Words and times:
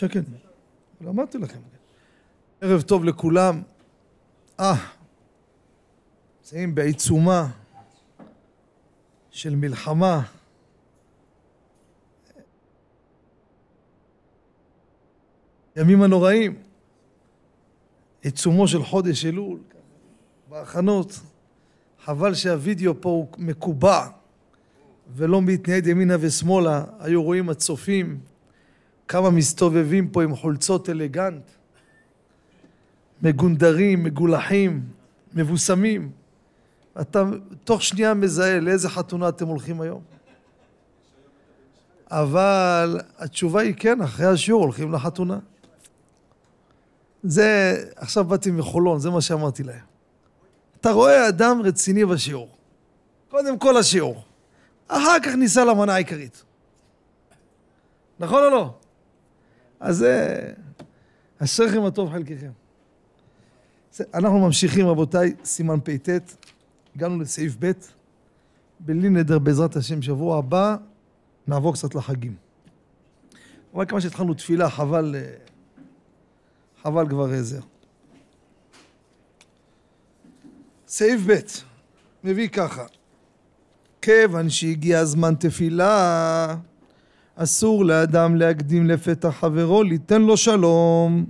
שקט. 0.00 0.24
אבל 1.00 1.08
אמרתי 1.08 1.38
לכם. 1.38 1.58
ערב 2.60 2.82
טוב 2.82 3.04
לכולם. 3.04 3.62
אה, 4.60 4.74
נמצאים 6.38 6.74
בעיצומה 6.74 7.48
של 9.30 9.56
מלחמה. 9.56 10.22
ימים 15.76 16.02
הנוראים. 16.02 16.62
עיצומו 18.22 18.68
של 18.68 18.82
חודש 18.82 19.24
אלול, 19.24 19.58
בהכנות. 20.48 21.20
חבל 22.04 22.34
שהווידאו 22.34 23.00
פה 23.00 23.08
הוא 23.08 23.28
מקובע 23.38 24.06
ולא 25.14 25.42
מתנייד 25.42 25.86
ימינה 25.86 26.16
ושמאלה. 26.20 26.84
היו 26.98 27.22
רואים 27.22 27.48
הצופים 27.48 28.29
כמה 29.10 29.30
מסתובבים 29.30 30.08
פה 30.08 30.22
עם 30.22 30.36
חולצות 30.36 30.88
אלגנט, 30.88 31.42
מגונדרים, 33.22 34.04
מגולחים, 34.04 34.82
מבוסמים. 35.34 36.10
אתה 37.00 37.24
תוך 37.64 37.82
שנייה 37.82 38.14
מזהה 38.14 38.60
לאיזה 38.60 38.88
חתונה 38.88 39.28
אתם 39.28 39.46
הולכים 39.46 39.80
היום. 39.80 40.02
אבל 42.10 43.00
התשובה 43.18 43.60
היא 43.60 43.74
כן, 43.76 44.02
אחרי 44.02 44.26
השיעור 44.26 44.62
הולכים 44.62 44.92
לחתונה. 44.92 45.38
זה, 47.22 47.76
עכשיו 47.96 48.24
באתי 48.24 48.50
מחולון, 48.50 48.98
זה 48.98 49.10
מה 49.10 49.20
שאמרתי 49.20 49.62
להם. 49.62 49.84
אתה 50.80 50.90
רואה 50.90 51.28
אדם 51.28 51.60
רציני 51.64 52.04
בשיעור. 52.04 52.48
קודם 53.28 53.58
כל 53.58 53.76
השיעור. 53.76 54.24
אחר 54.88 55.20
כך 55.22 55.34
ניסע 55.34 55.64
למנה 55.64 55.94
העיקרית. 55.94 56.44
נכון 58.20 58.42
או 58.44 58.50
לא? 58.50 58.74
אז 59.80 59.96
זה... 59.96 60.52
אשריכם 61.38 61.82
הטוב 61.84 62.10
חלקכם. 62.10 62.50
אנחנו 64.14 64.38
ממשיכים 64.38 64.86
רבותיי, 64.86 65.34
סימן 65.44 65.78
פט, 65.84 66.08
הגענו 66.96 67.20
לסעיף 67.20 67.56
ב', 67.58 67.72
בלי 68.80 69.08
נדר 69.08 69.38
בעזרת 69.38 69.76
השם 69.76 70.02
שבוע 70.02 70.38
הבא 70.38 70.76
נעבור 71.46 71.74
קצת 71.74 71.94
לחגים. 71.94 72.34
אבל 73.74 73.84
כמה 73.86 74.00
שהתחלנו 74.00 74.34
תפילה 74.34 74.70
חבל, 74.70 75.16
חבל 76.82 77.08
כבר 77.08 77.32
איזה. 77.32 77.60
סעיף 80.88 81.20
ב' 81.26 81.40
מביא 82.24 82.48
ככה 82.48 82.84
כיוון 84.02 84.50
שהגיע 84.50 85.04
זמן 85.04 85.34
תפילה 85.34 86.56
אסור 87.42 87.84
לאדם 87.84 88.36
להקדים 88.36 88.86
לפתח 88.86 89.28
חברו 89.28 89.82
ליתן 89.82 90.22
לו 90.22 90.36
שלום. 90.36 91.24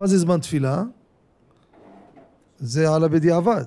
מה 0.00 0.06
זה 0.06 0.18
זמן 0.18 0.40
תפילה? 0.40 0.82
זה 2.58 2.90
על 2.90 3.04
הבדיעבד. 3.04 3.64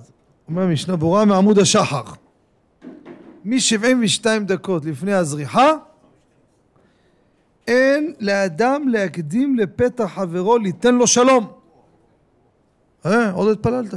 אומר 0.48 0.62
המשנה 0.62 0.96
ברורה 0.96 1.26
מעמוד 1.26 1.60
השחר. 1.60 2.04
מ-72 3.46 4.26
דקות 4.46 4.86
לפני 4.86 5.14
הזריחה 5.14 5.72
אין 7.68 8.14
לאדם 8.20 8.88
להקדים 8.88 9.56
לפתח 9.56 10.12
חברו 10.16 10.58
ליתן 10.58 10.96
לו 10.96 11.08
שלום. 11.08 11.48
אה, 13.06 13.32
עוד 13.32 13.52
התפללת. 13.52 13.94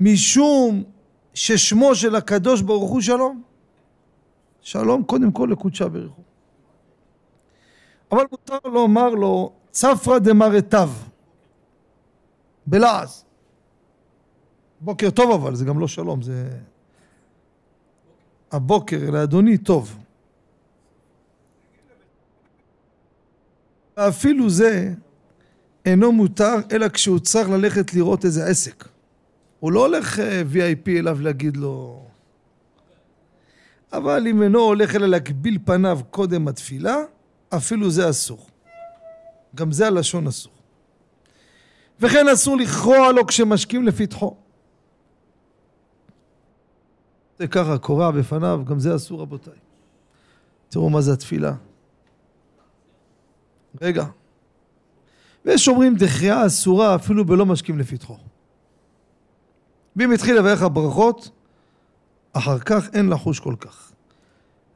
משום 0.00 0.82
ששמו 1.34 1.94
של 1.94 2.16
הקדוש 2.16 2.62
ברוך 2.62 2.90
הוא 2.90 3.00
שלום. 3.00 3.53
שלום 4.64 5.02
קודם 5.04 5.32
כל 5.32 5.48
לקודשה 5.50 5.88
בריחו. 5.88 6.22
אבל 8.12 8.24
מותר 8.30 8.68
לומר 8.68 9.08
לו 9.08 9.52
צפרא 9.70 10.18
דמרתיו 10.18 10.90
בלעז. 12.66 13.24
בוקר 14.80 15.10
טוב 15.10 15.30
אבל 15.30 15.54
זה 15.54 15.64
גם 15.64 15.78
לא 15.78 15.88
שלום 15.88 16.22
זה 16.22 16.50
הבוקר 18.52 19.10
לאדוני 19.10 19.58
טוב. 19.58 19.98
ואפילו 23.96 24.50
זה 24.50 24.94
אינו 25.84 26.12
מותר 26.12 26.54
אלא 26.72 26.88
כשהוא 26.88 27.18
צריך 27.18 27.48
ללכת 27.48 27.94
לראות 27.94 28.24
איזה 28.24 28.46
עסק. 28.46 28.88
הוא 29.60 29.72
לא 29.72 29.86
הולך 29.86 30.18
אה, 30.18 30.42
VIP 30.52 30.88
אליו 30.88 31.20
להגיד 31.20 31.56
לו 31.56 32.04
אבל 33.96 34.26
אם 34.26 34.42
אינו 34.42 34.60
הולך 34.60 34.94
אלא 34.94 35.06
להגביל 35.06 35.58
פניו 35.64 36.00
קודם 36.10 36.48
התפילה, 36.48 36.96
אפילו 37.48 37.90
זה 37.90 38.10
אסור. 38.10 38.46
גם 39.54 39.72
זה 39.72 39.86
הלשון 39.86 40.26
אסור. 40.26 40.52
וכן 42.00 42.28
אסור 42.28 42.56
לכרוע 42.56 43.12
לו 43.12 43.26
כשמשקים 43.26 43.86
לפתחו. 43.86 44.36
זה 47.38 47.46
ככה, 47.46 47.78
קורע 47.78 48.10
בפניו, 48.10 48.62
גם 48.66 48.78
זה 48.78 48.96
אסור 48.96 49.20
רבותיי. 49.20 49.58
תראו 50.68 50.90
מה 50.90 51.00
זה 51.00 51.12
התפילה. 51.12 51.54
רגע. 53.80 54.04
ויש 55.44 55.68
אומרים 55.68 55.94
דחייה 55.96 56.46
אסורה 56.46 56.94
אפילו 56.94 57.24
בלא 57.24 57.46
משקים 57.46 57.78
לפתחו. 57.78 58.16
ואם 59.96 60.12
התחיל 60.12 60.38
לברך 60.38 60.62
הברכות, 60.62 61.30
אחר 62.34 62.58
כך 62.58 62.88
אין 62.92 63.08
לחוש 63.08 63.40
כל 63.40 63.54
כך. 63.60 63.92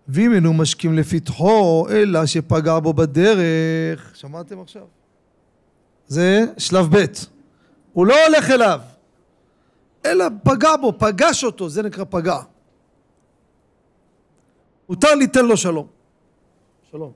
ואם 0.08 0.34
אינו 0.34 0.52
משכים 0.52 0.98
לפתחו, 0.98 1.86
אלא 1.90 2.26
שפגע 2.26 2.78
בו 2.78 2.92
בדרך, 2.92 4.16
שמעתם 4.16 4.60
עכשיו? 4.60 4.86
זה 6.06 6.44
שלב 6.58 6.96
ב', 6.96 7.04
הוא 7.92 8.06
לא 8.06 8.14
הולך 8.26 8.50
אליו, 8.50 8.80
אלא 10.06 10.24
פגע 10.42 10.76
בו, 10.80 10.98
פגש 10.98 11.44
אותו, 11.44 11.68
זה 11.68 11.82
נקרא 11.82 12.04
פגע. 12.10 12.36
מותר 14.88 15.14
ליתן 15.14 15.44
לו 15.44 15.56
שלום. 15.56 15.86
שלום. 16.90 17.12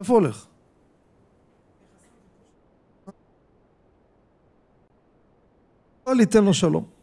איפה 0.00 0.12
הולך? 0.12 0.46
מותר 5.98 6.12
ליתן 6.14 6.44
לו 6.44 6.54
שלום. 6.54 6.95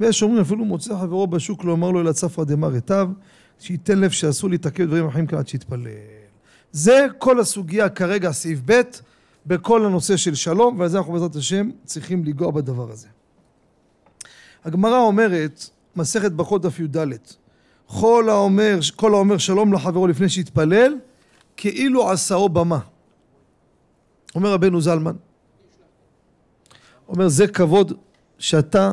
ויש 0.00 0.22
אומרים 0.22 0.40
אפילו 0.40 0.64
מוצא 0.64 0.98
חברו 1.00 1.26
בשוק 1.26 1.64
לא 1.64 1.72
אמר 1.72 1.90
לו 1.90 2.00
אלא 2.00 2.12
צפרא 2.12 2.44
דמר 2.44 2.76
אתיו 2.76 3.08
שייתן 3.58 3.98
לב 3.98 4.10
שאסור 4.10 4.50
להתעכב 4.50 4.84
דברים 4.84 5.06
אחרים 5.06 5.26
כאן 5.26 5.38
עד 5.38 5.48
שיתפלל. 5.48 5.86
זה 6.72 7.06
כל 7.18 7.40
הסוגיה 7.40 7.88
כרגע 7.88 8.32
סעיף 8.32 8.58
ב' 8.64 8.80
בכל 9.46 9.84
הנושא 9.84 10.16
של 10.16 10.34
שלום 10.34 10.80
ועל 10.80 10.88
זה 10.88 10.98
אנחנו 10.98 11.12
בעזרת 11.12 11.36
השם 11.36 11.70
צריכים 11.84 12.24
לנגוע 12.24 12.50
בדבר 12.50 12.90
הזה. 12.90 13.08
הגמרא 14.64 14.98
אומרת 14.98 15.70
מסכת 15.96 16.32
ברכות 16.32 16.62
דף 16.62 16.78
י"ד 16.80 16.96
כל 17.86 18.28
האומר, 18.28 18.78
כל 18.96 19.14
האומר 19.14 19.38
שלום 19.38 19.72
לחברו 19.72 20.06
לפני 20.06 20.28
שיתפלל 20.28 20.94
כאילו 21.56 22.10
עשאו 22.10 22.48
במה. 22.48 22.78
אומר 24.34 24.52
רבנו 24.52 24.80
זלמן 24.80 25.16
אומר 27.08 27.28
זה 27.28 27.46
כבוד 27.46 27.92
שאתה 28.38 28.92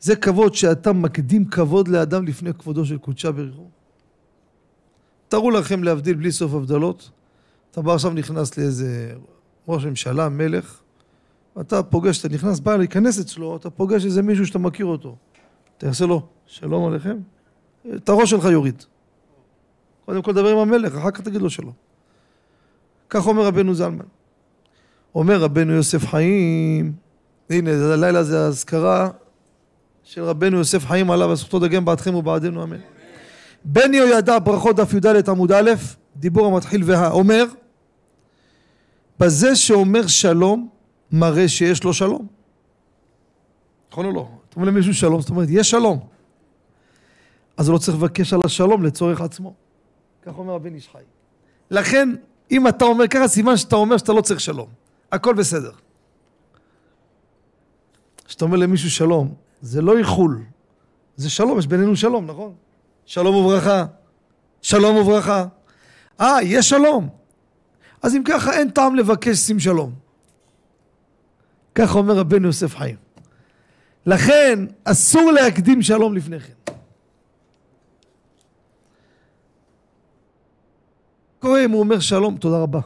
זה 0.00 0.16
כבוד 0.16 0.54
שאתה 0.54 0.92
מקדים 0.92 1.44
כבוד 1.44 1.88
לאדם 1.88 2.26
לפני 2.26 2.54
כבודו 2.54 2.84
של 2.84 2.98
קודשה 2.98 3.32
בריחו. 3.32 3.68
תארו 5.28 5.50
לכם 5.50 5.84
להבדיל 5.84 6.14
בלי 6.14 6.32
סוף 6.32 6.54
הבדלות. 6.54 7.10
אתה 7.70 7.82
בא 7.82 7.94
עכשיו 7.94 8.10
נכנס 8.10 8.58
לאיזה 8.58 9.14
ראש 9.68 9.84
ממשלה, 9.84 10.28
מלך, 10.28 10.80
אתה 11.60 11.82
פוגש, 11.82 12.20
אתה 12.20 12.28
נכנס, 12.28 12.60
בא 12.60 12.76
להיכנס 12.76 13.20
אצלו, 13.20 13.56
אתה 13.56 13.70
פוגש 13.70 14.04
איזה 14.04 14.22
מישהו 14.22 14.46
שאתה 14.46 14.58
מכיר 14.58 14.86
אותו. 14.86 15.16
אתה 15.78 15.86
יעשה 15.86 16.06
לו, 16.06 16.26
שלום 16.46 16.86
עליכם, 16.86 17.16
את 17.94 18.08
הראש 18.08 18.30
שלך 18.30 18.44
יוריד. 18.44 18.84
קודם 20.04 20.22
כל 20.22 20.32
דבר 20.32 20.48
עם 20.48 20.58
המלך, 20.58 20.96
אחר 20.96 21.10
כך 21.10 21.20
תגיד 21.20 21.42
לו 21.42 21.50
שלום. 21.50 21.72
כך 23.10 23.26
אומר 23.26 23.46
רבנו 23.46 23.74
זלמן. 23.74 24.04
אומר 25.14 25.40
רבנו 25.40 25.72
יוסף 25.72 26.06
חיים, 26.06 26.92
הנה, 27.50 27.70
הלילה 27.92 28.22
זה 28.22 28.46
אזכרה 28.46 29.10
של 30.08 30.24
רבנו 30.24 30.56
יוסף 30.56 30.86
חיים 30.86 31.10
עליו, 31.10 31.36
זכותו 31.36 31.58
דגם 31.58 31.84
בעדכם 31.84 32.14
ובעדנו 32.14 32.62
אמן. 32.62 32.76
בן 33.64 33.94
יהוידע 33.94 34.38
ברכות 34.38 34.76
דף 34.76 34.94
י"ד 34.94 35.28
עמוד 35.28 35.52
א', 35.52 35.70
דיבור 36.16 36.46
המתחיל 36.46 36.82
והאומר, 36.84 37.44
בזה 39.20 39.56
שאומר 39.56 40.06
שלום, 40.06 40.68
מראה 41.12 41.48
שיש 41.48 41.84
לו 41.84 41.94
שלום. 41.94 42.26
נכון 43.92 44.06
או 44.06 44.12
לא? 44.12 44.28
אתה 44.48 44.56
אומר 44.56 44.68
למישהו 44.68 44.94
שלום, 44.94 45.20
זאת 45.20 45.30
אומרת, 45.30 45.48
יש 45.50 45.70
שלום. 45.70 46.00
אז 47.56 47.68
הוא 47.68 47.74
לא 47.74 47.78
צריך 47.78 47.96
לבקש 47.96 48.32
על 48.32 48.40
השלום 48.44 48.84
לצורך 48.84 49.20
עצמו. 49.20 49.54
כך 50.22 50.38
אומר 50.38 50.54
הבן 50.54 50.74
איש 50.74 50.88
חי. 50.92 51.02
לכן, 51.70 52.08
אם 52.50 52.68
אתה 52.68 52.84
אומר 52.84 53.08
ככה, 53.08 53.28
סימן 53.28 53.56
שאתה 53.56 53.76
אומר 53.76 53.96
שאתה 53.96 54.12
לא 54.12 54.20
צריך 54.20 54.40
שלום. 54.40 54.68
הכל 55.12 55.34
בסדר. 55.34 55.72
כשאתה 58.24 58.44
אומר 58.44 58.56
למישהו 58.56 58.90
שלום, 58.90 59.47
זה 59.60 59.82
לא 59.82 59.98
איחול, 59.98 60.44
זה 61.16 61.30
שלום, 61.30 61.58
יש 61.58 61.66
בינינו 61.66 61.96
שלום, 61.96 62.26
נכון? 62.26 62.54
שלום 63.06 63.34
וברכה. 63.34 63.86
שלום 64.62 64.96
וברכה. 64.96 65.44
אה, 66.20 66.42
יש 66.42 66.68
שלום. 66.68 67.08
אז 68.02 68.16
אם 68.16 68.22
ככה 68.24 68.52
אין 68.52 68.70
טעם 68.70 68.94
לבקש 68.94 69.36
שים 69.36 69.60
שלום. 69.60 69.92
ככה 71.74 71.98
אומר 71.98 72.14
רבנו 72.14 72.46
יוסף 72.46 72.76
חיים. 72.76 72.96
לכן 74.06 74.66
אסור 74.84 75.32
להקדים 75.32 75.82
שלום 75.82 76.16
לפני 76.16 76.40
כן. 76.40 76.72
קורה 81.38 81.64
אם 81.64 81.70
הוא 81.70 81.80
אומר 81.80 82.00
שלום, 82.00 82.36
תודה 82.36 82.58
רבה, 82.58 82.80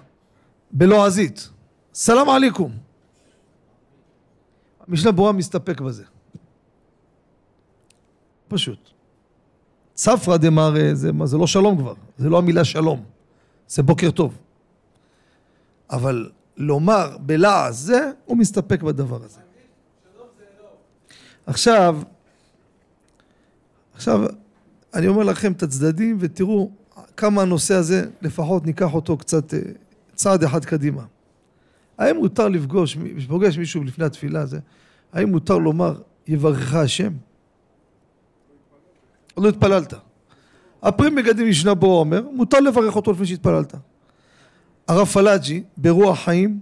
בלועזית, 0.70 1.48
סלאם 1.94 2.28
עליכום. 2.28 2.72
המשנה 4.88 5.12
ברורה 5.12 5.32
מסתפק 5.32 5.80
בזה. 5.80 6.04
פשוט. 8.52 8.90
צפרא 9.94 10.36
דמרא 10.36 10.94
זה, 10.94 11.10
זה 11.24 11.38
לא 11.38 11.46
שלום 11.46 11.78
כבר, 11.78 11.94
זה 12.18 12.28
לא 12.28 12.38
המילה 12.38 12.64
שלום, 12.64 13.04
זה 13.68 13.82
בוקר 13.82 14.10
טוב. 14.10 14.38
אבל 15.90 16.30
לומר 16.56 17.16
בלעז 17.20 17.78
זה, 17.78 18.10
הוא 18.24 18.36
מסתפק 18.36 18.82
בדבר 18.82 19.24
הזה. 19.24 19.40
עכשיו, 21.46 22.02
עכשיו, 23.94 24.20
אני 24.94 25.08
אומר 25.08 25.22
לכם 25.22 25.52
את 25.52 25.62
הצדדים 25.62 26.16
ותראו 26.20 26.70
כמה 27.16 27.42
הנושא 27.42 27.74
הזה, 27.74 28.10
לפחות 28.22 28.66
ניקח 28.66 28.94
אותו 28.94 29.16
קצת 29.16 29.54
אה, 29.54 29.58
צעד 30.14 30.44
אחד 30.44 30.64
קדימה. 30.64 31.04
האם 31.98 32.16
מותר 32.16 32.48
לפגוש, 32.48 32.98
פוגש 33.28 33.58
מישהו 33.58 33.84
לפני 33.84 34.04
התפילה 34.04 34.40
הזה, 34.40 34.58
האם 35.12 35.28
מותר 35.28 35.58
לומר 35.58 36.00
יברכך 36.26 36.74
השם? 36.74 37.12
לא 39.36 39.48
התפללת. 39.48 39.94
הפרים 40.82 41.14
מגדים 41.14 41.48
משנה 41.48 41.74
בו 41.74 42.00
אומר, 42.00 42.22
מותר 42.32 42.60
לברך 42.60 42.96
אותו 42.96 43.12
לפני 43.12 43.26
שהתפללת. 43.26 43.74
הרב 44.88 45.06
פלאג'י, 45.06 45.62
ברוח 45.76 46.18
חיים, 46.18 46.60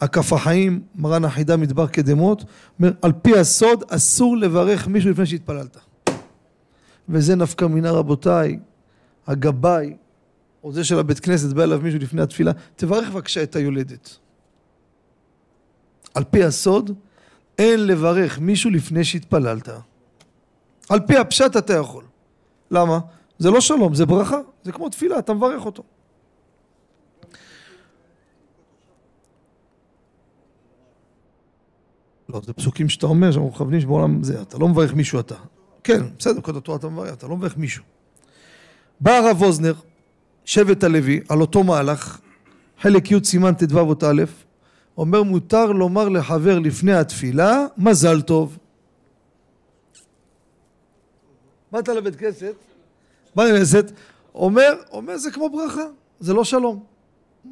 הכף 0.00 0.32
החיים, 0.32 0.82
מרן 0.94 1.24
החידה 1.24 1.56
מדבר 1.56 1.86
קדמות, 1.86 2.44
אומר, 2.78 2.92
על 3.02 3.12
פי 3.22 3.38
הסוד 3.38 3.84
אסור 3.88 4.36
לברך 4.36 4.88
מישהו 4.88 5.10
לפני 5.10 5.26
שהתפללת. 5.26 5.76
וזה 7.08 7.36
נפקא 7.36 7.64
מינה 7.64 7.90
רבותיי, 7.90 8.58
הגבאי, 9.26 9.96
או 10.64 10.72
זה 10.72 10.84
של 10.84 10.98
הבית 10.98 11.20
כנסת, 11.20 11.52
בא 11.52 11.62
אליו 11.62 11.80
מישהו 11.82 11.98
לפני 11.98 12.22
התפילה, 12.22 12.52
תברך 12.76 13.10
בבקשה 13.10 13.42
את 13.42 13.56
היולדת. 13.56 14.16
על 16.14 16.24
פי 16.24 16.44
הסוד, 16.44 16.90
אין 17.58 17.86
לברך 17.86 18.38
מישהו 18.38 18.70
לפני 18.70 19.04
שהתפללת. 19.04 19.68
על 20.88 21.00
פי 21.00 21.16
הפשט 21.16 21.56
אתה 21.56 21.72
יכול. 21.72 22.04
למה? 22.70 22.98
זה 23.38 23.50
לא 23.50 23.60
שלום, 23.60 23.94
זה 23.94 24.06
ברכה, 24.06 24.38
זה 24.62 24.72
כמו 24.72 24.88
תפילה, 24.88 25.18
אתה 25.18 25.34
מברך 25.34 25.66
אותו. 25.66 25.82
לא, 32.28 32.40
זה 32.44 32.52
פסוקים 32.52 32.88
שאתה 32.88 33.06
אומר, 33.06 33.32
שאנחנו 33.32 33.48
מכוונים 33.48 33.80
שבעולם 33.80 34.22
זה, 34.22 34.42
אתה 34.42 34.58
לא 34.58 34.68
מברך 34.68 34.94
מישהו 34.94 35.20
אתה. 35.20 35.34
כן, 35.84 36.02
בסדר, 36.18 36.40
כל 36.40 36.56
התורה 36.56 36.78
אתה 36.78 36.88
מברך, 36.88 37.14
אתה 37.14 37.26
לא 37.26 37.36
מברך 37.36 37.56
מישהו. 37.56 37.84
בא 39.00 39.12
הרב 39.16 39.42
ווזנר, 39.42 39.74
שבט 40.44 40.84
הלוי, 40.84 41.20
על 41.28 41.40
אותו 41.40 41.64
מהלך, 41.64 42.18
חלק 42.80 43.10
י' 43.10 43.24
סימן 43.24 43.54
ט"ו 43.54 43.78
אות 43.78 44.04
א', 44.04 44.22
אומר 44.98 45.22
מותר 45.22 45.66
לומר 45.72 46.08
לחבר 46.08 46.58
לפני 46.58 46.92
התפילה, 46.92 47.66
מזל 47.76 48.20
טוב. 48.20 48.58
באת 51.72 51.88
לבית 51.88 52.16
כנסת, 52.16 52.54
בא 53.34 53.44
לבית 53.44 53.58
כנסת, 53.58 53.92
אומר, 54.34 54.74
אומר 54.90 55.16
זה 55.16 55.30
כמו 55.30 55.50
ברכה, 55.50 55.84
זה 56.20 56.34
לא 56.34 56.44
שלום. 56.44 56.84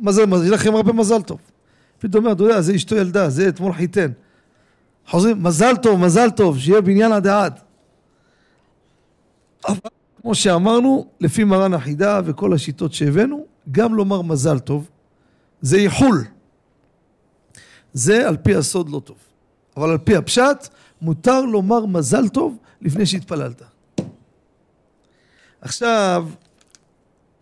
מזל, 0.00 0.26
מזל, 0.26 0.54
לכם 0.54 0.74
הרבה 0.74 0.92
מזל 0.92 1.22
טוב. 1.22 1.38
פתאום 1.98 2.24
אומר, 2.24 2.34
אתה 2.36 2.42
יודע, 2.42 2.60
זה 2.60 2.74
אשתו 2.74 2.96
ילדה, 2.96 3.30
זה 3.30 3.48
אתמול 3.48 3.72
חיתן. 3.72 4.10
חוזרים, 5.06 5.42
מזל 5.42 5.76
טוב, 5.76 6.00
מזל 6.00 6.30
טוב, 6.30 6.58
שיהיה 6.58 6.80
בניין 6.80 7.12
עד 7.12 7.26
העד. 7.26 7.60
אבל 9.68 9.78
כמו 10.22 10.34
שאמרנו, 10.34 11.06
לפי 11.20 11.44
מרן 11.44 11.74
החידה 11.74 12.20
וכל 12.24 12.52
השיטות 12.52 12.92
שהבאנו, 12.92 13.46
גם 13.72 13.94
לומר 13.94 14.22
מזל 14.22 14.58
טוב, 14.58 14.90
זה 15.60 15.76
איחול. 15.76 16.24
זה 17.92 18.28
על 18.28 18.36
פי 18.36 18.54
הסוד 18.54 18.88
לא 18.88 19.00
טוב. 19.04 19.16
אבל 19.76 19.90
על 19.90 19.98
פי 19.98 20.16
הפשט, 20.16 20.68
מותר 21.02 21.40
לומר 21.40 21.86
מזל 21.86 22.28
טוב 22.28 22.56
לפני 22.80 23.06
שהתפללת. 23.06 23.62
עכשיו, 25.64 26.28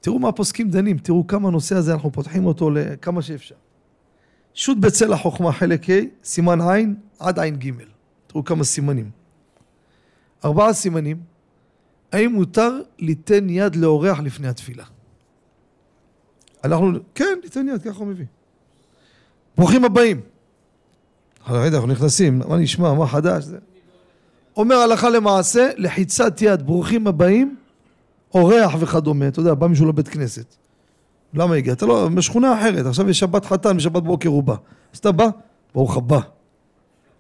תראו 0.01 0.19
מה 0.19 0.29
הפוסקים 0.29 0.71
דנים, 0.71 0.99
תראו 0.99 1.27
כמה 1.27 1.49
הנושא 1.49 1.77
הזה, 1.77 1.93
אנחנו 1.93 2.13
פותחים 2.13 2.47
אותו 2.47 2.71
לכמה 2.71 3.23
שאפשר. 3.23 3.55
שו"ת 4.55 4.79
בצל 4.79 5.13
החוכמה 5.13 5.53
חלק 5.53 5.91
ה', 5.91 5.95
סימן 6.25 6.61
ע' 6.61 6.79
עד 7.19 7.39
ע' 7.39 7.49
ג'. 7.49 7.71
תראו 8.27 8.45
כמה 8.45 8.65
סימנים. 8.65 9.11
ארבעה 10.45 10.73
סימנים. 10.73 11.17
האם 12.13 12.33
מותר 12.33 12.81
ליתן 12.99 13.51
יד 13.51 13.77
לאורח 13.77 14.21
לפני 14.21 14.49
התפילה? 14.49 14.85
אנחנו, 16.65 16.93
כן, 17.15 17.39
ניתן 17.43 17.69
יד, 17.69 17.83
ככה 17.83 17.99
הוא 17.99 18.07
מביא. 18.07 18.27
ברוכים 19.57 19.85
הבאים. 19.85 20.21
אנחנו 21.47 21.87
נכנסים, 21.87 22.43
מה 22.49 22.57
נשמע, 22.57 22.93
מה 22.93 23.07
חדש? 23.07 23.45
זה. 23.45 23.59
אומר 24.57 24.77
הלכה 24.77 25.11
למעשה, 25.11 25.71
לחיצת 25.77 26.43
יד, 26.43 26.63
ברוכים 26.63 27.07
הבאים, 27.07 27.57
אורח 28.35 28.75
וכדומה. 28.81 29.29
אתה 29.29 29.41
יודע, 29.41 29.55
בא 29.55 29.67
מישהו 29.67 29.87
לבית 29.87 30.09
כנסת. 30.09 30.55
למה 31.35 31.55
הגעת? 31.55 31.83
לא, 31.83 32.09
בשכונה 32.15 32.61
אחרת, 32.61 32.87
עכשיו 32.87 33.11
יש 33.11 33.19
שבת 33.19 33.45
חתן, 33.45 33.77
בשבת 33.77 34.03
בוקר 34.03 34.29
הוא 34.29 34.43
בא. 34.43 34.55
אז 34.93 34.99
אתה 34.99 35.13
בא, 35.13 35.27
ברוך 35.75 35.97
הבא. 35.97 36.21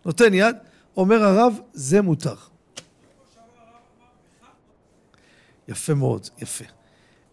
נותן 0.06 0.34
יד, 0.34 0.56
אומר 0.96 1.24
הרב, 1.24 1.58
זה 1.72 2.02
מותר. 2.02 2.34
יפה 5.68 5.94
מאוד, 5.94 6.28
יפה. 6.38 6.64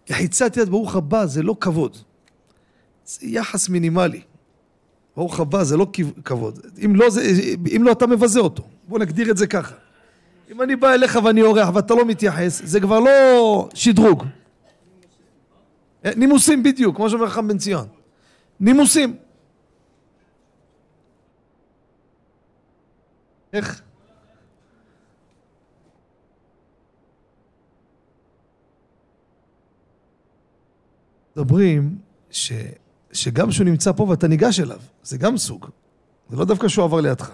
יחיצת 0.09 0.57
יד 0.57 0.69
ברוך 0.69 0.95
הבא 0.95 1.25
זה 1.25 1.43
לא 1.43 1.55
כבוד, 1.59 1.97
זה 3.05 3.27
יחס 3.27 3.69
מינימלי. 3.69 4.21
ברוך 5.15 5.39
הבא 5.39 5.63
זה 5.63 5.77
לא 5.77 5.87
כבוד. 6.25 6.59
אם 6.85 6.95
לא, 6.95 7.09
זה, 7.09 7.21
אם 7.75 7.83
לא 7.83 7.91
אתה 7.91 8.07
מבזה 8.07 8.39
אותו. 8.39 8.63
בוא 8.87 8.99
נגדיר 8.99 9.31
את 9.31 9.37
זה 9.37 9.47
ככה. 9.47 9.75
אם 10.51 10.61
אני 10.61 10.75
בא 10.75 10.93
אליך 10.93 11.19
ואני 11.23 11.41
אורח 11.41 11.69
ואתה 11.73 11.93
לא 11.93 12.05
מתייחס, 12.05 12.61
זה 12.65 12.79
כבר 12.79 12.99
לא 12.99 13.69
שדרוג. 13.73 14.23
נימוסים 16.03 16.63
בדיוק, 16.63 16.95
כמו 16.95 17.09
שאומר 17.09 17.29
חכם 17.29 17.47
בן 17.47 17.57
ציון. 17.57 17.87
נימוסים. 18.59 19.17
איך? 23.53 23.81
מדברים 31.35 31.97
ש, 32.31 32.51
שגם 33.11 33.49
כשהוא 33.49 33.65
נמצא 33.65 33.91
פה 33.91 34.03
ואתה 34.03 34.27
ניגש 34.27 34.59
אליו, 34.59 34.79
זה 35.03 35.17
גם 35.17 35.37
סוג. 35.37 35.69
זה 36.29 36.37
לא 36.37 36.45
דווקא 36.45 36.67
שהוא 36.67 36.85
עבר 36.85 37.01
לידך. 37.01 37.31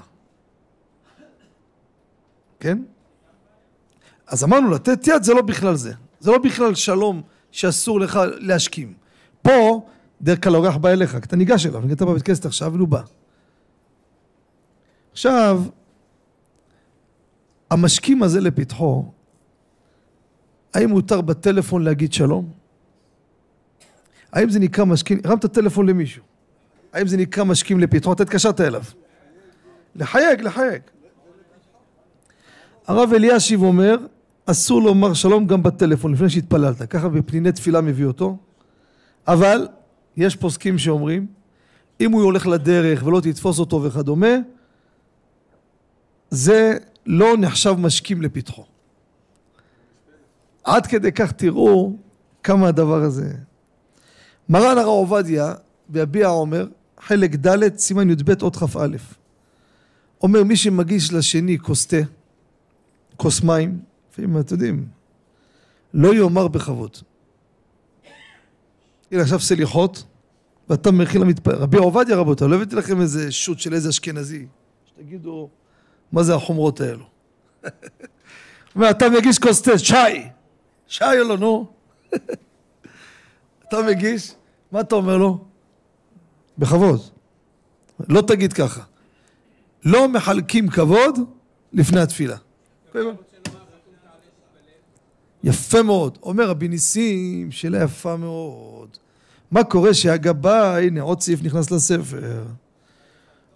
כן? 2.60 2.80
אז 4.28 4.44
אמרנו, 4.44 4.72
לתת 4.72 5.08
יד 5.08 5.24
זה 5.24 5.34
לא 5.34 5.42
בכלל 5.42 5.76
זה. 5.76 5.94
זה 6.20 6.32
לא 6.32 6.38
בכלל 6.38 6.76
שלום 6.76 7.22
שאסור 7.52 8.00
לך 8.00 8.20
להשכים. 8.38 8.94
פה, 9.42 9.86
דרך 10.22 10.44
כלל 10.44 10.56
האורח 10.56 10.76
בא 10.78 10.90
אליך, 10.90 11.16
אתה 11.16 11.36
ניגש 11.36 11.66
אליו, 11.66 11.82
נגעת 11.82 12.02
בבית 12.02 12.24
כנסת 12.24 12.46
עכשיו, 12.46 12.74
והוא 12.74 12.88
בא. 12.88 13.02
עכשיו, 15.12 15.64
המשכים 17.70 18.24
הזה 18.24 18.42
לפתחו, 18.42 19.06
האם 20.74 20.90
מותר 20.90 21.22
בטלפון 21.22 21.84
להגיד 21.84 22.14
שלום? 22.14 22.50
האם 24.34 24.50
זה 24.50 24.60
נקרא 24.60 24.86
משכים, 24.86 25.20
הרמת 25.24 25.46
טלפון 25.46 25.86
למישהו, 25.90 26.24
האם 26.94 27.08
זה 27.08 27.18
נקרא 27.18 27.44
משכים 27.44 27.80
לפתחו? 27.80 28.14
אתה 28.14 28.24
התקשרת 28.24 28.62
אליו. 28.62 28.84
לחייג, 29.96 30.42
לחייג. 30.42 30.82
הרב 32.88 33.14
אלישיב 33.14 33.62
אומר, 33.62 33.98
אסור 34.46 34.82
לומר 34.82 35.14
שלום 35.14 35.48
גם 35.48 35.64
בטלפון 35.64 36.14
לפני 36.14 36.30
שהתפללת, 36.30 36.82
ככה 36.82 37.10
בפניני 37.10 37.52
תפילה 37.52 37.82
מביא 37.82 38.06
אותו, 38.06 38.38
אבל 39.28 39.68
יש 40.18 40.36
פוסקים 40.36 40.78
שאומרים, 40.78 41.28
אם 42.02 42.12
הוא 42.12 42.24
הולך 42.24 42.48
לדרך 42.48 43.04
ולא 43.06 43.20
תתפוס 43.20 43.60
אותו 43.60 43.84
וכדומה, 43.84 44.36
זה 46.30 46.78
לא 47.06 47.38
נחשב 47.38 47.76
משכים 47.80 48.22
לפתחו. 48.22 48.66
עד 50.64 50.88
כדי 50.88 51.12
כך 51.12 51.32
תראו 51.32 51.96
כמה 52.44 52.68
הדבר 52.68 53.02
הזה. 53.02 53.34
מרן 54.50 54.78
הרב 54.78 54.88
עובדיה 54.88 55.54
ביביע 55.90 56.28
עומר, 56.28 56.68
חלק 57.00 57.36
ד', 57.36 57.78
סימן 57.78 58.10
י"ב 58.10 58.42
אות 58.42 58.56
כ"א. 58.56 58.88
אומר 60.22 60.44
מי 60.44 60.56
שמגיש 60.56 61.14
לשני 61.14 61.60
כוס 61.60 61.88
תה, 61.88 61.98
כוס 63.18 63.44
מים, 63.44 63.80
לפעמים 64.16 64.40
אתם 64.40 64.54
יודעים, 64.54 64.88
לא 65.94 66.16
יאמר 66.16 66.48
בכבוד. 66.48 66.98
הנה 69.12 69.22
עכשיו 69.22 69.40
סליחות, 69.40 70.04
ואתה 70.70 70.92
מכין 70.92 71.22
למתפלל. 71.22 71.56
רבי 71.56 71.78
עובדיה 71.78 72.16
רבותיי, 72.16 72.48
לא 72.48 72.56
הבאתי 72.56 72.76
לכם 72.76 73.02
איזה 73.02 73.32
שוט 73.32 73.60
של 73.60 73.74
איזה 73.74 73.90
אשכנזי, 73.90 74.46
שתגידו, 74.86 75.50
מה 76.12 76.24
זה 76.24 76.36
החומרות 76.36 76.82
האלו? 76.82 77.06
ואתה 78.76 79.10
מגיש 79.10 79.40
כוס 79.40 79.62
תה, 79.62 79.78
שי! 79.78 79.94
שי 80.88 81.04
לא, 81.28 81.38
נו. 81.38 81.68
אתה 83.68 83.78
מגיש, 83.88 84.34
מה 84.72 84.80
אתה 84.80 84.96
אומר 84.96 85.18
לו? 85.18 85.46
בכבוד. 86.58 87.02
לא 88.10 88.22
תגיד 88.22 88.54
ככה. 88.54 88.84
לא 89.86 90.08
מחלקים 90.08 90.70
כבוד 90.70 91.20
לפני 91.74 92.00
התפילה. 92.00 92.38
יפה 95.46 95.84
מאוד. 95.84 96.18
אומר 96.24 96.50
רבי 96.50 96.68
ניסים, 96.68 97.52
שאלה 97.52 97.84
יפה 97.84 98.18
מאוד. 98.18 98.88
מה 99.52 99.64
קורה 99.64 99.94
שהגבאי, 99.94 100.88
הנה 100.88 101.02
עוד 101.02 101.22
סעיף 101.22 101.44
נכנס 101.44 101.72
לספר. 101.72 102.44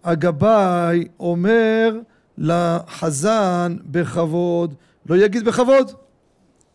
הגבאי 0.04 1.08
אומר 1.20 2.00
לחזן 2.38 3.78
בכבוד, 3.86 4.74
לא 5.10 5.16
יגיד 5.16 5.46
בכבוד. 5.46 5.92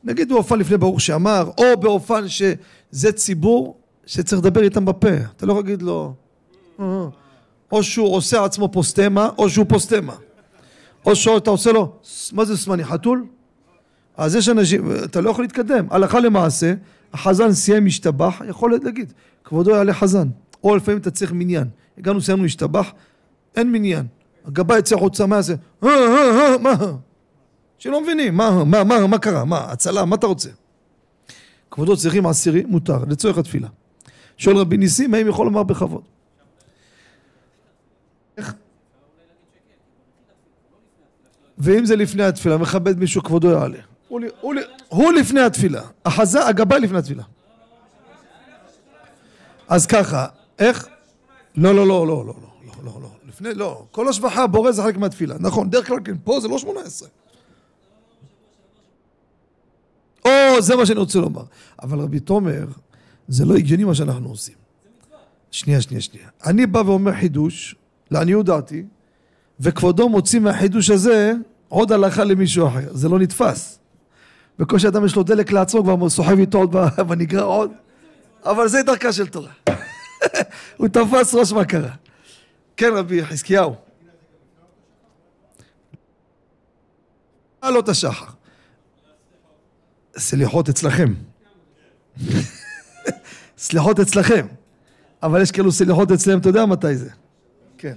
נגיד 0.05 0.29
באופן 0.29 0.59
לפני 0.59 0.77
ברוך 0.77 1.01
שאמר, 1.01 1.51
או 1.59 1.81
באופן 1.81 2.29
שזה 2.29 3.13
ציבור 3.13 3.77
שצריך 4.07 4.43
לדבר 4.43 4.63
איתם 4.63 4.85
בפה. 4.85 5.17
אתה 5.37 5.47
לא 5.47 5.53
יכול 5.53 5.65
להגיד 5.65 5.83
לו, 5.83 6.15
אה, 6.81 7.07
או 7.73 7.83
שהוא 7.83 8.17
עושה 8.17 8.45
עצמו 8.45 8.69
פוסטמה, 8.73 9.29
או 9.39 9.51
שהוא 9.51 9.67
פוסטמה. 9.69 10.15
או 11.07 11.17
שאתה 11.17 11.51
עושה 11.51 11.73
לו, 11.73 11.93
מה 12.33 12.45
זה 12.45 12.57
סמני, 12.57 12.85
חתול? 12.85 13.27
אז 14.17 14.35
יש 14.35 14.49
אנשים, 14.49 14.91
אתה 15.05 15.21
לא 15.21 15.31
יכול 15.31 15.45
להתקדם. 15.45 15.87
הלכה 15.91 16.21
למעשה, 16.21 16.75
החזן 17.13 17.53
סיים 17.53 17.85
משתבח, 17.85 18.41
יכול 18.49 18.79
להגיד, 18.85 19.13
כבודו 19.45 19.71
יעלה 19.71 19.95
חזן. 19.95 20.29
או 20.65 20.77
לפעמים 20.77 21.01
אתה 21.01 21.11
צריך 21.11 21.33
מניין. 21.33 21.69
הגענו, 21.99 22.21
סיימנו 22.21 22.43
להשתבח, 22.43 22.93
אין 23.57 23.73
מניין. 23.73 24.07
הגבאי 24.45 24.79
יצא 24.79 24.97
החוצה, 24.97 25.27
מה 25.27 25.37
יעשה? 25.37 25.55
אה, 25.85 25.89
אה, 25.89 26.59
מה? 26.59 26.75
שלא 27.79 28.01
מבינים, 28.01 28.37
מה, 28.37 28.65
מה, 28.65 28.85
מה, 28.85 29.07
מה 29.07 29.19
קרה? 29.19 29.45
מה, 29.45 29.59
הצלה, 29.59 30.05
מה 30.05 30.17
אתה 30.17 30.27
רוצה? 30.27 30.51
כבודו 31.71 31.97
צריכים 31.97 32.27
עשירי, 32.27 32.65
מותר, 32.67 33.05
לצורך 33.09 33.39
התפילה. 33.39 33.69
שואל 34.37 34.57
רבי 34.57 34.77
ניסים, 34.77 35.15
האם 35.15 35.29
יכול 35.29 35.47
לומר 35.47 35.63
בכבוד? 35.63 36.03
איך? 38.37 38.55
ואם 41.59 41.85
זה 41.85 41.97
לפני 41.97 42.23
התפילה, 42.23 42.57
מכבד 42.57 42.99
מישהו, 42.99 43.23
כבודו 43.23 43.51
יעלה. 43.51 43.79
הוא, 44.09 44.21
הוא, 44.89 45.13
לפני 45.13 45.41
התפילה, 45.41 45.83
החזה, 46.05 46.47
הגבאי 46.47 46.81
לפני 46.81 46.99
התפילה. 46.99 47.23
אז 49.69 49.87
ככה, 49.87 50.27
איך? 50.59 50.89
לא, 51.57 51.75
לא, 51.75 51.87
לא, 51.87 52.07
לא, 52.07 52.25
לא, 52.27 52.35
לא, 52.67 52.73
לא, 52.85 53.01
לא, 53.03 53.09
לפני, 53.29 53.55
לא, 53.55 53.85
כל 53.91 54.09
השבחה 54.09 54.47
בורא 54.47 54.73
זה 54.73 54.83
חלק 54.83 54.97
מהתפילה, 54.97 55.35
נכון, 55.41 55.71
דרך 55.71 55.87
כלל 55.87 55.99
כן, 56.05 56.17
פה 56.25 56.41
זה 56.41 56.49
לא 56.49 56.59
שמונה 56.59 56.81
עשרה. 56.81 57.09
או, 60.25 60.63
זה 60.63 60.77
מה 60.77 60.87
שאני 60.87 60.99
רוצה 60.99 61.19
לומר. 61.19 61.43
אבל 61.83 61.99
רבי 61.99 62.21
תומר, 62.21 62.67
זה 63.29 63.45
לא 63.45 63.55
הגיוני 63.55 63.85
מה 63.85 63.95
שאנחנו 63.95 64.29
עושים. 64.29 64.55
שנייה, 65.51 65.81
שנייה, 65.81 66.01
שנייה. 66.01 66.29
אני 66.47 66.67
בא 66.67 66.79
ואומר 66.79 67.13
חידוש, 67.13 67.77
לעניות 68.11 68.47
דעתי, 68.47 68.85
וכבודו 69.61 70.09
מוציא 70.09 70.41
מהחידוש 70.41 70.91
הזה 70.91 71.33
עוד 71.69 71.93
הלכה 71.93 72.25
למישהו 72.25 72.69
אחר. 72.69 72.89
זה 72.95 73.09
לא 73.09 73.19
נתפס. 73.19 73.79
בקושי 74.59 74.89
אדם 74.89 75.05
יש 75.05 75.17
לו 75.17 75.23
דלק 75.23 75.53
לעצמו, 75.53 75.83
כבר 75.83 76.09
סוחב 76.09 76.39
איתו 76.39 76.59
עוד 76.59 76.73
בנגרע 77.09 77.43
עוד. 77.57 77.71
אבל 78.45 78.69
זה 78.69 78.83
דרכה 78.83 79.13
של 79.13 79.27
תורה. 79.27 79.51
הוא 80.77 80.89
תפס 80.89 81.35
ראש 81.35 81.53
מה 81.53 81.65
קרה. 81.65 81.91
כן, 82.77 82.91
רבי 82.97 83.25
חזקיהו. 83.25 83.75
עלות 87.61 87.89
השחר. 87.89 88.27
סליחות 90.17 90.69
אצלכם. 90.69 91.15
סליחות 93.59 94.01
אצלכם. 94.01 94.47
אבל 95.23 95.43
יש 95.43 95.51
כאלו 95.51 95.73
סליחות 95.73 96.13
אצלם, 96.13 96.39
אתה 96.39 96.49
יודע 96.49 96.67
מתי 96.67 96.97
זה. 96.97 97.11
כן. 97.79 97.95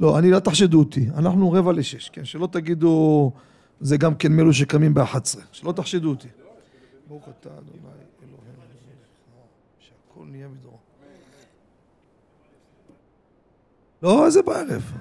לא, 0.00 0.18
אני, 0.18 0.30
לא 0.30 0.38
תחשדו 0.38 0.78
אותי. 0.78 1.08
אנחנו 1.16 1.52
רבע 1.52 1.72
לשש, 1.72 2.08
כן? 2.08 2.24
שלא 2.24 2.48
תגידו, 2.52 3.32
זה 3.80 3.96
גם 3.96 4.14
כן 4.14 4.32
מאלו 4.32 4.52
שקמים 4.52 4.94
באחת 4.94 5.24
עשרה. 5.26 5.42
שלא 5.52 5.72
תחשדו 5.72 6.10
אותי. 6.10 6.28
ברוך 7.08 7.28
אתה 7.28 7.48
אדוני 7.48 7.78
אלוהינו, 8.22 8.36
שהכל 9.78 10.24
נהיה 10.30 10.48
בדורו. 10.48 10.78
לא, 14.02 14.30
זה 14.30 14.42
בערב. 14.42 14.92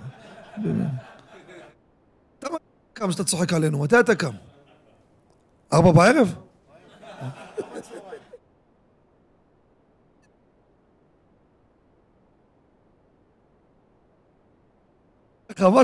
אתה 2.40 2.48
קם 2.94 3.12
שאתה 3.12 3.24
צוחק 3.24 3.54
עלינו, 3.54 3.80
מתי 3.80 4.00
אתה 4.00 4.16
קם? 4.16 4.34
ארבע 5.74 5.92
בערב? 5.92 6.36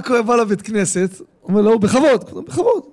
קורה 0.02 0.22
בא 0.22 0.36
לבית 0.36 0.62
כנסת? 0.62 1.35
אומר 1.50 1.62
לו, 1.62 1.80
בכבוד, 1.80 2.46
בכבוד. 2.48 2.84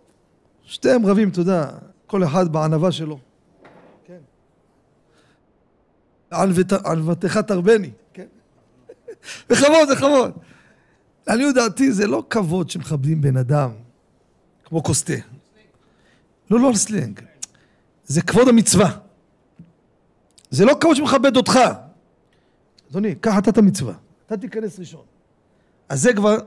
שתיהם 0.64 1.06
רבים, 1.06 1.28
אתה 1.28 1.40
יודע, 1.40 1.70
כל 2.06 2.24
אחד 2.24 2.52
בענווה 2.52 2.92
שלו. 2.92 3.18
כן. 4.06 4.18
ענוותך 6.84 7.36
תרבני, 7.36 7.90
כן. 8.12 8.26
בכבוד, 9.50 9.88
בכבוד. 9.92 10.32
לעניות 11.26 11.54
דעתי 11.54 11.92
זה 11.92 12.06
לא 12.06 12.24
כבוד 12.30 12.70
שמכבדים 12.70 13.20
בן 13.20 13.36
אדם, 13.36 13.70
כמו 14.64 14.82
כוס 14.82 15.04
לא, 16.50 16.60
לא 16.60 16.68
על 16.68 16.76
סלנג. 16.76 17.20
זה 18.04 18.22
כבוד 18.22 18.48
המצווה. 18.48 18.90
זה 20.50 20.64
לא 20.64 20.74
כבוד 20.80 20.96
שמכבד 20.96 21.36
אותך. 21.36 21.58
אדוני, 22.90 23.14
קח 23.14 23.38
אתה 23.38 23.50
את 23.50 23.58
המצווה. 23.58 23.94
אתה 24.26 24.36
תיכנס 24.36 24.78
ראשון. 24.78 25.04
אז 25.88 26.02
זה 26.02 26.12
כבר, 26.12 26.38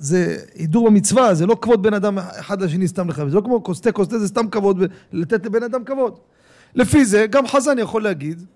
זה 0.00 0.36
הידור 0.54 0.86
במצווה, 0.90 1.34
זה 1.34 1.46
לא 1.46 1.56
כבוד 1.60 1.82
בין 1.82 1.94
אדם 1.94 2.18
אחד 2.18 2.62
לשני 2.62 2.88
סתם 2.88 3.08
לכבד. 3.08 3.28
זה 3.28 3.36
לא 3.36 3.40
כמו 3.40 3.64
כוסתה, 3.64 3.92
כוסתה 3.92 4.18
זה 4.18 4.28
סתם 4.28 4.50
כבוד, 4.50 4.82
לתת 5.12 5.46
לבן 5.46 5.62
אדם 5.62 5.84
כבוד. 5.84 6.18
לפי 6.74 7.04
זה, 7.04 7.26
גם 7.30 7.46
חזן 7.46 7.78
יכול 7.78 8.02
להגיד, 8.02 8.46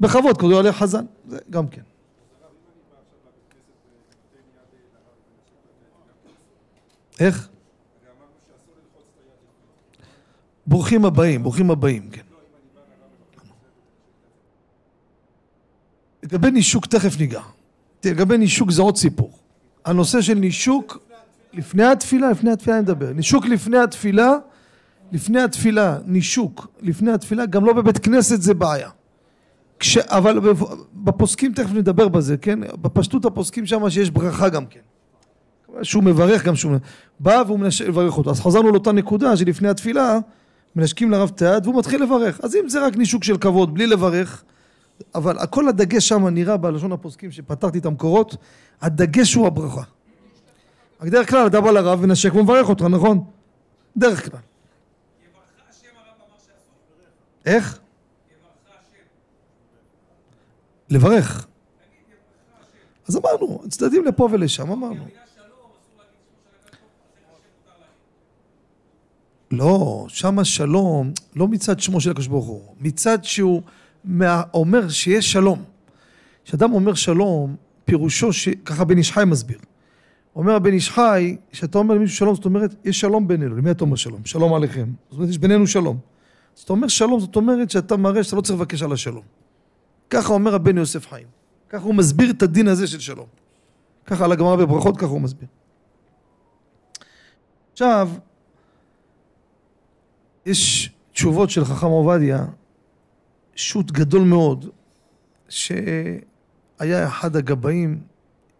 בכבוד, 0.00 0.38
כבודו 0.38 0.56
עולה 0.56 0.72
חזן. 0.72 1.04
זה 1.28 1.38
גם 1.50 1.68
כן. 1.68 1.82
איך? 7.20 7.48
ברוכים 10.66 11.04
הבאים, 11.04 11.42
ברוכים 11.42 11.70
הבאים, 11.70 12.10
כן. 12.10 12.22
לגבי 16.22 16.50
נישוק 16.50 16.86
תכף 16.86 17.18
ניגע. 17.18 17.42
לגבי 18.04 18.38
נישוק 18.38 18.70
זה 18.70 18.82
עוד 18.82 18.96
סיפור. 18.96 19.43
הנושא 19.84 20.20
של 20.20 20.34
נישוק 20.34 20.98
לפני 21.52 21.84
התפילה, 21.84 22.30
לפני 22.30 22.50
התפילה 22.50 22.76
אני 22.76 22.82
מדבר. 22.82 23.12
נישוק 23.12 23.46
לפני 23.46 23.78
התפילה, 23.78 24.32
לפני 25.12 25.42
התפילה, 25.42 25.98
נישוק 26.06 26.66
לפני 26.80 27.12
התפילה, 27.12 27.46
גם 27.46 27.64
לא 27.64 27.72
בבית 27.72 27.98
כנסת 27.98 28.42
זה 28.42 28.54
בעיה. 28.54 28.88
כש, 29.78 29.96
אבל 29.98 30.40
בפוסקים 30.94 31.52
תכף 31.52 31.72
נדבר 31.72 32.08
בזה, 32.08 32.36
כן? 32.36 32.58
בפשטות 32.82 33.24
הפוסקים 33.24 33.66
שם 33.66 33.90
שיש 33.90 34.10
ברכה 34.10 34.48
גם 34.48 34.66
כן. 34.66 34.80
שהוא 35.82 36.04
מברך 36.04 36.44
גם 36.44 36.56
שהוא... 36.56 36.72
בא 37.20 37.42
והוא 37.46 37.58
מנשק 37.58 37.88
לברך 37.88 38.18
אותו. 38.18 38.30
אז 38.30 38.40
חזרנו 38.40 38.70
לאותה 38.70 38.92
נקודה 38.92 39.36
שלפני 39.36 39.68
התפילה 39.68 40.18
מנשקים 40.76 41.10
לרב 41.10 41.32
את 41.34 41.42
והוא 41.64 41.78
מתחיל 41.78 42.02
לברך. 42.02 42.40
אז 42.42 42.56
אם 42.56 42.68
זה 42.68 42.86
רק 42.86 42.96
נישוק 42.96 43.24
של 43.24 43.36
כבוד, 43.36 43.74
בלי 43.74 43.86
לברך, 43.86 44.44
אבל 45.14 45.38
הכל 45.38 45.68
הדגש 45.68 46.08
שם 46.08 46.26
נראה 46.26 46.56
בלשון 46.56 46.92
הפוסקים 46.92 47.30
שפתרתי 47.32 47.78
את 47.78 47.86
המקורות, 47.86 48.36
הדגש 48.80 49.34
הוא 49.34 49.46
הברכה. 49.46 49.82
בדרך 51.00 51.30
כלל 51.30 51.46
אתה 51.46 51.60
בא 51.60 51.70
לרב 51.70 51.98
ונשק 52.02 52.34
ומברך 52.34 52.68
אותך, 52.68 52.82
נכון? 52.82 53.24
דרך 53.96 54.30
כלל. 54.30 54.40
איך? 57.46 57.78
לברך. 60.90 61.46
אז 63.08 63.16
אמרנו, 63.16 63.62
צדדים 63.68 64.04
לפה 64.04 64.28
ולשם, 64.32 64.70
אמרנו. 64.72 65.06
לא, 69.50 70.04
שם 70.08 70.38
השלום, 70.38 71.12
לא 71.36 71.48
מצד 71.48 71.80
שמו 71.80 72.00
של 72.00 72.10
הקדוש 72.10 72.26
ברוך 72.26 72.46
הוא, 72.46 72.74
מצד 72.80 73.24
שהוא 73.24 73.62
אומר 74.54 74.88
שיש 74.88 75.32
שלום. 75.32 75.62
כשאדם 76.44 76.72
אומר 76.72 76.94
שלום, 76.94 77.56
פירושו, 77.84 78.32
ש... 78.32 78.48
ככה 78.48 78.84
בן 78.84 78.98
איש 78.98 79.12
חי 79.12 79.24
מסביר. 79.26 79.58
אומר 80.36 80.54
הבן 80.54 80.72
איש 80.72 80.90
חי, 80.90 81.36
כשאתה 81.50 81.78
אומר 81.78 81.94
למישהו 81.94 82.16
שלום, 82.16 82.34
זאת 82.34 82.44
אומרת, 82.44 82.74
יש 82.84 83.00
שלום 83.00 83.28
בינינו. 83.28 83.56
למי 83.56 83.70
אתה 83.70 83.84
אומר 83.84 83.96
שלום? 83.96 84.24
שלום 84.24 84.54
עליכם. 84.54 84.86
זאת 85.10 85.16
אומרת, 85.16 85.30
יש 85.30 85.38
בינינו 85.38 85.66
שלום. 85.66 85.98
זאת 86.54 86.70
אומרת 86.70 86.90
שלום, 86.90 87.20
זאת 87.20 87.36
אומרת 87.36 87.70
שאתה 87.70 87.96
מראה 87.96 88.24
שאתה 88.24 88.36
לא 88.36 88.40
צריך 88.40 88.58
לבקש 88.58 88.82
על 88.82 88.92
השלום. 88.92 89.22
ככה 90.10 90.32
אומר 90.32 90.54
הבן 90.54 90.76
יוסף 90.78 91.08
חיים. 91.08 91.26
ככה 91.68 91.84
הוא 91.84 91.94
מסביר 91.94 92.30
את 92.30 92.42
הדין 92.42 92.68
הזה 92.68 92.86
של 92.86 93.00
שלום. 93.00 93.26
ככה 94.06 94.24
על 94.24 94.32
הגמרא 94.32 94.56
בברכות, 94.56 94.96
ככה 94.96 95.06
הוא 95.06 95.20
מסביר. 95.20 95.48
עכשיו, 97.72 98.10
יש 100.46 100.90
תשובות 101.12 101.50
של 101.50 101.64
חכם 101.64 101.86
עובדיה, 101.86 102.44
שו"ת 103.56 103.90
גדול 103.90 104.22
מאוד, 104.22 104.68
שהיה 105.48 107.06
אחד 107.06 107.36
הגבאים, 107.36 108.00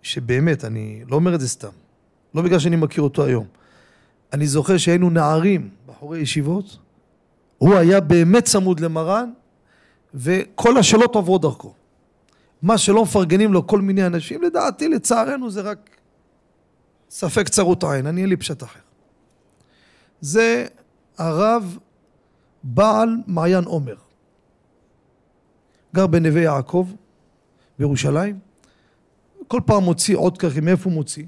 שבאמת, 0.03 0.65
אני 0.65 1.05
לא 1.09 1.17
אומר 1.17 1.35
את 1.35 1.41
זה 1.41 1.49
סתם, 1.49 1.69
לא 2.35 2.43
בגלל 2.43 2.59
שאני 2.59 2.77
מכיר 2.77 3.03
אותו 3.03 3.25
היום. 3.25 3.47
אני 4.33 4.47
זוכר 4.47 4.77
שהיינו 4.77 5.11
נערים, 5.11 5.71
בחורי 5.87 6.21
ישיבות, 6.21 6.79
הוא 7.59 7.75
היה 7.75 8.01
באמת 8.01 8.45
צמוד 8.45 8.81
למרן, 8.81 9.33
וכל 10.15 10.77
השאלות 10.77 11.15
עוברות 11.15 11.43
דרכו. 11.43 11.75
מה 12.63 12.79
שלא 12.79 13.03
מפרגנים 13.03 13.53
לו 13.53 13.67
כל 13.67 13.81
מיני 13.81 14.07
אנשים, 14.07 14.43
לדעתי, 14.43 14.89
לצערנו, 14.89 15.51
זה 15.51 15.61
רק 15.61 15.97
ספק 17.11 17.49
צרות 17.49 17.85
עין, 17.85 18.07
אני 18.07 18.21
אין 18.21 18.29
לי 18.29 18.37
פשט 18.37 18.63
אחר. 18.63 18.81
זה 20.21 20.67
הרב 21.19 21.79
בעל 22.63 23.17
מעיין 23.27 23.65
עומר. 23.65 24.04
גר 25.95 26.07
בנווה 26.07 26.43
יעקב, 26.43 26.89
בירושלים. 27.79 28.39
כל 29.49 29.61
פעם 29.67 29.83
מוציא 29.83 30.17
עוד 30.17 30.39
ככה, 30.39 30.61
מאיפה 30.61 30.85
הוא 30.85 30.93
מוציא? 30.93 31.25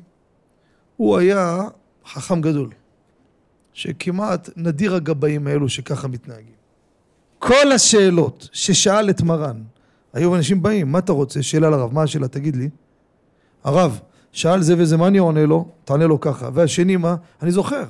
הוא 0.96 1.16
היה 1.16 1.62
חכם 2.06 2.40
גדול, 2.40 2.70
שכמעט 3.72 4.50
נדיר 4.56 4.94
הגבאים 4.94 5.46
האלו 5.46 5.68
שככה 5.68 6.08
מתנהגים. 6.08 6.54
כל 7.38 7.72
השאלות 7.74 8.48
ששאל 8.52 9.10
את 9.10 9.22
מרן, 9.22 9.62
היו 10.12 10.36
אנשים 10.36 10.62
באים, 10.62 10.92
מה 10.92 10.98
אתה 10.98 11.12
רוצה? 11.12 11.42
שאלה 11.42 11.70
לרב, 11.70 11.94
מה 11.94 12.02
השאלה? 12.02 12.28
תגיד 12.28 12.56
לי. 12.56 12.70
הרב, 13.64 14.00
שאל 14.32 14.62
זה 14.62 14.74
וזה, 14.78 14.96
מה 14.96 15.06
אני 15.06 15.18
עונה 15.18 15.46
לו? 15.46 15.68
תענה 15.84 16.06
לו 16.06 16.20
ככה. 16.20 16.48
והשני 16.54 16.96
מה? 16.96 17.16
אני 17.42 17.50
זוכר. 17.50 17.84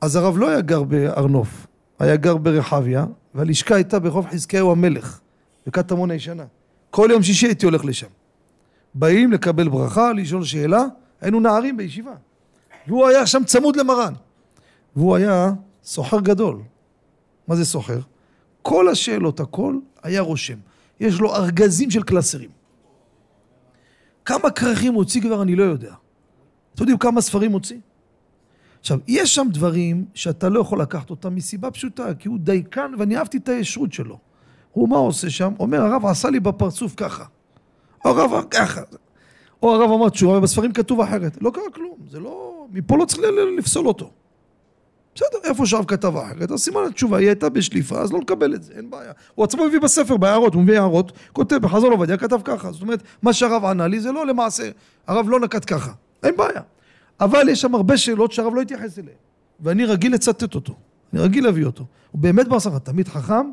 אז 0.00 0.16
הרב 0.16 0.38
לא 0.38 0.48
היה 0.48 0.60
גר 0.60 0.82
בהר 0.82 1.26
נוף, 1.26 1.66
היה 1.98 2.16
גר 2.16 2.36
ברחביה, 2.36 3.06
והלשכה 3.34 3.74
הייתה 3.74 3.98
ברחוב 3.98 4.26
חזקיהו 4.30 4.72
המלך, 4.72 5.20
בקטמון 5.66 6.10
הישנה. 6.10 6.44
כל 6.90 7.08
יום 7.12 7.22
שישי 7.22 7.46
הייתי 7.46 7.66
הולך 7.66 7.84
לשם. 7.84 8.06
באים 8.94 9.32
לקבל 9.32 9.68
ברכה, 9.68 10.12
לשאול 10.12 10.44
שאלה, 10.44 10.84
היינו 11.20 11.40
נערים 11.40 11.76
בישיבה. 11.76 12.14
והוא 12.86 13.06
היה 13.06 13.26
שם 13.26 13.44
צמוד 13.44 13.76
למרן. 13.76 14.12
והוא 14.96 15.16
היה 15.16 15.52
סוחר 15.84 16.20
גדול. 16.20 16.62
מה 17.48 17.56
זה 17.56 17.64
סוחר? 17.64 18.00
כל 18.62 18.88
השאלות, 18.88 19.40
הכל, 19.40 19.78
היה 20.02 20.20
רושם. 20.20 20.58
יש 21.00 21.20
לו 21.20 21.34
ארגזים 21.34 21.90
של 21.90 22.02
קלסרים. 22.02 22.50
כמה 24.24 24.50
כרכים 24.50 24.92
הוא 24.92 25.02
הוציא 25.02 25.20
כבר 25.20 25.42
אני 25.42 25.56
לא 25.56 25.62
יודע. 25.62 25.94
אתם 26.74 26.82
יודעים 26.82 26.98
כמה 26.98 27.20
ספרים 27.20 27.52
הוציא? 27.52 27.78
עכשיו, 28.80 28.98
יש 29.08 29.34
שם 29.34 29.46
דברים 29.52 30.04
שאתה 30.14 30.48
לא 30.48 30.60
יכול 30.60 30.80
לקחת 30.80 31.10
אותם 31.10 31.34
מסיבה 31.34 31.70
פשוטה, 31.70 32.14
כי 32.14 32.28
הוא 32.28 32.38
דייקן 32.38 32.92
ואני 32.98 33.16
אהבתי 33.16 33.36
את 33.36 33.48
הישרות 33.48 33.92
שלו. 33.92 34.18
הוא 34.76 34.88
מה 34.88 34.96
עושה 34.96 35.30
שם? 35.30 35.52
אומר, 35.58 35.80
הרב 35.80 36.06
עשה 36.06 36.30
לי 36.30 36.40
בפרצוף 36.40 36.94
ככה. 36.96 37.24
הרב 38.04 38.44
ככה. 38.50 38.80
או 39.62 39.74
הרב 39.74 39.90
אמר 39.90 40.08
תשובה, 40.08 40.38
ובספרים 40.38 40.72
כתוב 40.72 41.00
אחרת. 41.00 41.38
לא 41.40 41.50
קרה 41.50 41.70
כלום, 41.74 41.96
זה 42.10 42.20
לא... 42.20 42.66
מפה 42.72 42.96
לא 42.96 43.04
צריך 43.04 43.22
לפסול 43.58 43.88
אותו. 43.88 44.10
בסדר, 45.14 45.38
איפה 45.44 45.66
שהרב 45.66 45.84
כתב 45.84 46.16
אחרת, 46.16 46.50
אז 46.50 46.60
סימן 46.60 46.80
התשובה 46.90 47.18
היא 47.18 47.26
הייתה 47.26 47.48
בשליפה, 47.48 48.00
אז 48.00 48.12
לא 48.12 48.18
לקבל 48.18 48.54
את 48.54 48.62
זה, 48.62 48.72
אין 48.76 48.90
בעיה. 48.90 49.12
הוא 49.34 49.44
עצמו 49.44 49.66
מביא 49.66 49.80
בספר, 49.80 50.16
בהערות, 50.16 50.54
הוא 50.54 50.62
מביא 50.62 50.78
הערות, 50.78 51.12
כותב 51.32 51.56
בחזון 51.56 51.92
עובדיה, 51.92 52.16
כתב 52.16 52.40
ככה. 52.44 52.72
זאת 52.72 52.82
אומרת, 52.82 53.02
מה 53.22 53.32
שהרב 53.32 53.64
ענה 53.64 53.86
לי 53.86 54.00
זה 54.00 54.12
לא 54.12 54.26
למעשה, 54.26 54.70
הרב 55.06 55.28
לא 55.28 55.40
נקט 55.40 55.64
ככה, 55.74 55.92
אין 56.22 56.36
בעיה. 56.36 56.60
אבל 57.20 57.48
יש 57.48 57.60
שם 57.60 57.74
הרבה 57.74 57.96
שאלות 57.96 58.32
שהרב 58.32 58.54
לא 58.54 58.60
התייחס 58.60 58.98
אליהן, 58.98 59.16
ואני 59.60 59.84
רגיל 59.84 60.14
לצטט 60.14 60.54
אותו, 60.54 60.74
אני 61.12 61.22
רגיל 61.22 61.44
להביא 61.44 61.64
אותו. 61.64 61.84
הוא 62.10 62.20
באמת 62.20 62.48
ברסך, 62.48 62.70
תמיד 62.82 63.08
חכם, 63.08 63.50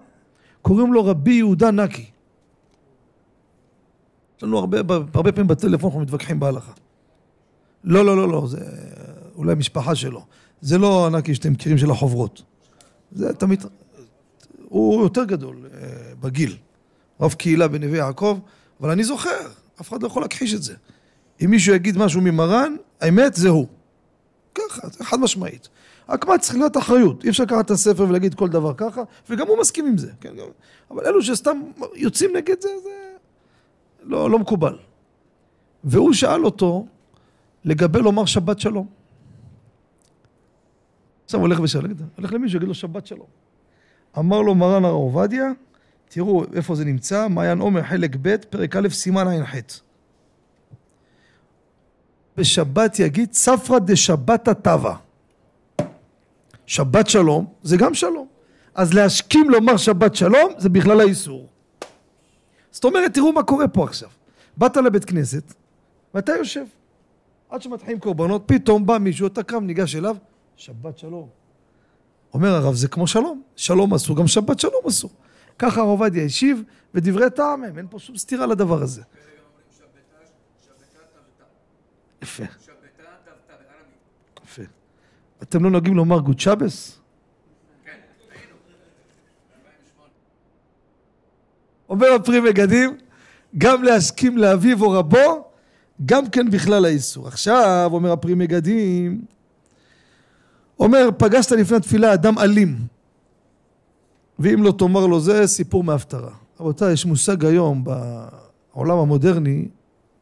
קוראים 0.63 0.93
לו 0.93 1.05
רבי 1.05 1.33
יהודה 1.33 1.71
נקי. 1.71 2.05
יש 4.37 4.43
לנו 4.43 4.57
הרבה, 4.57 4.77
הרבה 5.13 5.31
פעמים 5.31 5.47
בטלפון 5.47 5.89
אנחנו 5.89 5.99
מתווכחים 5.99 6.39
בהלכה. 6.39 6.71
לא, 7.83 8.05
לא, 8.05 8.17
לא, 8.17 8.29
לא, 8.29 8.47
זה 8.47 8.59
אולי 9.35 9.55
משפחה 9.55 9.95
שלו. 9.95 10.25
זה 10.61 10.77
לא 10.77 11.07
הנקי 11.07 11.35
שאתם 11.35 11.51
מכירים 11.51 11.77
של 11.77 11.91
החוברות. 11.91 12.43
זה 13.11 13.33
תמיד... 13.33 13.63
הוא 14.69 15.03
יותר 15.03 15.23
גדול 15.23 15.65
אה, 15.73 15.87
בגיל. 16.19 16.57
רב 17.21 17.33
קהילה 17.33 17.67
בנווה 17.67 17.97
יעקב, 17.97 18.39
אבל 18.79 18.89
אני 18.89 19.03
זוכר, 19.03 19.47
אף 19.81 19.89
אחד 19.89 20.01
לא 20.03 20.07
יכול 20.07 20.21
להכחיש 20.21 20.53
את 20.53 20.63
זה. 20.63 20.75
אם 21.45 21.49
מישהו 21.49 21.75
יגיד 21.75 21.97
משהו 21.97 22.21
ממרן, 22.21 22.75
האמת 23.01 23.33
זה 23.33 23.49
הוא. 23.49 23.67
ככה, 24.55 24.87
זה 24.89 25.03
חד 25.03 25.19
משמעית. 25.19 25.69
רק 26.09 26.27
מה 26.27 26.37
צריך 26.37 26.55
להיות 26.55 26.77
אחריות, 26.77 27.23
אי 27.23 27.29
אפשר 27.29 27.43
לקחת 27.43 27.65
את 27.65 27.71
הספר 27.71 28.03
ולהגיד 28.03 28.33
כל 28.33 28.49
דבר 28.49 28.73
ככה, 28.77 29.01
וגם 29.29 29.47
הוא 29.47 29.57
מסכים 29.59 29.85
עם 29.85 29.97
זה. 29.97 30.11
כן, 30.21 30.35
גם... 30.35 30.45
אבל 30.91 31.05
אלו 31.05 31.21
שסתם 31.21 31.61
יוצאים 31.95 32.35
נגד 32.35 32.61
זה, 32.61 32.69
זה 32.83 32.89
לא, 34.03 34.29
לא 34.29 34.39
מקובל. 34.39 34.77
והוא 35.83 36.13
שאל 36.13 36.45
אותו 36.45 36.85
לגבי 37.65 37.99
לומר 37.99 38.25
שבת 38.25 38.59
שלום. 38.59 38.87
עכשיו 41.25 41.39
הוא 41.39 41.47
הולך 41.47 41.59
ושאל, 41.59 41.81
הולך 42.17 42.33
למישהו, 42.33 42.57
יגיד 42.57 42.67
לו 42.67 42.73
שבת 42.73 43.07
שלום. 43.07 43.27
אמר 44.17 44.41
לו 44.41 44.55
מרן 44.55 44.85
הרב 44.85 44.95
עובדיה, 44.95 45.51
תראו 46.09 46.43
איפה 46.53 46.75
זה 46.75 46.85
נמצא, 46.85 47.27
מעיין 47.27 47.59
עומר 47.59 47.83
חלק 47.83 48.15
ב', 48.21 48.35
פרק 48.49 48.75
א', 48.75 48.89
סימן 48.89 49.27
ע"ח. 49.27 49.55
בשבת 52.37 52.99
יגיד 52.99 53.29
צפרא 53.31 53.79
דשבתא 53.79 54.53
טבא. 54.53 54.95
שבת 56.65 57.09
שלום 57.09 57.45
זה 57.63 57.77
גם 57.77 57.93
שלום. 57.93 58.27
אז 58.75 58.93
להשכים 58.93 59.49
לומר 59.49 59.77
שבת 59.77 60.15
שלום 60.15 60.51
זה 60.57 60.69
בכלל 60.69 60.99
האיסור. 60.99 61.47
זאת 62.71 62.83
אומרת, 62.83 63.13
תראו 63.13 63.31
מה 63.31 63.43
קורה 63.43 63.67
פה 63.67 63.83
עכשיו. 63.83 64.09
באת 64.57 64.77
לבית 64.77 65.05
כנסת 65.05 65.53
ואתה 66.13 66.31
יושב. 66.31 66.65
עד 67.49 67.61
שמתחילים 67.61 67.99
קורבנות, 67.99 68.43
פתאום 68.45 68.85
בא 68.85 68.97
מישהו, 68.97 69.27
אתה 69.27 69.43
קם, 69.43 69.65
ניגש 69.65 69.95
אליו, 69.95 70.17
שבת 70.57 70.97
שלום. 70.97 71.29
אומר 72.33 72.49
הרב, 72.55 72.75
זה 72.75 72.87
כמו 72.87 73.07
שלום. 73.07 73.41
שלום 73.55 73.93
אסור, 73.93 74.17
גם 74.17 74.27
שבת 74.27 74.59
שלום 74.59 74.81
אסור. 74.87 75.11
ככה 75.59 75.81
הרב 75.81 75.89
עובדיה 75.89 76.25
השיב, 76.25 76.63
ודברי 76.93 77.29
טעם 77.29 77.63
הם, 77.63 77.77
אין 77.77 77.87
פה 77.89 77.99
שום 77.99 78.17
סתירה 78.17 78.45
לדבר 78.45 78.81
הזה. 78.81 79.01
יפה. 82.21 82.43
יפה. 82.43 82.73
אתם 85.41 85.63
לא 85.63 85.71
נוהגים 85.71 85.95
לומר 85.95 86.19
גוד 86.19 86.39
שבס? 86.39 86.99
אומר 91.89 92.07
הפרי 92.13 92.39
מגדים, 92.39 92.97
גם 93.57 93.83
להסכים 93.83 94.37
לאביו 94.37 94.83
או 94.83 94.91
רבו, 94.91 95.47
גם 96.05 96.29
כן 96.29 96.49
בכלל 96.49 96.85
האיסור. 96.85 97.27
עכשיו, 97.27 97.89
אומר 97.93 98.11
הפרי 98.11 98.33
מגדים, 98.33 99.25
אומר, 100.79 101.09
פגשת 101.17 101.51
לפני 101.51 101.77
התפילה 101.77 102.13
אדם 102.13 102.39
אלים, 102.39 102.77
ואם 104.39 104.63
לא 104.63 104.73
תאמר 104.77 105.07
לו 105.07 105.19
זה, 105.19 105.47
סיפור 105.47 105.83
מהפטרה. 105.83 106.31
רבותיי, 106.59 106.93
יש 106.93 107.05
מושג 107.05 107.45
היום 107.45 107.83
בעולם 107.83 108.97
המודרני, 108.97 109.67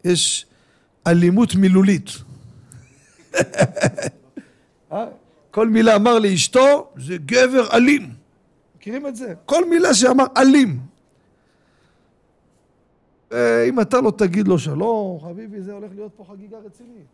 יש 0.03 0.45
אלימות 1.07 1.55
מילולית. 1.55 2.09
אה? 4.91 5.05
כל 5.51 5.69
מילה 5.69 5.95
אמר 5.95 6.19
לאשתו, 6.19 6.87
זה 6.97 7.17
גבר 7.17 7.67
אלים. 7.73 8.13
מכירים 8.77 9.07
את 9.07 9.15
זה? 9.15 9.33
כל 9.45 9.69
מילה 9.69 9.93
שאמר 9.93 10.25
אלים. 10.37 10.79
אם 13.67 13.79
אתה 13.81 14.01
לא 14.01 14.11
תגיד 14.11 14.47
לו 14.47 14.59
שלום, 14.59 15.19
חביבי, 15.23 15.61
זה 15.61 15.73
הולך 15.73 15.91
להיות 15.95 16.11
פה 16.17 16.25
חגיגה 16.31 16.57
רצינית. 16.57 17.05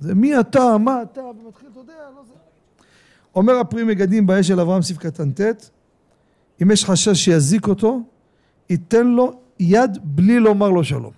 זה 0.00 0.14
מי 0.14 0.40
אתה, 0.40 0.78
מה 0.78 1.02
אתה, 1.02 1.20
ומתחיל, 1.20 1.68
אתה 1.72 1.80
יודע, 1.80 1.92
לא 2.16 2.22
זה. 2.28 2.34
אומר 3.34 3.52
הפרי 3.52 3.84
מגדים 3.84 4.26
באש 4.26 4.48
של 4.48 4.60
אברהם 4.60 4.82
סעיף 4.82 4.98
קטן 4.98 5.32
ט', 5.32 5.70
אם 6.62 6.70
יש 6.70 6.84
חשש 6.84 7.24
שיזיק 7.24 7.66
אותו, 7.66 8.02
ייתן 8.70 9.06
לו 9.06 9.40
יד 9.60 9.98
בלי 10.02 10.38
לומר 10.38 10.70
לו 10.70 10.84
שלום. 10.84 11.12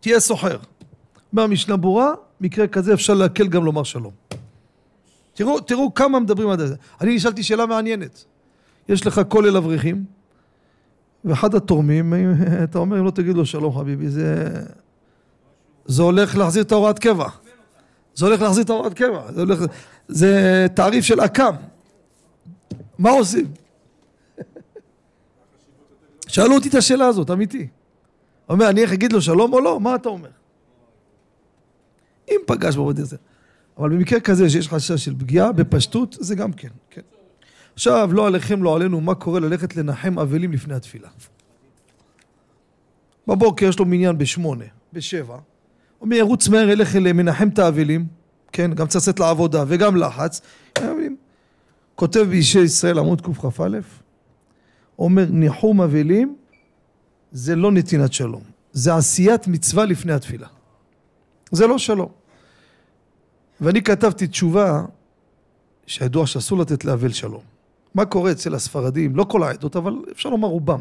תהיה 0.00 0.20
סוחר. 0.20 0.58
אומר 1.32 1.46
משנה 1.46 1.76
ברורה, 1.76 2.12
מקרה 2.40 2.66
כזה 2.66 2.94
אפשר 2.94 3.14
להקל 3.14 3.48
גם 3.48 3.64
לומר 3.64 3.82
שלום. 3.82 4.12
תראו, 5.40 5.60
תראו 5.60 5.94
כמה 5.94 6.20
מדברים 6.20 6.48
על 6.48 6.66
זה. 6.66 6.74
אני 7.00 7.16
נשאלתי 7.16 7.42
שאלה 7.42 7.66
מעניינת. 7.66 8.24
יש 8.88 9.06
לך 9.06 9.20
כולל 9.28 9.56
אברכים, 9.56 10.04
ואחד 11.24 11.54
התורמים, 11.54 12.14
אתה 12.64 12.78
אומר, 12.78 13.00
אם 13.00 13.04
לא 13.04 13.10
תגיד 13.10 13.36
לו 13.36 13.46
שלום 13.46 13.78
חביבי, 13.78 14.08
זה... 14.08 14.48
זה 15.86 16.02
הולך 16.02 16.36
להחזיר 16.36 16.62
את 16.62 16.72
ההוראת 16.72 16.98
קבע. 16.98 17.28
זה 18.14 18.26
הולך 18.26 18.42
להחזיר 18.42 18.64
את 18.64 18.70
ההוראת 18.70 18.94
קבע. 18.94 19.32
זה, 19.32 19.40
הולך... 19.40 19.58
זה 20.08 20.66
תעריף 20.74 21.04
של 21.04 21.20
אק"ם. 21.20 21.54
מה 22.98 23.10
עושים? 23.10 23.46
שאלו 26.28 26.54
אותי 26.54 26.68
את 26.68 26.74
השאלה 26.74 27.06
הזאת, 27.06 27.30
אמיתי. 27.30 27.68
אומר, 28.48 28.68
אני 28.68 28.82
איך 28.82 28.92
אגיד 28.92 29.12
לו 29.12 29.22
שלום 29.22 29.52
או 29.52 29.60
לא? 29.60 29.80
מה 29.80 29.94
אתה 29.94 30.08
אומר? 30.08 30.30
אם 32.30 32.40
פגש 32.46 32.76
בו 32.76 32.86
בדרך 32.86 33.14
אבל 33.80 33.90
במקרה 33.90 34.20
כזה 34.20 34.50
שיש 34.50 34.68
חשש 34.68 35.04
של 35.04 35.14
פגיעה, 35.18 35.52
בפשטות, 35.52 36.16
זה 36.20 36.34
גם 36.34 36.52
כן, 36.52 36.68
כן. 36.90 37.00
עכשיו, 37.74 38.10
לא 38.12 38.26
עליכם, 38.26 38.62
לא 38.62 38.76
עלינו, 38.76 39.00
מה 39.00 39.14
קורה 39.14 39.40
ללכת 39.40 39.76
לנחם 39.76 40.18
אבלים 40.18 40.52
לפני 40.52 40.74
התפילה? 40.74 41.08
בבוקר 43.26 43.66
יש 43.66 43.78
לו 43.78 43.84
מניין 43.84 44.18
בשמונה, 44.18 44.64
בשבע. 44.92 45.34
הוא 45.34 45.40
אומר, 46.00 46.16
ירוץ 46.16 46.48
מהר, 46.48 46.68
ילך 46.70 46.96
מנחם 46.96 47.48
את 47.48 47.58
האבלים, 47.58 48.06
כן, 48.52 48.74
גם 48.74 48.86
צריך 48.86 49.02
לצאת 49.02 49.20
לעבודה 49.20 49.64
וגם 49.68 49.96
לחץ. 49.96 50.40
כותב 51.94 52.20
באישי 52.20 52.60
ישראל 52.60 52.98
עמוד 52.98 53.20
קכ"א, 53.20 53.68
אומר, 54.98 55.26
ניחום 55.30 55.80
אבלים 55.80 56.36
זה 57.32 57.56
לא 57.56 57.72
נתינת 57.72 58.12
שלום, 58.12 58.42
זה 58.72 58.94
עשיית 58.94 59.48
מצווה 59.48 59.84
לפני 59.84 60.12
התפילה. 60.12 60.46
זה 61.50 61.66
לא 61.66 61.78
שלום. 61.78 62.19
ואני 63.60 63.82
כתבתי 63.82 64.26
תשובה 64.26 64.82
שידוע 65.86 66.26
שאסור 66.26 66.58
לתת 66.58 66.84
לאבל 66.84 67.12
שלום. 67.12 67.42
מה 67.94 68.04
קורה 68.04 68.32
אצל 68.32 68.54
הספרדים, 68.54 69.16
לא 69.16 69.24
כל 69.24 69.42
העדות, 69.42 69.76
אבל 69.76 69.94
אפשר 70.12 70.28
לומר 70.28 70.48
רובם. 70.48 70.80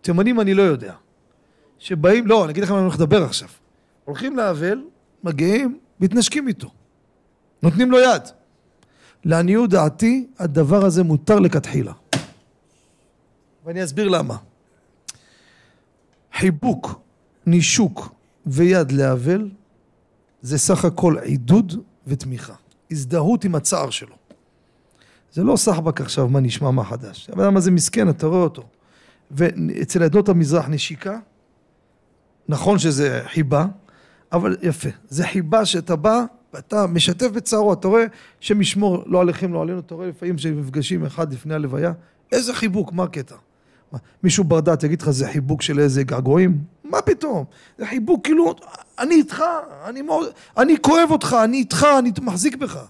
תימנים 0.00 0.40
אני 0.40 0.54
לא 0.54 0.62
יודע. 0.62 0.94
שבאים, 1.78 2.26
לא, 2.26 2.44
אני 2.44 2.52
אגיד 2.52 2.62
לכם 2.62 2.72
מה 2.72 2.78
אני 2.78 2.84
הולך 2.84 2.96
לדבר 2.96 3.22
עכשיו. 3.22 3.48
הולכים 4.04 4.36
לאבל, 4.36 4.82
מגיעים, 5.24 5.78
מתנשקים 6.00 6.48
איתו. 6.48 6.70
נותנים 7.62 7.90
לו 7.90 7.98
יד. 8.00 8.22
לעניות 9.24 9.70
דעתי, 9.70 10.26
הדבר 10.38 10.84
הזה 10.84 11.02
מותר 11.02 11.38
לכתחילה. 11.38 11.92
ואני 13.64 13.84
אסביר 13.84 14.08
למה. 14.08 14.36
חיבוק, 16.34 17.00
נישוק 17.46 18.14
ויד 18.46 18.92
לאבל 18.92 19.50
זה 20.42 20.58
סך 20.58 20.84
הכל 20.84 21.18
עידוד 21.18 21.82
ותמיכה. 22.06 22.54
הזדהות 22.90 23.44
עם 23.44 23.54
הצער 23.54 23.90
שלו. 23.90 24.16
זה 25.32 25.44
לא 25.44 25.56
סחבק 25.56 26.00
עכשיו 26.00 26.28
מה 26.28 26.40
נשמע 26.40 26.70
מה 26.70 26.84
חדש. 26.84 27.30
הבן 27.32 27.44
אדם 27.44 27.56
הזה 27.56 27.70
מסכן, 27.70 28.08
אתה 28.08 28.26
רואה 28.26 28.42
אותו. 28.42 28.62
ואצל 29.30 30.02
עדות 30.02 30.28
המזרח 30.28 30.68
נשיקה, 30.68 31.18
נכון 32.48 32.78
שזה 32.78 33.22
חיבה, 33.26 33.66
אבל 34.32 34.56
יפה. 34.62 34.88
זה 35.08 35.26
חיבה 35.26 35.64
שאתה 35.64 35.96
בא 35.96 36.24
ואתה 36.54 36.86
משתף 36.86 37.26
בצערו, 37.26 37.72
אתה 37.72 37.88
רואה 37.88 38.04
שם 38.40 38.60
ישמור 38.60 39.04
לא 39.06 39.20
עליכם 39.20 39.52
לא 39.52 39.62
עלינו, 39.62 39.78
אתה 39.78 39.94
רואה 39.94 40.08
לפעמים 40.08 40.38
שמפגשים 40.38 41.04
אחד 41.04 41.32
לפני 41.32 41.54
הלוויה, 41.54 41.92
איזה 42.32 42.54
חיבוק, 42.54 42.92
מה 42.92 43.02
הקטע? 43.02 43.34
מישהו 44.22 44.44
בר 44.44 44.60
דעת 44.60 44.84
יגיד 44.84 45.02
לך 45.02 45.10
זה 45.10 45.28
חיבוק 45.28 45.62
של 45.62 45.78
איזה 45.78 46.02
געגועים? 46.02 46.73
מה 46.84 47.02
פתאום? 47.02 47.44
זה 47.78 47.86
חיבוק 47.86 48.24
כאילו, 48.24 48.54
אני 48.98 49.14
איתך, 49.14 49.44
אני 49.84 50.02
מאוד, 50.02 50.28
אני 50.56 50.76
כואב 50.80 51.10
אותך, 51.10 51.36
אני 51.44 51.56
איתך, 51.56 51.86
אני 51.98 52.10
מחזיק 52.22 52.56
בך. 52.56 52.84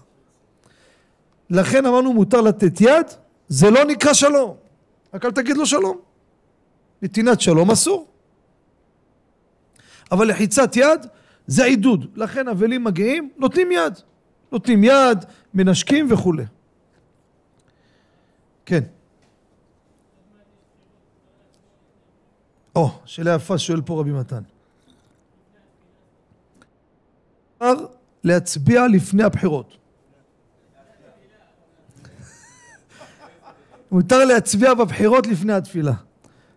לכן 1.49 1.85
אמרנו 1.85 2.13
מותר 2.13 2.41
לתת 2.41 2.81
יד, 2.81 3.07
זה 3.47 3.69
לא 3.69 3.85
נקרא 3.85 4.13
שלום. 4.13 4.55
רק 5.13 5.25
אל 5.25 5.31
תגיד 5.31 5.57
לו 5.57 5.65
שלום. 5.65 5.97
נתינת 7.01 7.41
שלום 7.41 7.71
אסור. 7.71 8.07
אבל 10.11 10.27
לחיצת 10.27 10.75
יד 10.75 11.05
זה 11.47 11.65
עידוד. 11.65 12.05
לכן 12.15 12.47
אבלים 12.47 12.83
מגיעים, 12.83 13.29
נותנים 13.37 13.71
יד. 13.71 13.99
נותנים 14.51 14.83
יד, 14.83 15.25
מנשקים 15.53 16.07
וכולי. 16.11 16.43
כן. 18.65 18.83
או, 22.75 22.91
שאלה 23.05 23.35
יפה 23.35 23.57
שואל 23.57 23.81
פה 23.81 23.99
רבי 23.99 24.11
מתן. 24.11 24.41
מותר 27.61 27.85
להצביע 28.23 28.87
לפני 28.87 29.23
הבחירות. 29.23 29.77
מותר 33.91 34.25
להצביע 34.25 34.73
בבחירות 34.73 35.27
לפני 35.27 35.53
התפילה. 35.53 35.93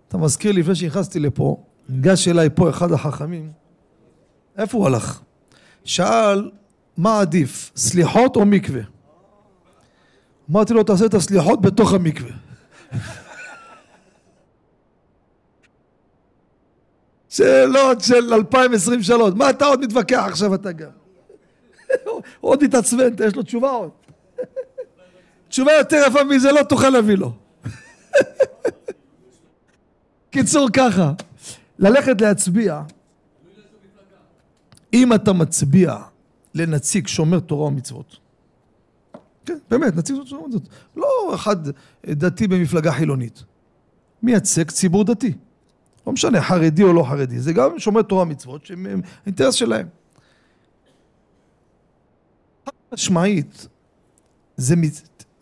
אתה 0.09 0.19
מזכיר 0.19 0.53
לי, 0.53 0.61
לפני 0.61 0.75
שנכנסתי 0.75 1.21
לפה, 1.21 1.63
ניגש 1.89 2.29
אליי 2.29 2.49
פה 2.55 2.71
אחד 2.71 2.93
החכמים, 2.93 3.53
איפה 4.59 4.79
הוא 4.79 4.87
הלך? 4.87 5.21
שאל, 5.85 6.51
מה 6.97 7.21
עדיף, 7.21 7.73
סליחות 7.77 8.37
או 8.37 8.47
מקווה? 8.47 8.83
אמרתי 10.51 10.75
לו, 10.75 10.83
תעשה 10.83 11.07
את 11.07 11.15
הסליחות 11.15 11.61
בתוך 11.61 11.93
המקווה. 11.93 12.31
שאלות 17.29 18.01
של 18.01 18.35
2023, 18.35 19.35
מה 19.35 19.51
אתה 19.51 19.67
עוד 19.67 19.81
מתווכח 19.81 20.25
עכשיו 20.27 20.55
אתה 20.55 20.73
גם? 20.73 20.91
עוד 22.41 22.65
מתעצבן, 22.65 23.11
יש 23.27 23.37
לו 23.37 23.43
תשובה 23.43 23.71
עוד. 23.71 23.91
תשובה 25.49 25.73
יותר 25.73 26.03
יפה 26.07 26.25
מזה 26.25 26.53
לא 26.53 26.63
תוכל 26.63 26.91
להביא 26.91 27.17
לו. 27.17 27.33
קיצור 30.31 30.69
ככה, 30.73 31.13
ללכת 31.79 32.21
להצביע, 32.21 32.83
אם 34.93 35.15
אתה 35.15 35.33
מצביע 35.33 35.97
לנציג 36.55 37.07
שומר 37.07 37.41
תורה 37.41 37.67
ומצוות, 37.67 38.17
כן, 39.45 39.59
באמת, 39.71 39.97
נציג 39.97 40.17
שומר 40.25 40.47
מצוות, 40.47 40.69
לא 40.97 41.35
אחד 41.35 41.57
דתי 42.07 42.49
במפלגה 42.49 42.93
חילונית, 42.93 43.43
מייצג 44.23 44.71
ציבור 44.71 45.05
דתי. 45.05 45.33
לא 46.09 46.13
משנה, 46.13 46.43
חרדי 46.43 46.83
או 46.83 46.93
לא 46.93 47.03
חרדי, 47.03 47.41
זה 47.41 47.53
גם 47.53 47.79
שומר 47.79 48.03
תורה 48.03 48.23
ומצוות 48.23 48.67
שהם 48.67 49.01
אינטרס 49.27 49.55
שלהם. 49.55 49.87
משמעית, 52.93 53.67
זה, 54.57 54.75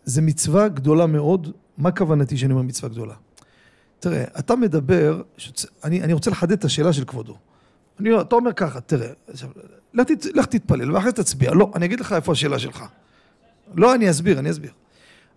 זה 0.03 0.21
מצווה 0.21 0.67
גדולה 0.67 1.05
מאוד. 1.05 1.51
מה 1.77 1.91
כוונתי 1.91 2.37
שאני 2.37 2.53
אומר 2.53 2.63
מצווה 2.63 2.89
גדולה? 2.89 3.13
תראה, 3.99 4.23
אתה 4.39 4.55
מדבר, 4.55 5.21
שצ... 5.37 5.65
אני, 5.83 6.01
אני 6.01 6.13
רוצה 6.13 6.31
לחדד 6.31 6.51
את 6.51 6.65
השאלה 6.65 6.93
של 6.93 7.05
כבודו. 7.05 7.37
אני, 7.99 8.21
אתה 8.21 8.35
אומר 8.35 8.53
ככה, 8.53 8.81
תראה, 8.81 9.09
לך, 9.93 10.05
תת, 10.07 10.25
לך 10.25 10.45
תתפלל 10.45 10.91
ואחרי 10.91 11.09
זה 11.09 11.15
תצביע. 11.15 11.53
לא, 11.53 11.71
אני 11.75 11.85
אגיד 11.85 11.99
לך 11.99 12.13
איפה 12.13 12.31
השאלה 12.31 12.59
שלך. 12.59 12.83
לא, 13.75 13.95
אני 13.95 14.09
אסביר, 14.09 14.39
אני 14.39 14.51
אסביר. 14.51 14.71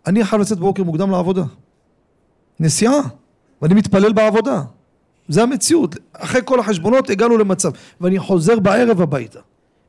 אני 0.07 0.25
חייב 0.25 0.43
לצאת 0.43 0.59
בבוקר 0.59 0.85
מוקדם 0.85 1.11
לעבודה. 1.11 1.45
נסיעה, 2.61 3.01
ואני 3.63 3.75
מתפלל 3.75 4.13
בעבודה. 4.13 4.63
זה 5.31 5.43
המציאות. 5.43 5.97
אחרי 6.13 6.41
כל 6.45 6.61
החשבונות 6.61 7.11
הגענו 7.11 7.39
למצב, 7.39 7.71
ואני 8.01 8.19
חוזר 8.19 8.61
בערב 8.61 9.01
הביתה. 9.01 9.41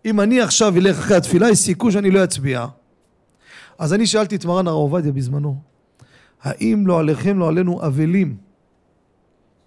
אם 0.06 0.22
אני 0.22 0.42
עכשיו 0.42 0.78
אלך 0.78 1.00
אחרי 1.00 1.18
התפילה, 1.18 1.50
יש 1.50 1.58
סיכוי 1.58 1.92
שאני 1.92 2.12
לא 2.12 2.24
אצביע. 2.24 2.66
אז 3.80 3.94
אני 3.94 4.08
שאלתי 4.08 4.36
את 4.36 4.46
מרן 4.46 4.68
הרב 4.68 4.78
עובדיה 4.78 5.12
בזמנו, 5.12 5.56
האם 6.42 6.88
לא 6.88 7.00
עליכם, 7.00 7.40
לא 7.40 7.48
עלינו 7.48 7.86
אבלים 7.86 8.38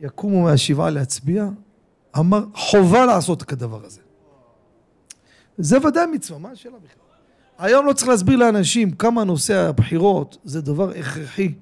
יקומו 0.01 0.43
מהשבעה 0.43 0.91
להצביע? 0.91 1.47
אמר, 2.19 2.45
חובה 2.55 3.07
לעשות 3.07 3.43
כדבר 3.43 3.85
הזה. 3.85 4.01
זה 5.59 5.79
ודאי 5.87 6.07
מצווה, 6.07 6.39
מה 6.39 6.51
השאלה 6.51 6.77
בכלל? 6.77 7.05
היום 7.59 7.87
לא 7.87 7.93
צריך 7.93 8.09
להסביר 8.09 8.37
לאנשים 8.37 8.91
כמה 8.91 9.25
נושא 9.25 9.55
הבחירות 9.55 10.39
זה 10.45 10.61
דבר 10.61 10.91
הכרחי, 10.91 11.55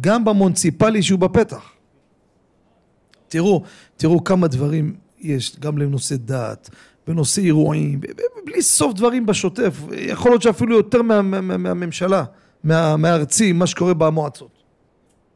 גם 0.00 0.24
במונציפלי 0.24 1.02
שהוא 1.02 1.18
בפתח. 1.18 1.77
תראו, 3.28 3.62
תראו 3.96 4.24
כמה 4.24 4.48
דברים 4.48 4.94
יש, 5.20 5.56
גם 5.60 5.78
לנושא 5.78 6.16
דת, 6.18 6.70
בנושא 7.06 7.42
אירועים, 7.42 8.00
בלי 8.46 8.62
סוף 8.62 8.94
דברים 8.94 9.26
בשוטף, 9.26 9.80
יכול 9.92 10.30
להיות 10.30 10.42
שאפילו 10.42 10.76
יותר 10.76 11.02
מה, 11.02 11.22
מה, 11.22 11.40
מה, 11.40 11.56
מהממשלה, 11.56 12.24
מה, 12.64 12.96
מהארצי, 12.96 13.52
מה 13.52 13.66
שקורה 13.66 13.94
במועצות. 13.94 14.58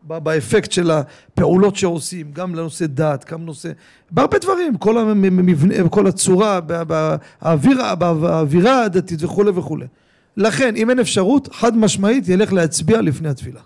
באפקט 0.02 0.72
של 0.72 0.90
הפעולות 0.90 1.76
שעושים, 1.76 2.32
גם 2.32 2.54
לנושא 2.54 2.86
דת, 2.86 3.30
גם 3.30 3.42
לנושא... 3.42 3.72
בהרבה 4.10 4.38
דברים, 4.38 4.76
כל 4.76 4.98
המבנה, 4.98 5.88
כל 5.88 6.06
הצורה, 6.06 6.60
באווירה, 6.60 7.94
באווירה 7.94 8.84
הדתית 8.84 9.22
וכולי 9.22 9.50
וכולי. 9.50 9.86
לכן, 10.36 10.76
אם 10.76 10.90
אין 10.90 10.98
אפשרות, 10.98 11.48
חד 11.52 11.76
משמעית 11.76 12.28
ילך 12.28 12.52
להצביע 12.52 13.00
לפני 13.00 13.28
התפילה. 13.28 13.60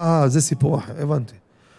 אה, 0.00 0.28
זה 0.28 0.40
סיפור 0.40 0.78
אחר, 0.78 1.02
הבנתי. 1.02 1.34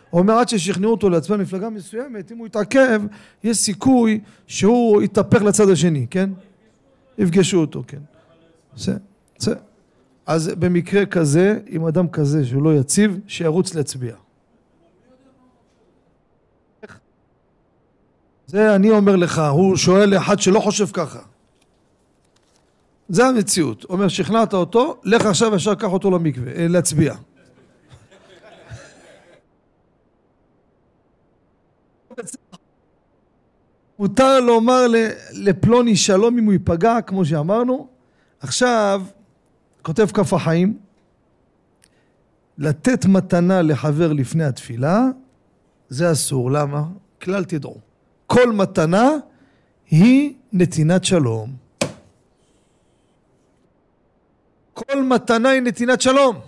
הוא 0.09 0.19
אומר 0.21 0.33
עד 0.33 0.49
ששכנעו 0.49 0.91
אותו 0.91 1.09
להצביע 1.09 1.37
מפלגה 1.37 1.69
מסוימת, 1.69 2.31
אם 2.31 2.37
הוא 2.37 2.47
יתעכב, 2.47 3.01
יש 3.43 3.57
סיכוי 3.57 4.19
שהוא 4.47 5.01
יתהפך 5.01 5.41
לצד 5.41 5.69
השני, 5.69 6.07
כן? 6.09 6.29
יפגשו 7.17 7.57
אותו, 7.57 7.83
כן. 7.87 7.99
זה, 8.75 8.93
זה. 9.37 9.55
אז 10.25 10.51
במקרה 10.59 11.05
כזה, 11.05 11.59
עם 11.67 11.85
אדם 11.85 12.07
כזה 12.07 12.45
שהוא 12.45 12.63
לא 12.63 12.75
יציב, 12.75 13.19
שירוץ 13.27 13.75
להצביע. 13.75 14.15
זה 18.47 18.75
אני 18.75 18.89
אומר 18.89 19.15
לך, 19.15 19.41
הוא 19.51 19.75
שואל 19.75 20.09
לאחד 20.09 20.39
שלא 20.39 20.59
חושב 20.59 20.85
ככה. 20.93 21.19
זה 23.09 23.25
המציאות. 23.27 23.83
אומר, 23.83 24.07
שכנעת 24.07 24.53
אותו, 24.53 24.97
לך 25.03 25.25
עכשיו 25.25 25.55
ישר 25.55 25.75
קח 25.75 25.87
אותו 25.91 26.11
למקווה, 26.11 26.51
אה, 26.51 26.67
להצביע. 26.67 27.15
מותר 33.99 34.39
לומר 34.39 34.85
לפלוני 35.33 35.95
שלום 35.95 36.37
אם 36.37 36.45
הוא 36.45 36.53
ייפגע, 36.53 37.01
כמו 37.01 37.25
שאמרנו. 37.25 37.87
עכשיו, 38.39 39.03
כותב 39.81 40.07
כף 40.13 40.33
החיים, 40.33 40.77
לתת 42.57 43.05
מתנה 43.05 43.61
לחבר 43.61 44.13
לפני 44.13 44.43
התפילה, 44.43 45.05
זה 45.89 46.11
אסור. 46.11 46.51
למה? 46.51 46.83
כלל 47.21 47.43
תדעו. 47.43 47.77
כל 48.27 48.51
מתנה 48.51 49.09
היא 49.89 50.33
נתינת 50.53 51.03
שלום. 51.03 51.55
כל 54.73 55.03
מתנה 55.03 55.49
היא 55.49 55.61
נתינת 55.61 56.01
שלום. 56.01 56.39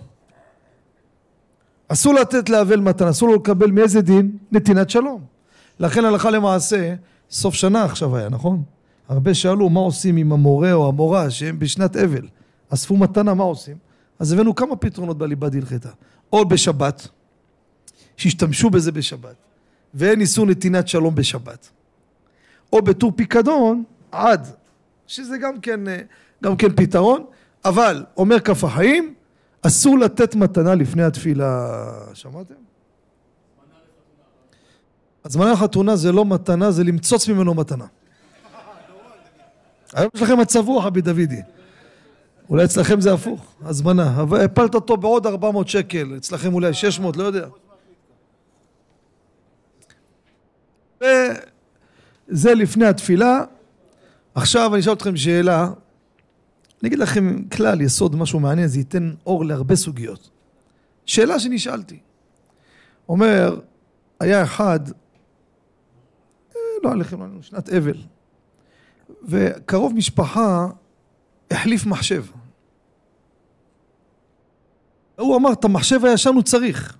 אסור 1.88 2.14
לתת 2.14 2.48
לאבל 2.48 2.80
מתנה, 2.80 3.10
אסור 3.10 3.28
לו 3.28 3.34
לקבל 3.34 3.70
מאיזה 3.70 4.00
דין? 4.00 4.38
נתינת 4.52 4.90
שלום. 4.90 5.37
לכן 5.80 6.04
הלכה 6.04 6.30
למעשה, 6.30 6.94
סוף 7.30 7.54
שנה 7.54 7.84
עכשיו 7.84 8.16
היה, 8.16 8.28
נכון? 8.28 8.62
הרבה 9.08 9.34
שאלו 9.34 9.70
מה 9.70 9.80
עושים 9.80 10.16
עם 10.16 10.32
המורה 10.32 10.72
או 10.72 10.88
המורה 10.88 11.30
שהם 11.30 11.58
בשנת 11.58 11.96
אבל. 11.96 12.26
אספו 12.68 12.96
מתנה, 12.96 13.34
מה 13.34 13.44
עושים? 13.44 13.76
אז 14.18 14.32
הבאנו 14.32 14.54
כמה 14.54 14.76
פתרונות 14.76 15.18
בליבה 15.18 15.48
דלחתה. 15.48 15.88
או 16.32 16.48
בשבת, 16.48 17.08
שהשתמשו 18.16 18.70
בזה 18.70 18.92
בשבת, 18.92 19.34
ואין 19.94 20.20
איסור 20.20 20.46
נתינת 20.46 20.88
שלום 20.88 21.14
בשבת. 21.14 21.68
או 22.72 22.82
בטור 22.82 23.12
פיקדון 23.16 23.84
עד, 24.12 24.46
שזה 25.06 25.38
גם 25.38 25.60
כן, 25.60 25.80
גם 26.44 26.56
כן 26.56 26.76
פתרון, 26.76 27.24
אבל 27.64 28.04
אומר 28.16 28.40
כף 28.40 28.64
החיים, 28.64 29.14
אסור 29.62 29.98
לתת 29.98 30.34
מתנה 30.34 30.74
לפני 30.74 31.02
התפילה. 31.02 31.68
שמעתם? 32.14 32.67
הזמנה 35.28 35.52
לחתונה 35.52 35.96
זה 35.96 36.12
לא 36.12 36.24
מתנה, 36.24 36.70
זה 36.70 36.84
למצוץ 36.84 37.28
ממנו 37.28 37.54
מתנה. 37.54 37.86
היום 39.92 40.10
יש 40.14 40.22
לכם 40.22 40.40
מצב 40.40 40.64
רוח, 40.66 40.84
רבי 40.84 41.00
דודי. 41.00 41.42
אולי 42.50 42.64
אצלכם 42.64 43.00
זה 43.00 43.12
הפוך, 43.12 43.54
הזמנה. 43.62 44.20
אבל 44.22 44.40
הפלת 44.40 44.74
אותו 44.74 44.96
בעוד 44.96 45.26
400 45.26 45.68
שקל, 45.68 46.14
אצלכם 46.16 46.54
אולי 46.54 46.74
600, 46.74 47.16
לא 47.16 47.24
יודע. 47.24 47.46
וזה 51.00 52.54
לפני 52.54 52.86
התפילה. 52.86 53.40
עכשיו 54.34 54.74
אני 54.74 54.80
אשאל 54.80 54.92
אתכם 54.92 55.16
שאלה. 55.16 55.64
אני 56.82 56.88
אגיד 56.88 56.98
לכם 56.98 57.42
כלל, 57.42 57.80
יסוד, 57.80 58.16
משהו 58.16 58.40
מעניין, 58.40 58.68
זה 58.68 58.78
ייתן 58.78 59.14
אור 59.26 59.44
להרבה 59.44 59.76
סוגיות. 59.76 60.30
שאלה 61.06 61.38
שנשאלתי. 61.40 61.98
אומר, 63.08 63.60
היה 64.20 64.42
אחד, 64.42 64.80
לא 66.84 66.92
עליכם, 66.92 67.36
לא 67.36 67.42
שנת 67.42 67.68
אבל, 67.68 67.96
וקרוב 69.24 69.94
משפחה 69.94 70.66
החליף 71.50 71.86
מחשב. 71.86 72.24
הוא 75.18 75.36
אמר, 75.36 75.52
את 75.52 75.64
המחשב 75.64 76.04
הישן 76.04 76.34
הוא 76.34 76.42
צריך. 76.42 76.96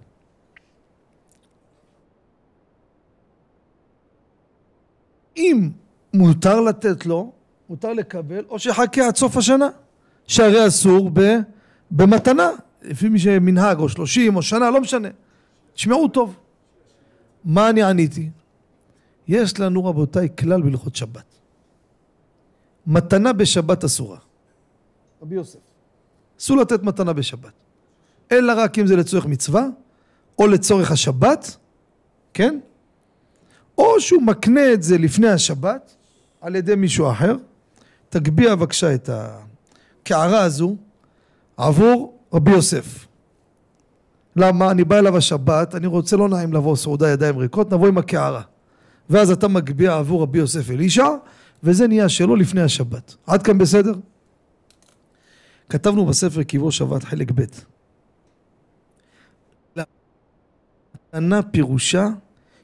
אם 5.37 5.71
מותר 6.15 6.61
לתת 6.61 7.07
לו, 7.07 7.33
מותר 7.69 7.93
לקבל, 7.93 8.45
או 8.49 8.59
שיחכה 8.59 9.07
עד 9.07 9.17
סוף 9.17 9.37
השנה, 9.37 9.69
שהרי 10.27 10.67
אסור 10.67 11.11
ב, 11.13 11.21
במתנה, 11.91 12.51
לפי 12.83 13.09
מי 13.09 13.19
שמנהג, 13.19 13.79
או 13.79 13.89
שלושים, 13.89 14.37
או 14.37 14.43
שנה, 14.43 14.71
לא 14.71 14.81
משנה. 14.81 15.09
תשמעו 15.75 16.09
טוב. 16.09 16.37
מה 17.45 17.71
אני 17.71 17.83
עניתי? 17.83 18.31
יש 19.29 19.61
לנו 19.61 19.85
רבותיי 19.85 20.29
כלל 20.39 20.63
בהלכות 20.63 20.97
שבת. 20.97 21.25
מתנה 22.87 23.33
בשבת 23.33 23.85
אסורה. 23.85 24.19
רבי 25.23 25.35
יוסף. 25.35 25.59
אסור 26.41 26.57
לתת 26.57 26.83
מתנה 26.83 27.13
בשבת. 27.13 27.53
אלא 28.33 28.53
רק 28.57 28.79
אם 28.79 28.87
זה 28.87 28.97
לצורך 28.97 29.27
מצווה, 29.27 29.67
או 30.39 30.47
לצורך 30.47 30.91
השבת, 30.91 31.57
כן? 32.35 32.61
או 33.79 34.01
שהוא 34.01 34.23
מקנה 34.23 34.73
את 34.73 34.83
זה 34.83 34.99
לפני 34.99 35.29
השבת, 35.29 35.95
על 36.41 36.57
ידי 36.57 36.75
מישהו 36.75 37.11
אחר. 37.11 37.37
תגביה 38.09 38.57
בבקשה 38.57 38.95
את 38.95 39.11
הקערה 39.13 40.43
הזו 40.43 40.77
עבור 41.57 42.19
רבי 42.33 42.51
יוסף. 42.51 43.07
למה? 44.37 44.71
אני 44.71 44.85
בא 44.85 44.99
אליו 44.99 45.17
השבת, 45.17 45.75
אני 45.75 45.87
רוצה 45.87 46.17
לא 46.17 46.29
נעים 46.29 46.53
לבוא 46.53 46.77
סעודה 46.77 47.09
ידיים 47.09 47.39
ריקות, 47.39 47.73
נבוא 47.73 47.89
עם 47.89 47.99
הקערה. 47.99 48.43
ואז 49.11 49.31
אתה 49.31 49.49
מגביה 49.49 49.97
עבור 49.97 50.23
רבי 50.23 50.39
יוסף 50.39 50.71
אלישע, 50.71 51.07
וזה 51.63 51.89
נהיה 51.89 52.09
שלו 52.09 52.37
לפני 52.37 52.61
השבת. 52.61 53.17
עד 53.27 53.43
כאן 53.43 53.59
בסדר? 53.59 53.95
כתבנו 55.69 56.07
בספר 56.07 56.43
קיבו 56.43 56.73
שבת 56.73 57.05
חלק 57.05 57.33
ב' 57.35 57.45
מתנה 61.15 61.43
פירושה 61.43 62.07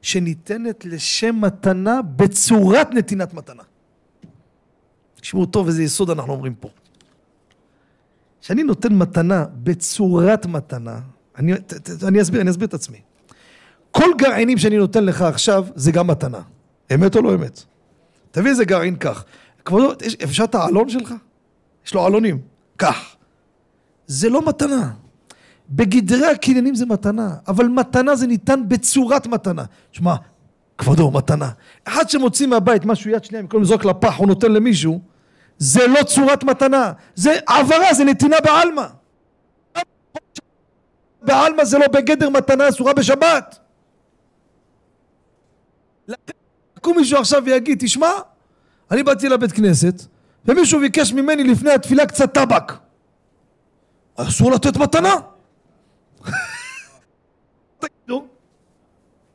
שניתנת 0.03 0.85
לשם 0.85 1.41
מתנה 1.41 2.03
בצורת 2.03 2.91
נתינת 2.91 3.35
מתנה. 3.35 3.63
תשמעו 5.21 5.47
טוב 5.47 5.67
איזה 5.67 5.83
יסוד 5.83 6.11
אנחנו 6.11 6.33
אומרים 6.33 6.55
פה. 6.55 6.69
כשאני 8.41 8.63
נותן 8.63 8.95
מתנה 8.95 9.45
בצורת 9.63 10.47
מתנה, 10.47 11.01
אני, 11.39 11.55
ת, 11.55 11.73
ת, 11.73 12.05
אני 12.05 12.23
אסביר, 12.23 12.41
אני 12.41 12.51
אסביר 12.51 12.69
את 12.69 12.75
עצמי. 12.75 13.01
כל 13.97 14.11
גרעינים 14.19 14.59
שאני 14.59 14.77
נותן 14.77 15.05
לך 15.05 15.23
עכשיו 15.23 15.67
זה 15.75 15.93
גם 15.93 16.07
מתנה. 16.07 16.41
אמת 16.95 17.17
או 17.17 17.23
לא 17.23 17.35
אמת? 17.35 17.63
תביא 18.31 18.51
איזה 18.51 18.65
גרעין 18.65 18.97
כך. 18.97 19.25
כבודו, 19.65 19.93
אפשר 20.25 20.45
את 20.45 20.55
העלון 20.55 20.89
שלך? 20.89 21.15
יש 21.87 21.95
לו 21.95 22.07
עלונים. 22.07 22.39
קח. 22.77 23.17
זה 24.07 24.29
לא 24.29 24.47
מתנה. 24.47 24.91
בגדרי 25.71 26.27
הקניינים 26.27 26.75
זה 26.75 26.87
מתנה, 26.87 27.35
אבל 27.49 27.69
מתנה 27.69 28.17
זה 28.17 28.27
ניתן 28.27 28.69
בצורת 28.69 29.27
מתנה. 29.27 29.65
שמע, 29.93 30.15
כבודו, 30.79 31.11
מתנה. 31.11 31.51
אחד 31.85 32.11
שמוציא 32.11 32.47
מהבית 32.47 32.85
משהו 32.85 33.11
יד 33.11 33.25
שנייה, 33.25 33.43
במקום 33.43 33.63
לזרוק 33.63 33.85
לפח, 33.85 34.17
הוא 34.17 34.27
נותן 34.27 34.53
למישהו, 34.53 35.01
זה 35.59 35.87
לא 35.87 36.03
צורת 36.03 36.45
מתנה, 36.45 36.93
זה 37.15 37.39
העברה, 37.49 37.95
זה 37.95 38.05
נתינה 38.05 38.37
בעלמא. 38.45 38.87
בעלמא 41.23 41.65
זה 41.65 41.79
לא 41.79 41.87
בגדר 41.89 42.29
מתנה 42.29 42.69
אסורה 42.69 42.93
בשבת. 42.93 43.59
יקום 46.85 46.97
מישהו 46.97 47.19
עכשיו 47.19 47.43
ויגיד, 47.45 47.79
תשמע, 47.81 48.11
אני 48.91 49.03
באתי 49.03 49.29
לבית 49.29 49.53
כנסת, 49.53 50.03
ומישהו 50.45 50.81
ביקש 50.81 51.13
ממני 51.13 51.45
לפני 51.45 51.71
התפילה 51.71 52.07
קצת 52.07 52.35
טבק. 52.35 52.73
אסור 54.17 54.53
לתת 54.53 54.77
מתנה. 54.77 55.15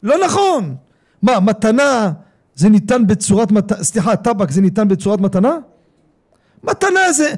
לא 0.04 0.26
נכון. 0.26 0.76
מה, 1.22 1.40
מתנה 1.40 2.12
זה 2.56 2.70
ניתן 2.70 3.08
בצורת 3.08 3.52
מתנה, 3.52 3.84
סליחה, 3.84 4.16
טבק 4.16 4.52
זה 4.52 4.62
ניתן 4.62 4.88
בצורת 4.88 5.20
מתנה? 5.20 5.58
מתנה 6.64 7.12
זה 7.12 7.34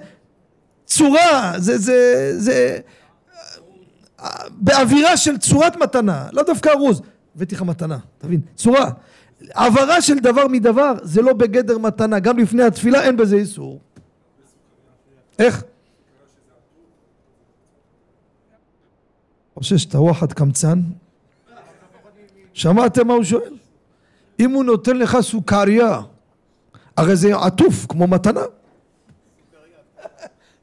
צורה, 0.86 1.54
זה, 1.58 1.78
זה, 1.78 2.32
זה 2.38 2.80
באווירה 4.50 5.18
של 5.18 5.38
צורת 5.38 5.76
מתנה, 5.76 6.28
לא 6.32 6.44
דווקא 6.44 6.70
ארוז. 6.70 7.02
הבאתי 7.36 7.56
לך 7.56 7.62
מתנה, 7.62 7.98
תבין, 8.18 8.42
צורה. 8.56 8.92
העברה 9.54 10.02
של 10.02 10.20
דבר 10.20 10.48
מדבר 10.48 10.94
זה 11.04 11.22
לא 11.22 11.34
בגדר 11.34 11.78
מתנה, 11.78 12.20
גם 12.20 12.38
לפני 12.38 12.64
התפילה 12.64 13.04
אין 13.04 13.18
בזה 13.18 13.36
איסור. 13.36 13.80
איך? 15.40 15.64
חושב 19.62 19.78
שאתה 19.78 20.00
וואחד 20.00 20.34
קמצן? 20.34 20.80
שמעתם 22.54 23.08
מה 23.08 23.14
הוא 23.14 23.24
שואל? 23.24 23.54
אם 24.40 24.52
הוא 24.52 24.64
נותן 24.64 24.98
לך 24.98 25.18
סוכריה, 25.22 26.02
הרי 26.98 27.16
זה 27.16 27.36
עטוף 27.36 27.86
כמו 27.90 28.08
מתנה. 28.08 28.42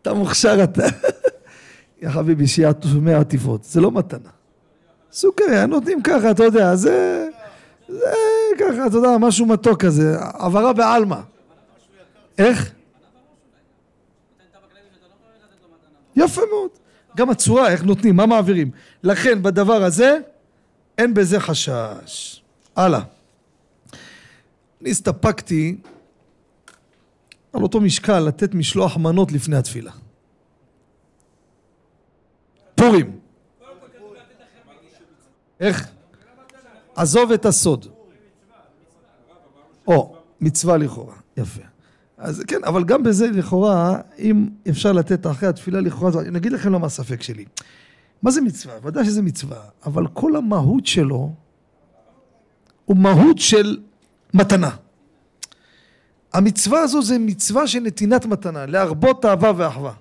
אתה 0.03 0.15
מוכשר 0.15 0.65
אתה. 0.65 0.83
יא 2.03 2.11
חביבי, 2.11 2.47
שיהיה 2.47 2.69
עטוף 2.69 2.91
מאה 3.01 3.21
עטיפות, 3.21 3.65
זה 3.65 3.81
לא 3.81 3.91
מתנה. 3.91 4.31
סוכריה, 5.13 5.67
נותנים 5.67 6.03
ככה, 6.03 6.31
אתה 6.31 6.45
יודע, 6.45 6.77
זה... 6.77 7.29
זה 7.89 8.11
ככה, 8.59 8.87
אתה 8.87 8.97
יודע, 8.97 9.09
משהו 9.21 9.47
מתוק 9.47 9.85
כזה, 9.85 10.17
העברה 10.21 10.73
בעלמא. 10.73 11.21
איך? 12.39 12.73
יפה 16.17 16.43
מאוד. 16.51 16.71
גם 17.17 17.31
הצורה, 17.31 17.71
איך 17.71 17.83
נותנים, 17.83 18.17
מה 18.17 18.27
מעבירים. 18.27 18.71
לכן 19.03 19.43
בדבר 19.43 19.83
הזה 19.83 20.19
אין 20.99 21.15
בזה 21.15 21.41
חשש. 21.41 22.43
הלאה. 22.77 23.01
אני 24.81 24.91
הסתפקתי 24.91 25.77
על 27.53 27.63
אותו 27.63 27.81
משקל 27.81 28.21
לתת 28.21 28.55
משלוח 28.55 28.97
מנות 28.97 29.33
לפני 29.33 29.57
התפילה. 29.57 29.93
פורים. 32.75 33.19
איך? 35.61 35.89
עזוב 36.97 37.33
את 37.33 37.47
הסוד. 37.47 37.98
או, 39.89 40.17
מצווה 40.41 40.77
לכאורה, 40.77 41.15
יפה. 41.37 41.63
אז 42.19 42.43
כן, 42.47 42.65
אבל 42.65 42.85
גם 42.85 43.03
בזה 43.03 43.31
לכאורה, 43.31 44.01
אם 44.19 44.49
אפשר 44.69 44.93
לתת 44.93 45.27
אחרי 45.27 45.49
התפילה 45.49 45.81
לכאורה, 45.81 46.23
אני 46.23 46.39
אגיד 46.39 46.53
לכם 46.53 46.73
למה 46.73 46.87
הספק 46.87 47.23
שלי. 47.23 47.45
מה 48.23 48.31
זה 48.31 48.41
מצווה? 48.41 48.75
ודאי 48.83 49.05
שזה 49.05 49.23
מצווה, 49.23 49.61
אבל 49.87 50.07
כל 50.07 50.37
המהות 50.37 50.87
שלו 50.87 51.33
הוא 52.85 52.97
מהות 52.97 53.39
של 53.39 53.79
מתנה. 54.35 54.71
המצווה 56.33 56.81
הזו 56.81 57.03
זה 57.03 57.19
מצווה 57.19 57.67
של 57.67 57.81
נתינת 57.81 58.27
מתנה, 58.27 58.67
להרבות 58.67 59.25
אהבה 59.25 59.53
ואחווה. 59.57 59.93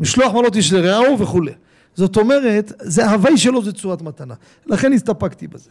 משלוח 0.00 0.32
מנות 0.32 0.56
איש 0.56 0.72
לרעהו 0.72 1.18
וכולי. 1.18 1.52
זאת 1.94 2.16
אומרת, 2.16 2.72
זה 2.80 3.06
ההווי 3.06 3.38
שלו 3.38 3.64
זה 3.64 3.72
צורת 3.72 4.02
מתנה. 4.02 4.34
לכן 4.66 4.92
הסתפקתי 4.92 5.46
בזה. 5.46 5.70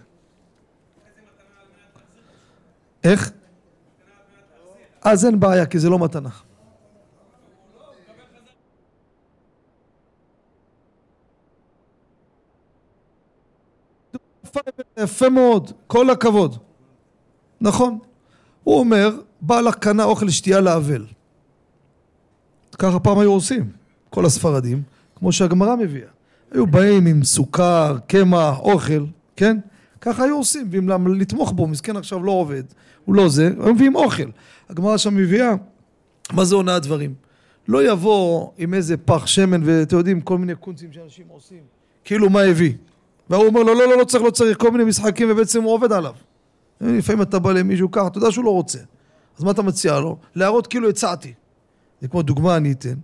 איך? 3.04 3.32
אז 5.02 5.26
אין 5.26 5.40
בעיה, 5.40 5.66
כי 5.66 5.80
זה 5.80 5.90
לא 5.90 6.00
מתנה. 6.00 6.30
יפה 14.98 15.30
מאוד, 15.30 15.72
כל 15.88 16.10
הכבוד. 16.10 16.58
נכון. 17.62 18.00
הוא 18.64 18.80
אומר, 18.80 19.10
בא 19.42 19.62
לך 19.62 19.76
קנה 19.76 20.04
אוכל 20.04 20.30
שתייה 20.30 20.60
לאבל. 20.60 21.06
ככה 22.80 23.00
פעם 23.00 23.20
היו 23.20 23.32
עושים, 23.32 23.72
כל 24.10 24.26
הספרדים, 24.26 24.82
כמו 25.16 25.32
שהגמרא 25.32 25.76
מביאה. 25.76 26.10
היו 26.52 26.68
באים 26.68 27.06
עם 27.06 27.24
סוכר, 27.24 27.98
קמח, 28.08 28.60
אוכל, 28.60 29.06
כן? 29.36 29.58
ככה 30.06 30.24
היו 30.24 30.38
עושים, 30.38 30.68
ואם 30.72 31.08
לתמוך 31.08 31.52
בו, 31.52 31.68
מסכן 31.68 31.98
עכשיו 31.98 32.24
לא 32.24 32.32
עובד, 32.32 32.64
הוא 33.06 33.16
לא 33.16 33.30
זה, 33.30 33.50
היו 33.60 33.74
מביאים 33.74 33.96
אוכל. 33.96 34.30
הגמרא 34.70 34.98
שם 34.98 35.16
מביאה, 35.16 35.54
מה 36.34 36.46
זה 36.46 36.56
עונה 36.56 36.76
הדברים? 36.76 37.14
לא 37.68 37.92
יבוא 37.92 38.52
עם 38.58 38.74
איזה 38.74 38.98
פח 38.98 39.28
שמן, 39.28 39.62
ואתם 39.66 39.98
יודעים, 39.98 40.22
כל 40.22 40.38
מיני 40.38 40.56
קונצים 40.56 40.94
שאנשים 40.94 41.26
עושים, 41.30 41.62
כאילו 42.04 42.30
מה 42.30 42.42
הביא. 42.42 42.74
והוא 43.30 43.46
אומר 43.46 43.64
לו, 43.64 43.74
לא, 43.74 43.88
לא, 43.90 43.98
לא 43.98 44.04
צריך, 44.04 44.24
לא 44.24 44.30
צריך, 44.30 44.58
כל 44.58 44.72
מיני 44.72 44.84
משחקים, 44.84 45.28
ובעצם 45.32 45.64
הוא 45.64 45.74
עובד 45.74 45.92
עליו. 45.92 46.14
לפעמים 46.82 47.22
אתה 47.22 47.40
בא 47.40 47.52
למישהו 47.52 47.92
ככה, 47.92 48.08
אתה 48.08 48.18
יודע 48.18 48.32
שהוא 48.32 48.46
לא 48.46 48.50
רוצה. 48.50 48.80
אז 49.38 49.44
מה 49.44 49.52
אתה 49.52 49.62
מציע 49.62 50.00
לו? 50.00 50.18
להראות 50.36 50.68
כאילו 50.68 50.90
הצעתי. 50.90 51.34
זה 52.02 52.08
כמו 52.08 52.22
דוגמה 52.22 52.58
אני 52.58 52.72
אתן. 52.72 52.96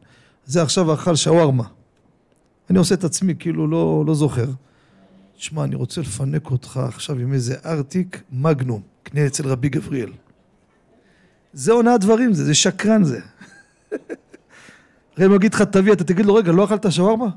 זה 0.46 0.62
עכשיו 0.62 0.94
אכל 0.94 1.16
שווארמה. 1.16 1.64
אני 2.70 2.78
עושה 2.78 2.96
את 2.96 3.04
עצמי 3.04 3.34
כאילו 3.40 3.68
לא, 3.68 4.04
לא 4.08 4.14
זוכר. 4.16 4.46
שמע, 5.40 5.64
אני 5.64 5.76
רוצה 5.76 6.02
לפנק 6.02 6.52
אותך 6.52 6.80
עכשיו 6.88 7.20
עם 7.20 7.34
איזה 7.34 7.56
ארטיק 7.66 8.22
מגנום, 8.32 8.82
קנה 9.04 9.26
אצל 9.26 9.48
רבי 9.48 9.70
גבריאל. 9.70 10.12
זה 11.54 11.72
עונה 11.72 11.94
הדברים, 11.94 12.34
זה, 12.34 12.46
זה 12.46 12.54
שקרן 12.54 13.04
זה. 13.04 13.20
הרי 15.18 15.26
אם 15.26 15.34
אגיד 15.34 15.54
לך 15.54 15.62
תביא, 15.62 15.94
אתה 15.94 16.04
תגיד 16.04 16.26
לו, 16.26 16.36
רגע, 16.36 16.52
לא 16.52 16.66
אכלת 16.66 16.92
שווארמה? 16.92 17.30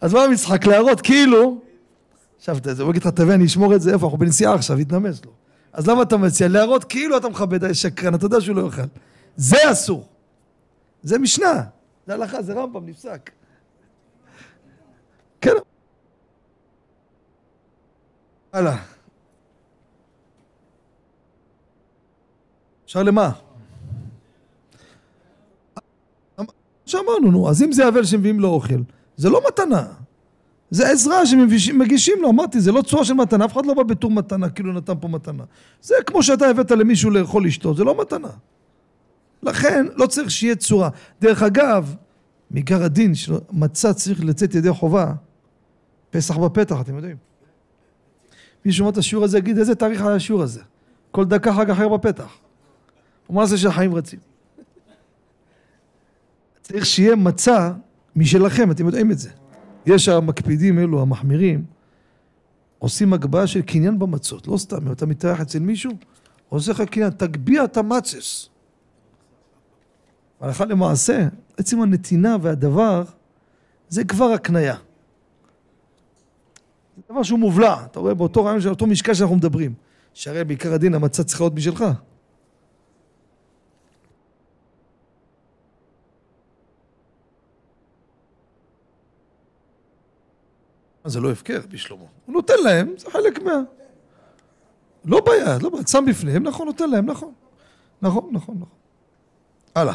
אז 0.00 0.14
מה 0.14 0.24
המשחק? 0.24 0.66
להראות 0.66 1.00
כאילו, 1.00 1.60
עכשיו, 2.36 2.56
הוא 2.80 2.90
יגיד 2.90 3.02
לך, 3.02 3.08
תביא, 3.08 3.34
אני 3.34 3.44
אשמור 3.44 3.74
את 3.74 3.80
זה, 3.80 3.92
איפה? 3.92 4.06
אנחנו 4.06 4.18
בנסיעה 4.18 4.54
עכשיו, 4.54 4.80
יתנמס 4.80 5.24
לו. 5.24 5.32
אז 5.72 5.86
למה 5.86 6.02
אתה 6.02 6.16
מציע? 6.16 6.48
להראות 6.48 6.84
כאילו 6.84 7.16
אתה 7.16 7.28
מכבד 7.28 7.72
שקרן, 7.72 8.14
אתה 8.14 8.26
יודע 8.26 8.40
שהוא 8.40 8.56
לא 8.56 8.66
יאכל. 8.66 8.82
זה 9.36 9.72
אסור. 9.72 10.06
זה 11.02 11.18
משנה. 11.18 11.62
זה 12.06 12.14
הלכה, 12.14 12.42
זה 12.42 12.52
רמב"ם, 12.52 12.86
נפסק. 12.86 13.30
כן. 15.40 15.50
הלאה. 18.56 18.76
אפשר 22.84 23.02
למה? 23.02 23.32
שאמרנו, 26.86 27.30
נו, 27.30 27.50
אז 27.50 27.62
אם 27.62 27.72
זה 27.72 27.88
אבל 27.88 28.04
שמביאים 28.04 28.40
לו 28.40 28.48
אוכל, 28.48 28.82
זה 29.16 29.30
לא 29.30 29.42
מתנה. 29.48 29.86
זה 30.70 30.90
עזרה 30.90 31.26
שמגישים 31.26 32.22
לו, 32.22 32.30
אמרתי, 32.30 32.60
זה 32.60 32.72
לא 32.72 32.82
צורה 32.82 33.04
של 33.04 33.14
מתנה, 33.14 33.44
אף 33.44 33.52
אחד 33.52 33.66
לא 33.66 33.74
בא 33.74 33.82
בתור 33.82 34.10
מתנה, 34.10 34.50
כאילו 34.50 34.72
נתן 34.72 34.92
פה 35.00 35.08
מתנה. 35.08 35.44
זה 35.80 35.94
כמו 36.06 36.22
שאתה 36.22 36.46
הבאת 36.46 36.70
למישהו 36.70 37.10
לאכול 37.10 37.46
לשתות, 37.46 37.76
זה 37.76 37.84
לא 37.84 38.00
מתנה. 38.00 38.30
לכן 39.42 39.86
לא 39.94 40.06
צריך 40.06 40.30
שיהיה 40.30 40.56
צורה. 40.56 40.88
דרך 41.20 41.42
אגב, 41.42 41.94
מעיקר 42.50 42.82
הדין 42.82 43.14
שמצה 43.14 43.94
צריך 43.94 44.24
לצאת 44.24 44.54
ידי 44.54 44.72
חובה, 44.72 45.12
פסח 46.10 46.36
בפתח, 46.36 46.80
אתם 46.80 46.96
יודעים. 46.96 47.16
מי 48.66 48.72
שומע 48.72 48.90
את 48.90 48.96
השיעור 48.96 49.24
הזה 49.24 49.38
יגיד 49.38 49.58
איזה 49.58 49.74
תאריך 49.74 50.00
היה 50.00 50.14
השיעור 50.14 50.42
הזה. 50.42 50.60
כל 51.10 51.24
דקה 51.24 51.54
חג 51.54 51.70
אחר 51.70 51.88
בפתח. 51.88 52.38
ומה 53.30 53.46
זה 53.46 53.58
שהחיים 53.58 53.94
רצים? 53.94 54.18
צריך 56.62 56.86
שיהיה 56.86 57.16
מצה 57.16 57.72
משלכם, 58.16 58.70
אתם 58.70 58.86
יודעים 58.86 59.10
את 59.10 59.18
זה. 59.18 59.30
יש 59.86 60.08
המקפידים 60.08 60.78
אלו, 60.78 61.02
המחמירים, 61.02 61.64
עושים 62.78 63.12
הגבהה 63.12 63.46
של 63.46 63.62
קניין 63.62 63.98
במצות, 63.98 64.46
לא 64.46 64.56
סתם, 64.56 64.86
אם 64.86 64.92
אתה 64.92 65.06
מתארח 65.06 65.40
אצל 65.40 65.58
מישהו, 65.58 65.92
עושה 66.48 66.72
לך 66.72 66.82
קניין, 66.82 67.10
תגביה 67.10 67.64
את 67.64 67.76
המצס. 67.76 68.48
הלכה 70.40 70.64
למעשה, 70.64 71.28
עצם 71.56 71.82
הנתינה 71.82 72.36
והדבר, 72.42 73.04
זה 73.88 74.04
כבר 74.04 74.32
הקנייה. 74.32 74.76
דבר 77.10 77.22
שהוא 77.22 77.38
מובלע, 77.38 77.84
אתה 77.84 78.00
רואה 78.00 78.14
באותו 78.14 78.44
רעיון 78.44 78.60
של 78.60 78.68
אותו 78.68 78.86
משקל 78.86 79.14
שאנחנו 79.14 79.36
מדברים, 79.36 79.74
שהרי 80.14 80.44
בעיקר 80.44 80.72
הדין 80.72 80.94
המצה 80.94 81.24
צריכה 81.24 81.44
להיות 81.44 81.54
משלך. 81.54 81.84
זה 91.04 91.20
לא 91.20 91.30
הפקר 91.32 91.60
בשלמה. 91.70 92.04
הוא 92.26 92.32
נותן 92.32 92.54
להם, 92.64 92.94
זה 92.98 93.10
חלק 93.10 93.42
מה... 93.42 93.62
לא 95.04 95.22
ביד, 95.24 95.62
לא 95.62 95.70
ביד, 95.70 95.88
שם 95.88 96.04
בפניהם, 96.08 96.42
נכון, 96.42 96.66
נותן 96.66 96.90
להם, 96.90 97.06
נכון. 97.06 97.32
נכון, 98.02 98.30
נכון, 98.32 98.56
נכון. 98.56 98.78
הלאה. 99.74 99.94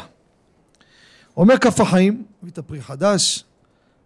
אומר 1.36 1.58
כף 1.58 1.80
החיים, 1.80 2.24
מביא 2.42 2.52
את 2.52 2.58
הפרי 2.58 2.80
חדש, 2.80 3.44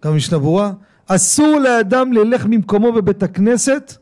גם 0.04 0.16
משנה 0.16 0.38
ברורה, 0.38 0.72
אסור 1.06 1.58
לאדם 1.58 2.12
ללך 2.12 2.46
ממקומו 2.48 2.92
בבית 2.92 3.22
הכנסת 3.22 3.92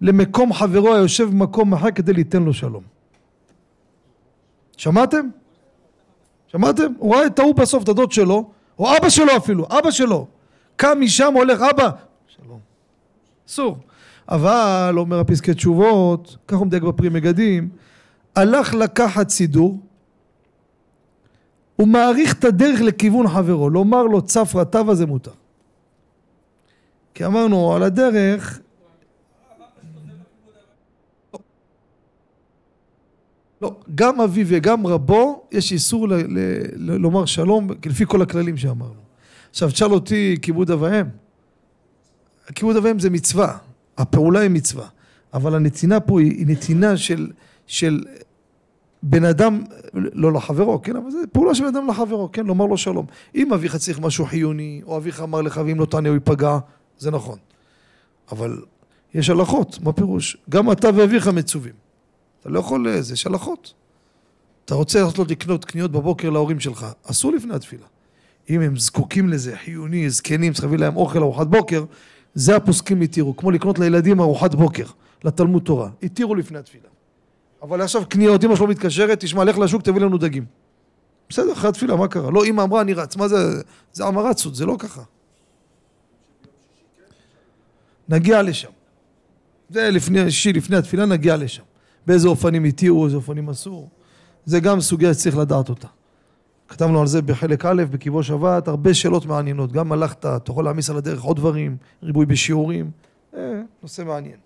למקום 0.00 0.52
חברו 0.52 0.94
היושב 0.94 1.24
במקום 1.24 1.74
אחר 1.74 1.90
כדי 1.90 2.12
ליתן 2.12 2.42
לו 2.42 2.54
שלום. 2.54 2.82
שמעתם? 4.76 5.28
שמעתם? 6.46 6.92
הוא 6.98 7.14
ראה 7.14 7.26
את 7.26 7.38
ההוא 7.38 7.54
בסוף, 7.54 7.82
את 7.82 7.88
הדוד 7.88 8.12
שלו, 8.12 8.50
או 8.78 8.96
אבא 8.96 9.08
שלו 9.08 9.36
אפילו, 9.36 9.66
אבא 9.78 9.90
שלו. 9.90 10.26
קם 10.76 10.98
משם, 11.00 11.32
הולך, 11.34 11.60
אבא, 11.60 11.90
שלום. 12.26 12.58
אסור. 13.48 13.76
אבל, 14.28 14.94
אומר 14.96 15.20
הפסקי 15.20 15.54
תשובות, 15.54 16.36
כך 16.48 16.56
הוא 16.56 16.66
מדייק 16.66 16.82
בפרי 16.82 17.08
מגדים, 17.08 17.68
הלך 18.36 18.74
לקחת 18.74 19.28
סידור, 19.28 19.78
הוא 21.76 21.88
מעריך 21.88 22.34
את 22.38 22.44
הדרך 22.44 22.80
לכיוון 22.80 23.28
חברו, 23.28 23.70
לומר 23.70 24.02
לו 24.02 24.22
צפרא 24.22 24.64
טבא 24.64 24.94
זה 24.94 25.06
מותר. 25.06 25.32
כי 27.14 27.26
אמרנו 27.26 27.74
על 27.74 27.82
הדרך 27.82 28.60
לא, 33.62 33.76
גם 33.94 34.20
אבי 34.20 34.44
וגם 34.46 34.86
רבו 34.86 35.46
יש 35.52 35.72
איסור 35.72 36.08
ל- 36.08 36.14
ל- 36.14 36.60
ל- 36.76 36.96
לומר 36.96 37.24
שלום 37.24 37.68
לפי 37.86 38.04
כל 38.06 38.22
הכללים 38.22 38.56
שאמרנו. 38.56 39.04
עכשיו 39.50 39.70
תשאל 39.70 39.92
אותי 39.92 40.36
כיבוד 40.42 40.70
אב 40.70 40.82
ואם. 40.82 41.06
כיבוד 42.54 42.76
אב 42.76 42.84
ואם 42.84 42.98
זה 42.98 43.10
מצווה, 43.10 43.58
הפעולה 43.98 44.40
היא 44.40 44.50
מצווה, 44.50 44.86
אבל 45.34 45.54
הנתינה 45.54 46.00
פה 46.00 46.20
היא, 46.20 46.30
היא 46.32 46.46
נתינה 46.46 46.96
של, 46.96 47.30
של 47.66 48.04
בן 49.02 49.24
אדם, 49.24 49.62
לא 49.94 50.32
לחברו, 50.32 50.82
כן, 50.82 50.96
אבל 50.96 51.10
זה 51.10 51.18
פעולה 51.32 51.54
של 51.54 51.62
בן 51.62 51.76
אדם 51.76 51.88
לחברו, 51.88 52.32
כן, 52.32 52.46
לומר 52.46 52.66
לו 52.66 52.76
שלום. 52.76 53.06
אם 53.34 53.52
אביך 53.52 53.76
צריך 53.76 54.00
משהו 54.00 54.24
חיוני, 54.26 54.82
או 54.86 54.96
אביך 54.96 55.20
אמר 55.20 55.42
לך 55.42 55.60
ואם 55.66 55.80
לא 55.80 55.86
תענה 55.86 56.08
הוא 56.08 56.14
ייפגע, 56.14 56.58
זה 56.98 57.10
נכון. 57.10 57.38
אבל 58.32 58.62
יש 59.14 59.30
הלכות, 59.30 59.78
מה 59.82 59.92
פירוש? 59.92 60.36
גם 60.50 60.72
אתה 60.72 60.88
ואביך 60.94 61.28
מצווים. 61.28 61.74
אתה 62.40 62.48
לא 62.48 62.58
יכול, 62.58 63.00
זה 63.00 63.14
יש 63.14 63.26
הלכות. 63.26 63.74
אתה 64.64 64.74
רוצה 64.74 65.02
לעשות 65.02 65.30
לקנות 65.30 65.64
קניות 65.64 65.92
בבוקר 65.92 66.30
להורים 66.30 66.60
שלך, 66.60 66.86
אסור 67.10 67.32
לפני 67.32 67.54
התפילה. 67.54 67.86
אם 68.50 68.60
הם 68.60 68.76
זקוקים 68.76 69.28
לזה, 69.28 69.56
חיוני, 69.56 70.10
זקנים, 70.10 70.52
צריך 70.52 70.64
להביא 70.64 70.78
להם 70.78 70.96
אוכל, 70.96 71.18
ארוחת 71.22 71.46
בוקר, 71.46 71.84
זה 72.34 72.56
הפוסקים 72.56 73.00
התירו, 73.00 73.36
כמו 73.36 73.50
לקנות 73.50 73.78
לילדים 73.78 74.20
ארוחת 74.20 74.54
בוקר. 74.54 74.86
לתלמוד 75.24 75.62
תורה. 75.62 75.90
התירו 76.02 76.34
לפני 76.34 76.58
התפילה. 76.58 76.88
אבל 77.62 77.80
עכשיו 77.80 78.02
קניות, 78.08 78.44
אמא 78.44 78.56
שלו 78.56 78.66
מתקשרת, 78.66 79.20
תשמע, 79.20 79.44
לך 79.44 79.58
לשוק, 79.58 79.82
תביא 79.82 80.00
לנו 80.00 80.18
דגים. 80.18 80.44
בסדר, 81.28 81.52
אחרי 81.52 81.68
התפילה, 81.68 81.96
מה 81.96 82.08
קרה? 82.08 82.30
לא, 82.30 82.44
אמא 82.44 82.62
אמרה, 82.62 82.80
אני 82.80 82.94
רץ. 82.94 83.16
מה 83.16 83.28
זה? 83.28 83.36
זה 83.92 84.04
המרצות, 84.04 84.54
זה 84.54 84.66
לא 84.66 84.76
ככה. 84.78 85.02
נגיע 88.08 88.42
לשם. 88.42 88.70
זה 89.68 89.90
לפני, 89.90 90.30
שישי, 90.30 90.52
לפני 90.52 90.76
התפילה, 90.76 91.06
נגיע 91.06 91.36
לשם. 91.36 91.62
באיזה 92.06 92.28
אופנים 92.28 92.64
התירו, 92.64 93.04
איזה 93.04 93.16
אופנים 93.16 93.50
אסור. 93.50 93.88
זה 94.44 94.60
גם 94.60 94.80
סוגיה 94.80 95.14
שצריך 95.14 95.36
לדעת 95.36 95.68
אותה. 95.68 95.88
כתבנו 96.68 97.00
על 97.00 97.06
זה 97.06 97.22
בחלק 97.22 97.64
א', 97.64 97.82
בקיבו 97.90 98.22
שבת, 98.22 98.68
הרבה 98.68 98.94
שאלות 98.94 99.26
מעניינות. 99.26 99.72
גם 99.72 99.92
הלכת, 99.92 100.26
אתה 100.26 100.50
יכול 100.50 100.64
להעמיס 100.64 100.90
על 100.90 100.96
הדרך 100.96 101.22
עוד 101.22 101.36
דברים, 101.36 101.76
ריבוי 102.02 102.26
בשיעורים. 102.26 102.90
אה, 103.36 103.60
נושא 103.82 104.02
מעניין. 104.02 104.36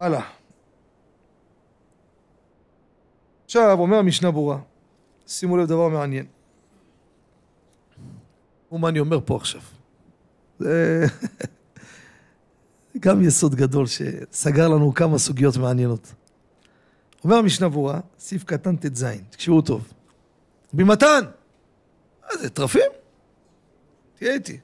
הלאה. 0.00 0.22
עכשיו 3.44 3.78
אומר 3.78 3.96
המשנה 3.96 4.30
ברורה, 4.30 4.58
שימו 5.26 5.56
לב 5.56 5.66
דבר 5.68 5.88
מעניין. 5.88 6.26
ומה 8.72 8.88
אני 8.88 9.00
אומר 9.00 9.20
פה 9.24 9.36
עכשיו. 9.36 9.60
זה 10.58 11.06
גם 13.00 13.22
יסוד 13.22 13.54
גדול 13.54 13.86
שסגר 13.86 14.68
לנו 14.68 14.94
כמה 14.94 15.18
סוגיות 15.18 15.56
מעניינות. 15.56 16.12
אומר 17.24 17.36
המשנה 17.36 17.68
ברורה, 17.68 18.00
סעיף 18.18 18.44
קטן 18.44 18.76
ט"ז, 18.76 19.06
תקשיבו 19.30 19.60
טוב. 19.60 19.92
במתן! 20.72 21.20
מה 22.22 22.38
זה, 22.40 22.50
טרפים? 22.50 22.90
תהיה 24.14 24.34
איתי. 24.34 24.58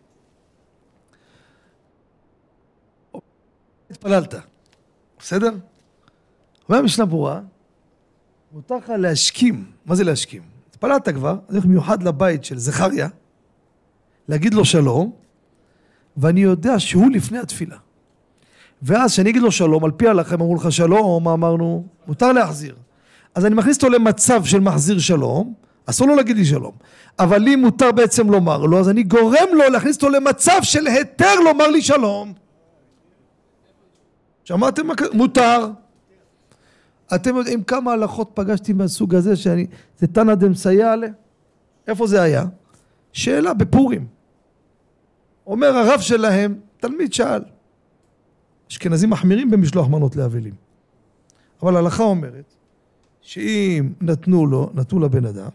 התפללת, 3.91 4.35
בסדר? 5.19 5.51
אומר 6.69 6.79
המשנה 6.79 7.05
ברורה, 7.05 7.41
מותר 8.53 8.77
לך 8.77 8.89
להשכים. 8.89 9.73
מה 9.87 9.95
זה 9.95 10.05
להשכים? 10.05 10.43
התפללת 10.71 11.09
כבר, 11.09 11.39
זה 11.49 11.61
מיוחד 11.65 12.03
לבית 12.03 12.45
של 12.45 12.59
זכריה, 12.59 13.09
להגיד 14.29 14.55
לו 14.55 14.65
שלום, 14.65 15.24
ואני 16.17 16.41
יודע 16.41 16.79
שהוא 16.79 17.11
לפני 17.11 17.39
התפילה. 17.39 17.77
ואז 18.83 19.12
כשאני 19.12 19.31
אגיד 19.31 19.43
לו 19.43 19.53
שלום, 19.53 19.85
על 19.85 19.91
פי 19.91 20.07
ההלכה 20.07 20.35
הם 20.35 20.41
אמרו 20.41 20.55
לך 20.55 20.73
שלום, 20.73 21.29
אמרנו? 21.29 21.87
מותר 22.07 22.33
להחזיר. 22.33 22.75
אז 23.35 23.47
אני 23.47 23.55
מכניס 23.55 23.77
אותו 23.77 23.89
למצב 23.89 24.45
של 24.45 24.61
מחזיר 24.61 24.99
שלום, 24.99 25.55
אסור 25.87 26.09
לו 26.09 26.15
להגיד 26.15 26.37
לי 26.37 26.45
שלום. 26.45 26.73
אבל 27.19 27.39
לי 27.39 27.57
מותר 27.57 27.93
בעצם 27.93 28.31
לומר 28.31 28.59
לו, 28.59 28.81
אז 28.81 28.89
אני 28.89 29.03
גורם 29.03 29.49
לו 29.53 29.69
להכניס 29.73 29.97
אותו 29.97 30.09
למצב 30.09 30.59
של 30.62 30.87
היתר 30.87 31.41
לומר 31.45 31.69
לי 31.69 31.83
שלום. 31.83 32.33
שמעתם 34.45 34.87
מה 34.87 34.95
כזה? 34.95 35.11
מותר. 35.12 35.71
אתם 37.15 37.37
יודעים 37.37 37.62
כמה 37.62 37.93
הלכות 37.93 38.31
פגשתי 38.35 38.73
מהסוג 38.73 39.15
הזה 39.15 39.37
שאני, 39.37 39.67
זה 39.99 40.07
תנא 40.07 40.35
דמסייע 40.35 40.97
לה? 40.97 41.07
איפה 41.87 42.07
זה 42.07 42.23
היה? 42.23 42.45
שאלה 43.12 43.55
בפורים. 43.55 44.14
אומר 45.47 45.67
הרב 45.67 46.01
שלהם, 46.01 46.61
תלמיד 46.77 47.13
שאל, 47.13 47.43
אשכנזים 48.71 49.11
מחמירים 49.11 49.51
במשלוח 49.51 49.89
מנות 49.89 50.17
לאבלים. 50.17 50.55
אבל 51.63 51.77
ההלכה 51.77 52.03
אומרת 52.03 52.55
שאם 53.21 53.93
נתנו 54.01 54.47
לו, 54.47 54.71
נתנו 54.75 55.01
לבן 55.01 55.25
אדם, 55.27 55.51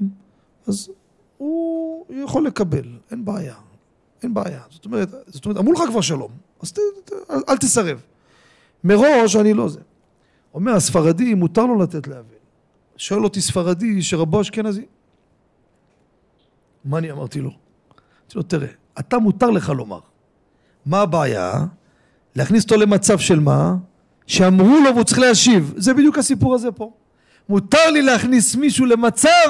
אז 0.68 0.92
הוא 1.38 2.06
יכול 2.10 2.48
לקבל, 2.48 2.98
אין 3.12 3.26
בעיה. 3.26 3.56
אין 4.24 4.34
בעיה. 4.34 4.62
זאת 4.70 4.86
אומרת, 4.86 5.10
זאת 5.28 5.46
אומרת, 5.46 5.58
אמרו 5.58 5.74
לך 5.74 5.82
כבר 5.90 6.02
שלום, 6.02 6.32
אז 6.62 6.72
ת, 6.72 6.80
ת, 7.06 7.12
אל, 7.32 7.40
אל 7.50 7.58
תסרב. 7.58 8.02
מראש 8.84 9.36
אני 9.36 9.54
לא 9.54 9.70
זה. 9.70 9.80
אומר 10.54 10.72
הספרדי, 10.72 11.34
מותר 11.34 11.66
לו 11.66 11.80
לתת 11.80 12.08
לאבל. 12.08 12.40
שואל 12.98 13.24
אותי 13.24 13.42
ספרדי 13.42 14.02
שרבו 14.02 14.42
אשכנזי. 14.42 14.86
מה 16.86 16.98
אני 16.98 17.12
אמרתי 17.12 17.42
לו? 17.42 17.50
אמרתי 17.50 18.36
לו, 18.36 18.44
תראה, 18.44 18.68
אתה 19.00 19.20
מותר 19.20 19.50
לך 19.50 19.70
לומר. 19.70 20.00
מה 20.86 21.02
הבעיה? 21.02 21.54
להכניס 22.36 22.64
אותו 22.64 22.78
למצב 22.78 23.20
של 23.20 23.40
מה? 23.40 23.76
שאמרו 24.28 24.80
לו 24.84 24.94
והוא 24.94 25.04
צריך 25.04 25.20
להשיב. 25.20 25.74
זה 25.78 25.94
בדיוק 25.94 26.18
הסיפור 26.18 26.56
הזה 26.56 26.72
פה. 26.72 26.92
מותר 27.50 27.90
לי 27.92 28.02
להכניס 28.02 28.56
מישהו 28.56 28.86
למצב 28.86 29.50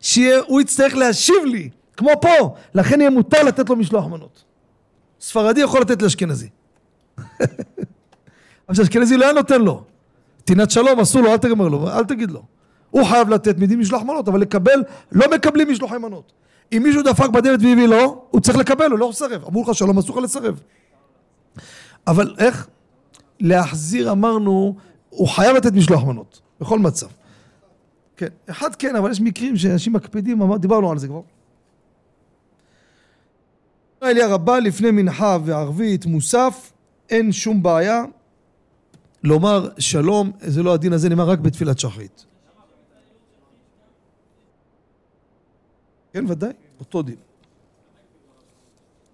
שהוא 0.00 0.60
יצטרך 0.60 0.94
להשיב 0.94 1.44
לי, 1.44 1.68
כמו 1.96 2.10
פה. 2.20 2.54
לכן 2.74 3.00
יהיה 3.00 3.10
מותר 3.10 3.42
לתת 3.42 3.70
לו 3.70 3.76
משלוח 3.76 4.06
מנות. 4.06 4.44
ספרדי 5.20 5.60
יכול 5.60 5.80
לתת 5.80 6.02
לאשכנזי. 6.02 6.48
אבל 8.68 8.76
שאשכנזי 8.76 9.16
לא 9.16 9.24
היה 9.24 9.32
נותן 9.32 9.62
לו. 9.62 9.84
טינת 10.44 10.70
שלום 10.70 11.00
אסור 11.00 11.22
לו, 11.22 11.32
אל 11.32 11.36
תגמר 11.36 11.68
לו, 11.68 11.88
אל 11.88 12.04
תגיד 12.04 12.30
לו. 12.30 12.42
הוא 12.90 13.04
חייב 13.04 13.28
לתת 13.28 13.58
מדין 13.58 13.78
משלוח 13.78 14.02
מנות, 14.02 14.28
אבל 14.28 14.40
לקבל, 14.40 14.82
לא 15.12 15.30
מקבלים 15.30 15.70
משלוחי 15.70 15.98
מנות. 15.98 16.32
אם 16.72 16.82
מישהו 16.82 17.02
דפק 17.02 17.28
בדלת 17.28 17.60
והביא 17.62 17.86
לו, 17.86 18.24
הוא 18.30 18.40
צריך 18.40 18.58
לקבל, 18.58 18.90
הוא 18.90 18.98
לא 18.98 19.10
לסרב. 19.10 19.44
אמרו 19.44 19.62
לך 19.62 19.74
שלום, 19.74 19.98
אסור 19.98 20.16
לך 20.16 20.24
לסרב. 20.24 20.60
אבל 22.06 22.34
איך? 22.38 22.66
להחזיר 23.40 24.12
אמרנו, 24.12 24.76
הוא 25.10 25.28
חייב 25.28 25.56
לתת 25.56 25.72
משלוח 25.72 26.04
מנות, 26.04 26.40
בכל 26.60 26.78
מצב. 26.78 27.06
כן, 28.16 28.28
אחד 28.50 28.74
כן, 28.74 28.96
אבל 28.96 29.10
יש 29.10 29.20
מקרים 29.20 29.56
שאנשים 29.56 29.92
מקפידים, 29.92 30.56
דיברנו 30.56 30.90
על 30.90 30.98
זה 30.98 31.08
כבר. 31.08 31.20
אליה 34.02 34.28
רבה 34.28 34.60
לפני 34.60 34.90
מנחה 34.90 35.38
וערבית 35.44 36.06
מוסף, 36.06 36.72
אין 37.10 37.32
שום 37.32 37.62
בעיה 37.62 38.02
לומר 39.24 39.68
שלום, 39.78 40.32
זה 40.40 40.62
לא 40.62 40.74
הדין 40.74 40.92
הזה, 40.92 41.08
נאמר 41.08 41.30
רק 41.30 41.38
בתפילת 41.38 41.78
שחרית. 41.78 42.26
כן, 46.12 46.24
ודאי, 46.28 46.52
אותו 46.80 47.02
דין. 47.02 47.16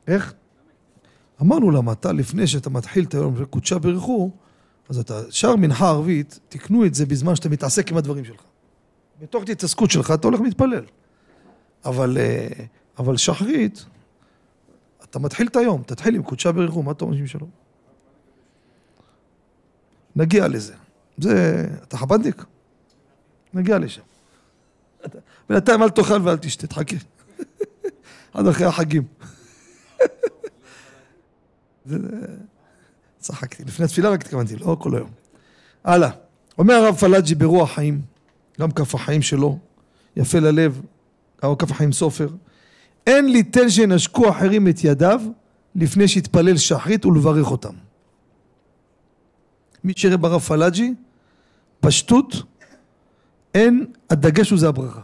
איך? 0.07 0.35
אמרנו 1.43 1.71
למה 1.71 1.93
אתה 1.93 2.13
לפני 2.13 2.47
שאתה 2.47 2.71
מתחיל 2.71 3.05
את 3.05 3.15
היום 3.15 3.35
וקודשה 3.37 3.79
ברכו, 3.79 4.31
אז 4.89 4.99
אתה 4.99 5.33
שר 5.33 5.57
מנחה 5.57 5.89
ערבית, 5.89 6.41
תקנו 6.49 6.87
את 6.87 6.95
זה 6.95 7.07
בזמן 7.07 7.37
שאתה 7.37 7.49
מתעסק 7.49 7.91
עם 7.91 7.97
הדברים 7.97 8.25
שלך. 8.25 8.41
בתוך 9.21 9.45
התעסקות 9.49 9.91
שלך 9.91 10.11
אתה 10.11 10.27
הולך 10.27 10.41
להתפלל. 10.41 10.85
אבל, 11.85 12.19
אה, 12.21 12.49
אבל 12.99 13.17
שחרית, 13.17 13.85
אתה 15.05 15.19
מתחיל 15.19 15.47
את 15.47 15.57
היום, 15.57 15.83
תתחיל 15.83 16.15
עם 16.15 16.23
קודשה 16.23 16.53
ברכו, 16.53 16.83
מה 16.83 16.93
אתה 16.93 17.05
אומר 17.05 17.27
שלום? 17.27 17.51
נגיע 20.17 20.49
לזה. 20.49 20.75
זה, 21.19 21.67
אתה 21.83 21.97
חב"דניק? 21.97 22.45
נגיע 23.55 23.79
לשם. 23.79 24.03
בינתיים 25.49 25.83
אל 25.83 25.91
תאכל 25.91 26.21
ואל 26.23 26.37
תשתה, 26.37 26.67
תחכה. 26.67 26.97
עד 28.35 28.47
אחרי 28.47 28.67
החגים. 28.67 29.03
צחקתי, 33.19 33.65
לפני 33.65 33.85
התפילה 33.85 34.11
רק 34.11 34.21
התכוונתי, 34.21 34.57
לא 34.57 34.77
כל 34.81 34.97
היום. 34.97 35.11
הלאה. 35.85 36.11
אומר 36.59 36.75
הרב 36.75 36.97
פלאג'י 36.97 37.35
ברוח 37.35 37.75
חיים, 37.75 38.01
גם 38.61 38.71
כף 38.71 38.95
החיים 38.95 39.23
שלו, 39.23 39.59
יפה 40.17 40.39
ללב, 40.39 40.81
גם 41.45 41.57
כף 41.57 41.71
החיים 41.71 41.93
סופר. 41.93 42.29
אין 43.07 43.33
ליתן 43.33 43.71
שינשקו 43.71 44.31
אחרים 44.31 44.69
את 44.69 44.85
ידיו 44.85 45.21
לפני 45.75 46.09
שיתפלל 46.09 46.57
שחרית 46.57 47.07
ולברך 47.07 47.51
אותם. 47.51 47.75
מי 49.85 49.93
שיראה 49.97 50.17
ברב 50.17 50.41
פלאג'י, 50.41 50.95
פשטות, 51.81 52.35
אין, 53.55 53.87
הדגש 54.11 54.51
הוא 54.51 54.59
זה 54.59 54.69
הברכה. 54.69 55.01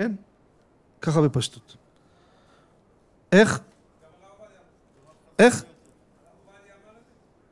כן? 0.00 0.12
ככה 1.00 1.22
בפשטות. 1.22 1.76
איך? 3.32 3.60
איך? 5.38 5.64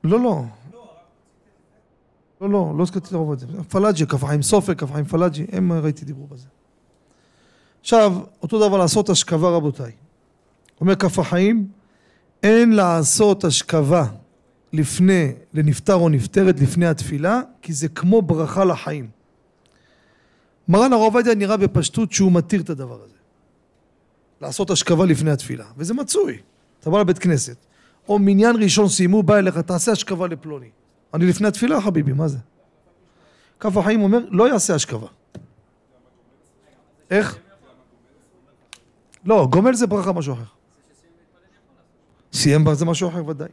לא, 0.04 0.20
לא. 0.20 0.42
לא, 2.40 2.50
לא, 2.50 2.74
לא 2.76 2.82
הזכרתי 2.82 3.08
את 3.08 3.12
הרוב 3.12 3.32
הזה. 3.32 3.46
פלאג'י, 3.68 4.06
כף 4.06 4.24
חיים 4.24 4.42
סופר, 4.42 4.74
כף 4.74 4.92
חיים 4.92 5.04
פלאג'י, 5.04 5.46
הם 5.52 5.72
ראיתי 5.72 6.04
דיברו 6.04 6.26
בזה. 6.26 6.46
עכשיו, 7.80 8.12
אותו 8.42 8.68
דבר 8.68 8.76
לעשות 8.76 9.08
השכבה 9.08 9.50
רבותיי. 9.50 9.92
אומר 10.80 10.94
כף 10.94 11.18
החיים, 11.18 11.68
אין 12.42 12.72
לעשות 12.72 13.44
השכבה 13.44 14.06
לפני, 14.72 15.32
לנפטר 15.54 15.94
או 15.94 16.08
נפטרת 16.08 16.60
לפני 16.60 16.86
התפילה, 16.86 17.40
כי 17.62 17.72
זה 17.72 17.88
כמו 17.88 18.22
ברכה 18.22 18.64
לחיים. 18.64 19.17
מרן 20.68 20.92
הרב 20.92 21.02
עובדיה 21.02 21.34
נראה 21.34 21.56
בפשטות 21.56 22.12
שהוא 22.12 22.32
מתיר 22.32 22.60
את 22.60 22.70
הדבר 22.70 23.02
הזה. 23.02 23.16
לעשות 24.40 24.70
השכבה 24.70 25.06
לפני 25.06 25.30
התפילה, 25.30 25.64
וזה 25.76 25.94
מצוי. 25.94 26.38
אתה 26.80 26.90
בא 26.90 27.00
לבית 27.00 27.18
כנסת, 27.18 27.56
או 28.08 28.18
מניין 28.18 28.56
ראשון 28.62 28.88
סיימו, 28.88 29.22
בא 29.22 29.36
אליך, 29.36 29.58
תעשה 29.58 29.92
השכבה 29.92 30.26
לפלוני. 30.26 30.70
אני 31.14 31.26
לפני 31.26 31.48
התפילה 31.48 31.80
חביבי, 31.80 32.12
מה 32.12 32.28
זה? 32.28 32.38
כף 33.60 33.76
החיים 33.76 34.02
אומר, 34.02 34.18
לא 34.30 34.48
יעשה 34.48 34.74
השכבה. 34.74 35.06
איך? 37.10 37.38
לא, 39.24 39.48
גומל 39.50 39.74
זה 39.74 39.86
ברכה 39.86 40.12
משהו 40.12 40.34
אחר. 40.34 40.42
סיים 42.32 42.74
זה 42.74 42.84
משהו 42.84 43.08
אחר 43.08 43.26
ודאי. 43.26 43.48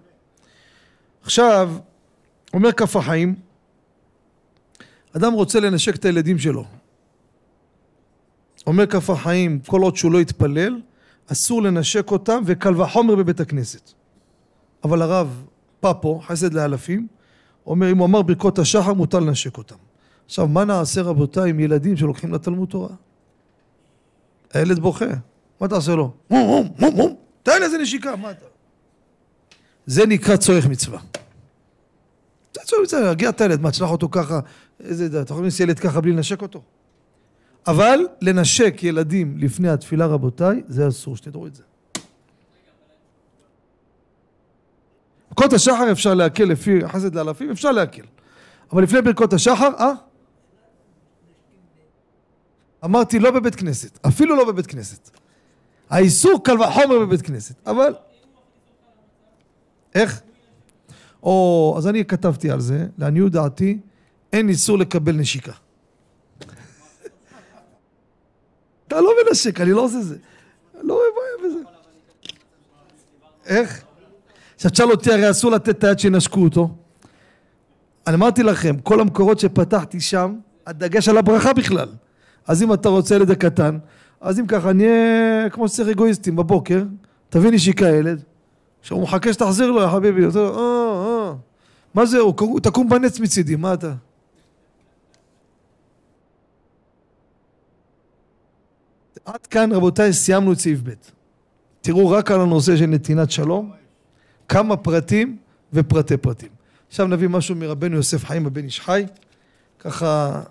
עכשיו, 1.22 1.72
אומר 2.54 2.72
כף 2.72 2.96
החיים, 2.96 3.36
אדם 5.16 5.34
רוצה 5.34 5.60
לנשק 5.60 5.96
את 5.96 6.06
הילדים 6.06 6.40
שלו. 6.40 6.66
אומר 8.68 8.86
כף 8.86 9.10
החיים, 9.10 9.60
כל 9.68 9.82
עוד 9.82 9.96
שהוא 9.96 10.12
לא 10.12 10.22
יתפלל, 10.22 10.82
אסור 11.32 11.62
לנשק 11.62 12.12
אותם, 12.12 12.42
וקל 12.46 12.82
וחומר 12.82 13.16
בבית 13.16 13.40
הכנסת. 13.40 13.92
אבל 14.84 15.02
הרב 15.02 15.46
פאפו, 15.80 16.20
חסד 16.20 16.54
לאלפים, 16.54 17.08
אומר 17.66 17.92
אם 17.92 17.98
הוא 17.98 18.06
אמר 18.06 18.22
ברכות 18.22 18.60
השחר 18.60 18.94
מותר 18.94 19.20
לנשק 19.20 19.58
אותם. 19.58 19.76
עכשיו 20.26 20.48
מה 20.48 20.66
נעשה 20.66 21.02
רבותיי 21.02 21.50
עם 21.50 21.60
ילדים 21.60 21.98
שלוקחים 21.98 22.34
לתלמוד 22.34 22.70
תורה? 22.70 22.90
הילד 24.54 24.80
בוכה, 24.80 25.06
מה 25.62 25.68
תעשה 25.68 25.96
לו? 25.96 26.12
מום 26.30 26.70
מום 26.80 26.96
מום 26.96 27.16
תן 27.44 27.64
איזה 27.64 27.78
נשיקה, 27.78 28.16
מה 28.16 28.32
אתה? 28.32 28.46
זה 29.86 30.06
נקרא 30.06 30.36
צורך 30.36 30.68
מצווה. 30.68 31.00
זה 32.54 32.62
צורך 32.66 32.82
מצווה, 32.84 33.02
להגיע 33.02 33.30
את 33.30 33.42
הילד, 33.42 33.62
מה 33.62 33.72
תשלח 33.72 33.92
אותו 33.92 34.10
ככה, 34.12 34.40
איזה, 34.80 35.22
אתה 35.22 35.34
יכול 35.34 35.44
להכניס 35.44 35.60
ילד 35.60 35.80
ככה 35.80 36.02
בלי 36.02 36.12
לנשק 36.12 36.42
אותו? 36.42 36.62
אבל 37.68 38.00
לנשק 38.22 38.84
ילדים 38.84 39.38
לפני 39.38 39.70
התפילה 39.70 40.06
רבותיי, 40.06 40.64
זה 40.68 40.88
אסור, 40.88 41.18
שתדעו 41.18 41.48
את 41.48 41.56
זה. 41.56 41.64
ברכות 45.32 45.54
השחר 45.54 45.92
אפשר 45.92 46.14
להקל 46.14 46.44
לפי 46.44 46.88
חסד 46.88 47.16
לאלפים, 47.16 47.52
אפשר 47.52 47.72
להקל. 47.72 48.04
אבל 48.72 48.84
לפני 48.84 49.02
ברכות 49.02 49.34
השחר, 49.34 49.70
אה? 49.80 49.92
אמרתי 52.86 53.20
לא 53.20 53.32
בבית 53.32 53.56
כנסת, 53.56 54.00
אפילו 54.08 54.36
לא 54.36 54.46
בבית 54.46 54.68
כנסת. 54.68 55.10
האיסור 55.90 56.44
קל 56.44 56.62
וחומר 56.62 57.00
בבית 57.00 57.22
כנסת, 57.22 57.56
אבל... 57.68 57.94
איך? 59.96 60.22
או, 61.24 61.76
אז 61.78 61.88
אני 61.88 62.06
כתבתי 62.06 62.52
על 62.52 62.60
זה, 62.60 62.88
לעניות 62.98 63.32
דעתי, 63.32 63.80
אין 64.34 64.50
איסור 64.50 64.78
לקבל 64.78 65.16
נשיקה. 65.16 65.52
אתה 68.96 69.04
לא 69.04 69.14
מנשק, 69.28 69.62
אני 69.62 69.72
לא 69.72 69.82
עושה 69.82 70.02
זה. 70.02 70.16
לא 70.82 70.94
רואה 70.94 71.06
בעיה 71.16 71.50
בזה. 71.50 71.60
איך? 73.46 73.84
עכשיו 74.56 74.72
תשאל 74.72 74.92
אותי, 74.92 75.12
הרי 75.12 75.32
אסור 75.32 75.52
לתת 75.52 75.70
את 75.70 75.84
היד 75.84 76.00
שינשקו 76.00 76.44
אותו. 76.44 76.70
אני 78.08 78.16
אמרתי 78.16 78.44
לכם, 78.44 78.76
כל 78.84 79.00
המקורות 79.00 79.40
שפתחתי 79.40 80.00
שם, 80.00 80.36
הדגש 80.68 81.10
על 81.10 81.18
הברכה 81.18 81.54
בכלל. 81.54 81.90
אז 82.48 82.64
אם 82.64 82.74
אתה 82.74 82.90
רוצה 82.90 83.16
ילד 83.16 83.32
הקטן, 83.32 83.78
אז 84.22 84.40
אם 84.40 84.48
ככה, 84.48 84.74
נהיה 84.74 85.50
כמו 85.50 85.68
שצריך 85.68 85.90
אגואיסטים 85.90 86.36
בבוקר, 86.36 86.84
תביא 87.30 87.52
נשיקה 87.52 87.88
ילד, 87.88 88.24
עכשיו 88.82 88.98
הוא 88.98 89.04
מחכה 89.04 89.34
שתחזיר 89.34 89.72
לו, 89.72 89.82
יא 89.82 89.88
חביבי, 89.88 90.28
אתה 90.28 90.40
אומר, 90.40 90.58
אה, 90.58 91.28
אה, 91.28 91.34
מה 91.94 92.06
זה, 92.06 92.20
הוא 92.20 92.60
תקום 92.60 92.90
בנץ 92.90 93.20
מצידי, 93.20 93.56
מה 93.56 93.74
אתה? 93.74 93.94
עד 99.26 99.48
כאן 99.48 99.72
רבותיי 99.72 100.14
סיימנו 100.14 100.54
את 100.54 100.60
סעיף 100.60 100.80
ב'. 100.84 100.90
תראו 101.82 102.10
רק 102.10 102.32
על 102.32 102.42
הנושא 102.42 102.78
של 102.78 102.86
נתינת 102.86 103.32
שלום, 103.32 103.72
כמה 104.50 104.78
פרטים 104.78 105.38
ופרטי 105.74 106.18
פרטים. 106.18 106.50
עכשיו 106.88 107.08
נביא 107.08 107.28
משהו 107.28 107.56
מרבנו 107.56 107.96
יוסף 107.96 108.26
חיים 108.26 108.46
הבן 108.46 108.64
איש 108.64 108.80
חי, 108.82 109.06
ככה 109.80 110.42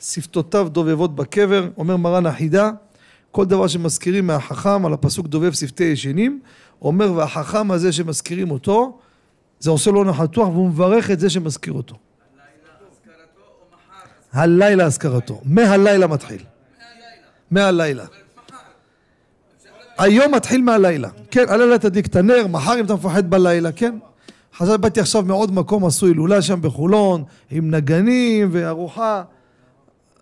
שפתותיו 0.00 0.68
דובבות 0.68 1.14
בקבר, 1.14 1.68
אומר 1.76 1.96
מרן 1.96 2.26
החידה, 2.26 2.70
כל 3.30 3.44
דבר 3.44 3.66
שמזכירים 3.66 4.26
מהחכם 4.26 4.86
על 4.86 4.92
הפסוק 4.92 5.26
דובב 5.26 5.52
שפתי 5.52 5.84
ישנים, 5.84 6.40
אומר 6.82 7.12
והחכם 7.12 7.70
הזה 7.70 7.92
שמזכירים 7.92 8.50
אותו, 8.50 8.98
זה 9.60 9.70
עושה 9.70 9.90
לו 9.90 10.04
נחתוח 10.04 10.48
והוא 10.48 10.68
מברך 10.68 11.10
את 11.10 11.20
זה 11.20 11.30
שמזכיר 11.30 11.72
אותו. 11.72 11.96
הלילה 14.32 14.84
אזכרתו, 14.84 15.40
מהלילה 15.44 16.06
מתחיל. 16.06 16.44
מהלילה. 17.50 18.21
היום 19.98 20.34
מתחיל 20.34 20.62
מהלילה. 20.62 21.08
כן, 21.30 21.44
הלילה 21.48 21.78
תדליק 21.78 22.06
את 22.06 22.16
הנר, 22.16 22.46
מחר 22.46 22.80
אם 22.80 22.84
אתה 22.84 22.94
מפחד 22.94 23.30
בלילה, 23.30 23.72
כן? 23.72 23.98
חזר 24.56 24.76
באתי 24.76 25.00
עכשיו 25.00 25.22
מעוד 25.22 25.52
מקום, 25.52 25.86
עשו 25.86 26.06
הילולה 26.06 26.42
שם 26.42 26.62
בחולון, 26.62 27.24
עם 27.50 27.70
נגנים 27.70 28.48
וארוחה. 28.52 29.22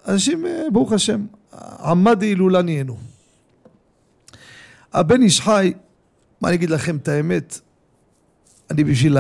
אנשים, 0.09 0.47
אה, 0.47 0.63
ברוך 0.73 0.93
השם, 0.93 1.27
עמד 1.85 2.23
הילולה 2.23 2.63
נהיינו. 2.63 2.97
הבן 4.93 5.23
איש 5.23 5.41
חי, 5.41 5.73
מה 6.41 6.49
אני 6.49 6.57
אגיד 6.57 6.71
לכם 6.71 6.97
את 6.97 7.09
האמת, 7.09 7.61
אני 8.71 8.85
בשביל 8.85 9.17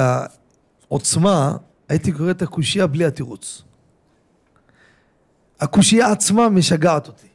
העוצמה, 0.89 1.57
הייתי 1.89 2.13
קורא 2.13 2.31
את 2.31 2.43
הקושייה 2.43 2.87
בלי 2.87 3.05
התירוץ. 3.05 3.63
הקושייה 5.61 6.13
עצמה 6.13 6.49
משגעת 6.49 7.07
אותי. 7.07 7.27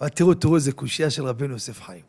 אבל 0.00 0.08
תראו, 0.08 0.34
תראו 0.34 0.54
איזה 0.56 0.72
קושייה 0.72 1.10
של 1.10 1.24
רבנו 1.24 1.52
יוסף 1.52 1.82
חיים. 1.82 2.02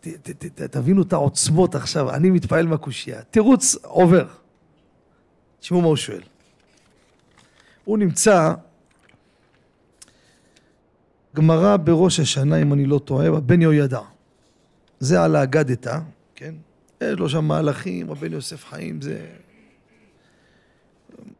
ת, 0.00 0.08
ת, 0.08 0.30
ת, 0.30 0.44
ת, 0.44 0.62
תבינו 0.62 1.02
את 1.02 1.12
העוצמות 1.12 1.74
עכשיו, 1.74 2.14
אני 2.14 2.30
מתפעל 2.30 2.66
מהקושייה. 2.66 3.22
תירוץ 3.22 3.76
עובר. 3.82 4.26
תשמעו 5.60 5.80
מה 5.80 5.86
הוא 5.86 5.96
שואל. 5.96 6.22
הוא 7.84 7.98
נמצא, 7.98 8.54
גמרא 11.36 11.76
בראש 11.76 12.20
השנה, 12.20 12.56
אם 12.56 12.72
אני 12.72 12.86
לא 12.86 12.98
טועה, 12.98 13.40
בן 13.40 13.62
יהוידע. 13.62 14.00
זה 15.00 15.22
על 15.22 15.36
האגדתא, 15.36 15.98
כן? 16.34 16.54
יש 17.00 17.18
לו 17.18 17.28
שם 17.28 17.44
מהלכים, 17.44 18.10
רבן 18.10 18.32
יוסף 18.32 18.64
חיים, 18.64 19.00
זה... 19.00 19.26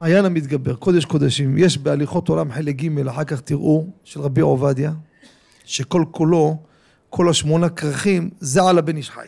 מעיין 0.00 0.24
המתגבר, 0.24 0.74
קודש 0.76 1.04
קודשים. 1.04 1.58
יש 1.58 1.78
בהליכות 1.78 2.28
עולם 2.28 2.52
חלק 2.52 2.76
ג', 2.76 3.08
אחר 3.08 3.24
כך 3.24 3.40
תראו, 3.40 3.86
של 4.04 4.20
רבי 4.20 4.40
עובדיה, 4.40 4.92
שכל 5.64 6.04
כולו, 6.10 6.56
כל 7.10 7.28
השמונה 7.28 7.68
כרכים, 7.68 8.30
זה 8.40 8.62
על 8.62 8.78
הבן 8.78 8.96
איש 8.96 9.10
חי. 9.10 9.26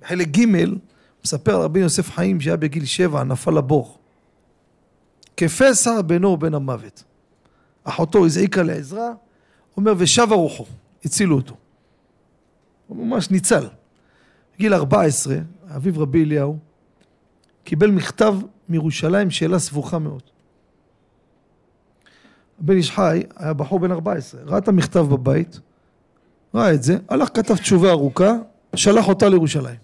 בחלק 0.00 0.28
ג' 0.28 0.44
מספר 1.24 1.62
רבי 1.62 1.80
יוסף 1.80 2.10
חיים 2.10 2.40
שהיה 2.40 2.56
בגיל 2.56 2.84
שבע, 2.84 3.24
נפל 3.24 3.50
לבור. 3.50 3.98
כפסע 5.36 6.02
בינו 6.02 6.28
ובין 6.28 6.54
המוות. 6.54 7.04
אחותו 7.84 8.26
הזעיקה 8.26 8.62
לעזרה, 8.62 9.12
אומר 9.76 9.92
ושב 9.98 10.26
הרוחו, 10.30 10.66
הצילו 11.04 11.36
אותו. 11.36 11.56
הוא 12.86 13.06
ממש 13.06 13.30
ניצל. 13.30 13.68
בגיל 14.54 14.74
14, 14.74 15.36
אביו 15.76 16.00
רבי 16.00 16.24
אליהו, 16.24 16.58
קיבל 17.64 17.90
מכתב 17.90 18.34
מירושלים, 18.68 19.30
שאלה 19.30 19.58
סבוכה 19.58 19.98
מאוד. 19.98 20.22
הבן 22.60 22.76
איש 22.76 22.90
חי 22.90 23.22
היה 23.36 23.52
בחור 23.52 23.80
בן 23.80 23.92
14, 23.92 24.40
ראה 24.44 24.58
את 24.58 24.68
המכתב 24.68 25.00
בבית, 25.00 25.60
ראה 26.54 26.74
את 26.74 26.82
זה, 26.82 26.98
הלך 27.08 27.28
כתב 27.34 27.56
תשובה 27.56 27.90
ארוכה, 27.90 28.32
שלח 28.76 29.08
אותה 29.08 29.28
לירושלים. 29.28 29.76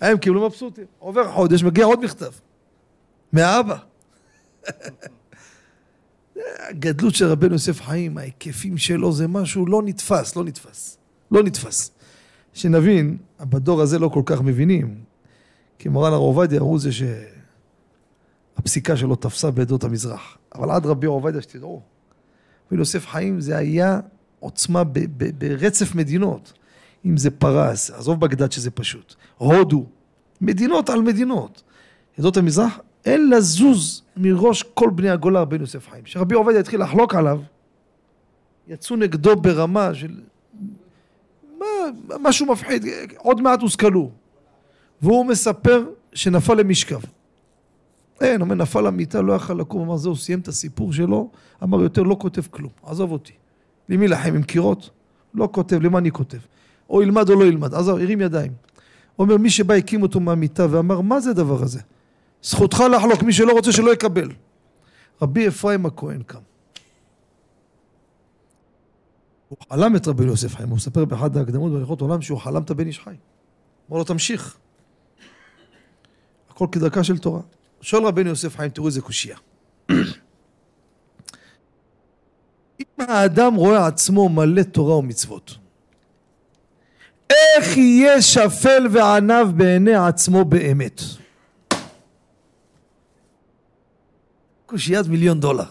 הם 0.00 0.18
קיבלו 0.18 0.46
מבסוטים, 0.46 0.84
עובר 0.98 1.32
חודש, 1.32 1.62
מגיע 1.62 1.84
עוד 1.84 2.04
מכתב. 2.04 2.30
מהאבא. 3.32 3.76
הגדלות 6.68 7.14
של 7.14 7.26
רבנו 7.26 7.52
יוסף 7.52 7.80
חיים, 7.80 8.18
ההיקפים 8.18 8.78
שלו 8.78 9.12
זה 9.12 9.28
משהו 9.28 9.66
לא 9.66 9.82
נתפס, 9.82 10.36
לא 10.36 10.44
נתפס. 10.44 10.98
לא 11.30 11.42
נתפס. 11.42 11.90
שנבין, 12.52 13.16
בדור 13.40 13.82
הזה 13.82 13.98
לא 13.98 14.08
כל 14.08 14.22
כך 14.26 14.40
מבינים, 14.42 15.00
כי 15.78 15.88
מורן 15.88 16.12
הר 16.12 16.18
עובדיה 16.18 16.60
הוא 16.60 16.78
זה 16.78 16.90
שהפסיקה 18.56 18.96
שלו 18.96 19.16
תפסה 19.16 19.50
בעדות 19.50 19.84
המזרח. 19.84 20.38
אבל 20.56 20.70
עד 20.70 20.86
רבי 20.86 21.06
עובדיה 21.06 21.42
שתדעו, 21.42 21.82
רבי 22.66 22.80
יוסף 22.80 23.06
חיים 23.06 23.40
זה 23.40 23.56
היה 23.56 24.00
עוצמה 24.40 24.84
ב- 24.84 24.98
ב- 25.16 25.38
ברצף 25.38 25.94
מדינות. 25.94 26.52
אם 27.06 27.16
זה 27.16 27.30
פרס, 27.30 27.90
עזוב 27.90 28.20
בגדד 28.20 28.52
שזה 28.52 28.70
פשוט, 28.70 29.14
הודו, 29.36 29.86
מדינות 30.40 30.90
על 30.90 31.00
מדינות. 31.00 31.62
עדות 32.18 32.36
המזרח, 32.36 32.78
אין 33.04 33.30
לזוז 33.30 34.02
מראש 34.16 34.62
כל 34.62 34.90
בני 34.90 35.10
הגולה 35.10 35.40
רבי 35.40 35.56
יוסף 35.56 35.88
חיים. 35.88 36.04
כשרבי 36.04 36.34
עובדיה 36.34 36.60
התחיל 36.60 36.82
לחלוק 36.82 37.14
עליו, 37.14 37.40
יצאו 38.68 38.96
נגדו 38.96 39.36
ברמה 39.36 39.94
של... 39.94 40.20
מה, 41.58 41.66
משהו 42.20 42.46
מפחיד, 42.46 42.84
עוד 43.16 43.40
מעט 43.40 43.62
הושכלו. 43.62 44.10
והוא 45.02 45.26
מספר 45.26 45.84
שנפל 46.12 46.54
למשכב. 46.54 47.00
אין, 48.20 48.40
אומר, 48.40 48.54
נפל 48.54 48.80
למיטה, 48.80 49.22
לא 49.22 49.32
יכל 49.32 49.54
לקום, 49.54 49.82
אמר, 49.82 49.96
זהו, 49.96 50.16
סיים 50.16 50.40
את 50.40 50.48
הסיפור 50.48 50.92
שלו, 50.92 51.30
אמר, 51.62 51.82
יותר 51.82 52.02
לא 52.02 52.16
כותב 52.20 52.42
כלום, 52.50 52.70
עזוב 52.82 53.12
אותי. 53.12 53.32
למי 53.88 54.08
לחם 54.08 54.34
עם 54.34 54.42
קירות? 54.42 54.90
לא 55.34 55.48
כותב, 55.52 55.82
למה 55.82 55.98
אני 55.98 56.10
כותב? 56.10 56.38
או 56.90 57.02
ילמד 57.02 57.30
או 57.30 57.34
לא 57.34 57.44
ילמד, 57.44 57.74
עזוב, 57.74 57.98
הרים 57.98 58.20
ידיים. 58.20 58.52
אומר, 59.18 59.36
מי 59.36 59.50
שבא 59.50 59.74
הקים 59.74 60.02
אותו 60.02 60.20
מהמיטה 60.20 60.66
ואמר, 60.70 61.00
מה 61.00 61.20
זה 61.20 61.30
הדבר 61.30 61.62
הזה? 61.62 61.80
זכותך 62.42 62.84
לחלוק, 62.96 63.22
מי 63.22 63.32
שלא 63.32 63.52
רוצה 63.52 63.72
שלא 63.72 63.92
יקבל. 63.92 64.28
רבי 65.22 65.48
אפרים 65.48 65.86
הכהן 65.86 66.22
קם. 66.22 66.38
הוא 69.48 69.58
חלם 69.70 69.96
את 69.96 70.08
רבי 70.08 70.24
יוסף 70.24 70.54
חיים, 70.56 70.68
הוא 70.68 70.76
מספר 70.76 71.04
באחד 71.04 71.36
ההקדמות 71.36 71.72
בהליכות 71.72 72.00
עולם 72.00 72.22
שהוא 72.22 72.38
חלם 72.38 72.62
את 72.62 72.70
הבן 72.70 72.86
איש 72.86 73.00
חי. 73.00 73.14
אמר 73.90 73.98
לו 73.98 74.04
תמשיך. 74.04 74.56
הכל 76.50 76.66
כדרכה 76.72 77.04
של 77.04 77.18
תורה. 77.18 77.40
שואל 77.86 78.04
רבנו 78.04 78.28
יוסף 78.28 78.56
חיים, 78.56 78.70
תראו 78.70 78.86
איזה 78.86 79.00
קושייה. 79.00 79.36
אם 82.80 82.98
האדם 82.98 83.54
רואה 83.54 83.86
עצמו 83.86 84.28
מלא 84.28 84.62
תורה 84.62 84.96
ומצוות, 84.96 85.54
איך 87.30 87.76
יהיה 87.76 88.22
שפל 88.22 88.86
ועניו 88.90 89.48
בעיני 89.54 89.94
עצמו 89.94 90.44
באמת? 90.44 91.00
קושיית 94.66 95.06
מיליון 95.06 95.40
דולר. 95.40 95.70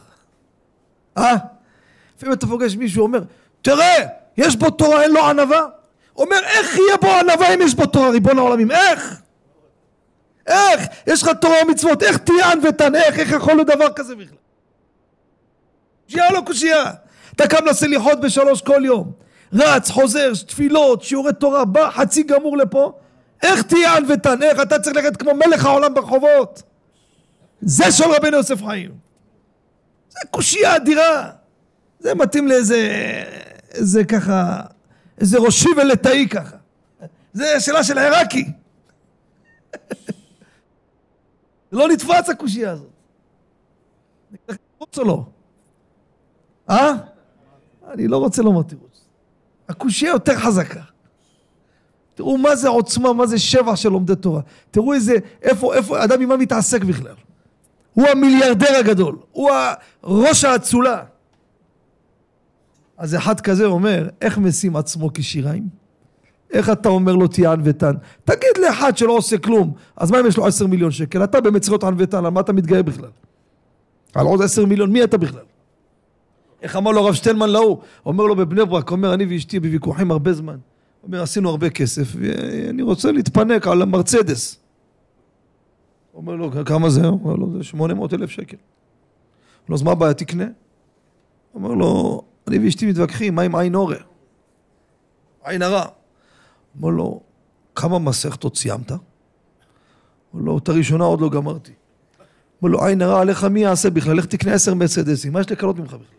אה? 1.17 1.35
לפעמים 2.17 2.33
אתה 2.33 2.47
פוגש 2.47 2.75
מישהו 2.75 3.03
אומר, 3.03 3.23
תראה, 3.61 4.07
יש 4.37 4.55
בו 4.55 4.69
תורה, 4.69 5.03
אין 5.03 5.11
לו 5.11 5.25
ענווה. 5.25 5.61
אומר, 6.15 6.39
איך 6.45 6.75
יהיה 6.75 6.97
בו 7.01 7.07
ענווה 7.07 7.53
אם 7.53 7.61
יש 7.61 7.75
בו 7.75 7.85
תורה, 7.85 8.09
ריבון 8.09 8.37
העולמים? 8.37 8.71
איך? 8.71 9.24
איך? 10.47 10.87
יש 11.07 11.23
לך 11.23 11.29
תורה 11.41 11.55
ומצוות, 11.63 12.03
איך 12.03 12.17
תהיה 12.17 12.51
ענוותן? 12.51 12.95
איך? 12.95 13.19
איך 13.19 13.31
יכול 13.31 13.53
להיות 13.53 13.67
דבר 13.67 13.93
כזה 13.95 14.15
בכלל? 14.15 14.37
קושייה 16.05 16.31
לא 16.31 16.41
קושייה? 16.45 16.91
אתה 17.35 17.47
קם 17.47 17.65
לסליחות 17.65 18.19
בשלוש 18.21 18.61
כל 18.61 18.81
יום, 18.85 19.11
רץ, 19.53 19.89
חוזר, 19.89 20.31
תפילות, 20.47 21.03
שיעורי 21.03 21.33
תורה, 21.33 21.65
בא 21.65 21.89
חצי 21.91 22.23
גמור 22.23 22.57
לפה, 22.57 22.91
איך 23.43 23.61
תהיה 23.61 23.97
ענוותן? 23.97 24.43
איך? 24.43 24.61
אתה 24.61 24.79
צריך 24.79 24.95
ללכת 24.95 25.17
כמו 25.17 25.31
מלך 25.33 25.65
העולם 25.65 25.93
ברחובות. 25.93 26.63
זה 27.61 27.91
של 27.91 28.03
רבנו 28.03 28.37
יוסף 28.37 28.63
חיים. 28.63 28.91
זה 30.09 30.19
קושייה 30.31 30.75
אדירה. 30.75 31.29
זה 31.99 32.15
מתאים 32.15 32.47
לאיזה, 32.47 32.89
איזה 33.73 34.03
ככה, 34.03 34.61
איזה 35.21 35.37
ראשי 35.37 35.69
ולטאי 35.77 36.27
ככה. 36.29 36.55
זה 37.33 37.59
שאלה 37.59 37.83
של 37.83 37.97
עיראקי. 37.97 38.45
לא 41.71 41.87
נתפס 41.87 42.29
הקושייה 42.29 42.71
הזאת. 42.71 42.89
תירוץ 44.45 44.97
או 44.97 45.03
לא? 45.03 45.23
אה? 46.69 46.91
אני 47.93 48.07
לא 48.07 48.17
רוצה 48.17 48.41
לומר 48.41 48.63
תירוץ. 48.63 49.05
הקושייה 49.69 50.11
יותר 50.11 50.35
חזקה. 50.35 50.81
תראו 52.15 52.37
מה 52.37 52.55
זה 52.55 52.69
עוצמה, 52.69 53.13
מה 53.13 53.27
זה 53.27 53.39
שבע 53.39 53.75
של 53.75 53.89
לומדי 53.89 54.15
תורה. 54.15 54.41
תראו 54.71 54.93
איזה, 54.93 55.13
איפה, 55.41 55.75
איפה, 55.75 56.03
אדם 56.03 56.21
עם 56.21 56.29
מה 56.29 56.37
מתעסק 56.37 56.83
בכלל. 56.83 57.15
הוא 57.93 58.07
המיליארדר 58.07 58.75
הגדול, 58.79 59.17
הוא 59.31 59.49
ראש 60.03 60.43
האצולה. 60.43 61.03
אז 62.97 63.15
אחד 63.15 63.39
כזה 63.39 63.65
אומר, 63.65 64.09
איך 64.21 64.37
משים 64.37 64.75
עצמו 64.75 65.09
כשיריים? 65.13 65.84
איך 66.51 66.69
אתה 66.69 66.89
אומר 66.89 67.15
לו 67.15 67.27
תהיה 67.27 67.51
ענוותן? 67.51 67.93
תגיד 68.23 68.57
לאחד 68.61 68.97
שלא 68.97 69.11
עושה 69.11 69.37
כלום, 69.37 69.73
אז 69.97 70.11
מה 70.11 70.19
אם 70.19 70.27
יש 70.27 70.37
לו 70.37 70.47
עשר 70.47 70.67
מיליון 70.67 70.91
שקל? 70.91 71.23
אתה 71.23 71.41
באמת 71.41 71.61
צריך 71.61 71.71
להיות 71.71 71.83
ענוותן, 71.83 72.25
על 72.25 72.29
מה 72.29 72.41
אתה 72.41 72.53
מתגאה 72.53 72.83
בכלל? 72.83 73.09
על 74.13 74.25
עוד 74.25 74.41
עשר 74.41 74.65
מיליון, 74.65 74.91
מי 74.91 75.03
אתה 75.03 75.17
בכלל? 75.17 75.43
איך 76.61 76.75
אמר 76.75 76.91
לו 76.91 77.01
הרב 77.01 77.13
שטיינמן 77.13 77.49
להוא? 77.49 77.77
אומר 78.05 78.23
לו 78.25 78.35
בבני 78.35 78.65
ברק, 78.65 78.91
אומר 78.91 79.13
אני 79.13 79.25
ואשתי 79.25 79.59
בוויכוחים 79.59 80.11
הרבה 80.11 80.33
זמן. 80.33 80.57
אומר 81.03 81.21
עשינו 81.21 81.49
הרבה 81.49 81.69
כסף 81.69 82.07
ואני 82.19 82.81
רוצה 82.81 83.11
להתפנק 83.11 83.67
על 83.67 83.81
המרצדס. 83.81 84.59
אומר 86.13 86.35
לו 86.35 86.51
כמה 86.65 86.89
זה? 86.89 87.05
אומר 87.05 87.35
לו 87.35 87.51
זה 87.57 87.63
שמונה 87.63 87.93
מאות 87.93 88.13
אלף 88.13 88.29
שקל. 88.29 88.57
אומר 88.57 89.69
לו 89.69 89.75
אז 89.75 89.83
מה 89.83 89.91
הבעיה 89.91 90.13
תקנה? 90.13 90.45
אומר 91.53 91.73
לו 91.73 92.21
אני 92.47 92.59
ואשתי 92.59 92.89
מתווכחים 92.89 93.35
מה 93.35 93.41
עם 93.41 93.55
עין 93.55 93.75
אורה? 93.75 93.97
עין 95.43 95.61
הרע. 95.61 95.85
אומר 96.81 96.89
לו 96.89 97.21
כמה 97.75 97.99
מסכתות 97.99 98.57
סיימת? 98.57 98.91
אומר 98.91 100.43
לו 100.43 100.57
את 100.57 100.69
הראשונה 100.69 101.03
עוד 101.03 101.21
לא 101.21 101.29
גמרתי. 101.29 101.71
אומר 102.61 102.71
לו 102.71 102.85
עין 102.85 103.01
הרע 103.01 103.21
עליך 103.21 103.43
מי 103.43 103.59
יעשה 103.59 103.89
בכלל? 103.89 104.17
לך 104.17 104.25
תקנה 104.25 104.53
עשר 104.53 104.73
מרצדסים 104.73 105.33
מה 105.33 105.41
יש 105.41 105.51
לקנות 105.51 105.79
ממך 105.79 105.93
בכלל? 105.93 106.15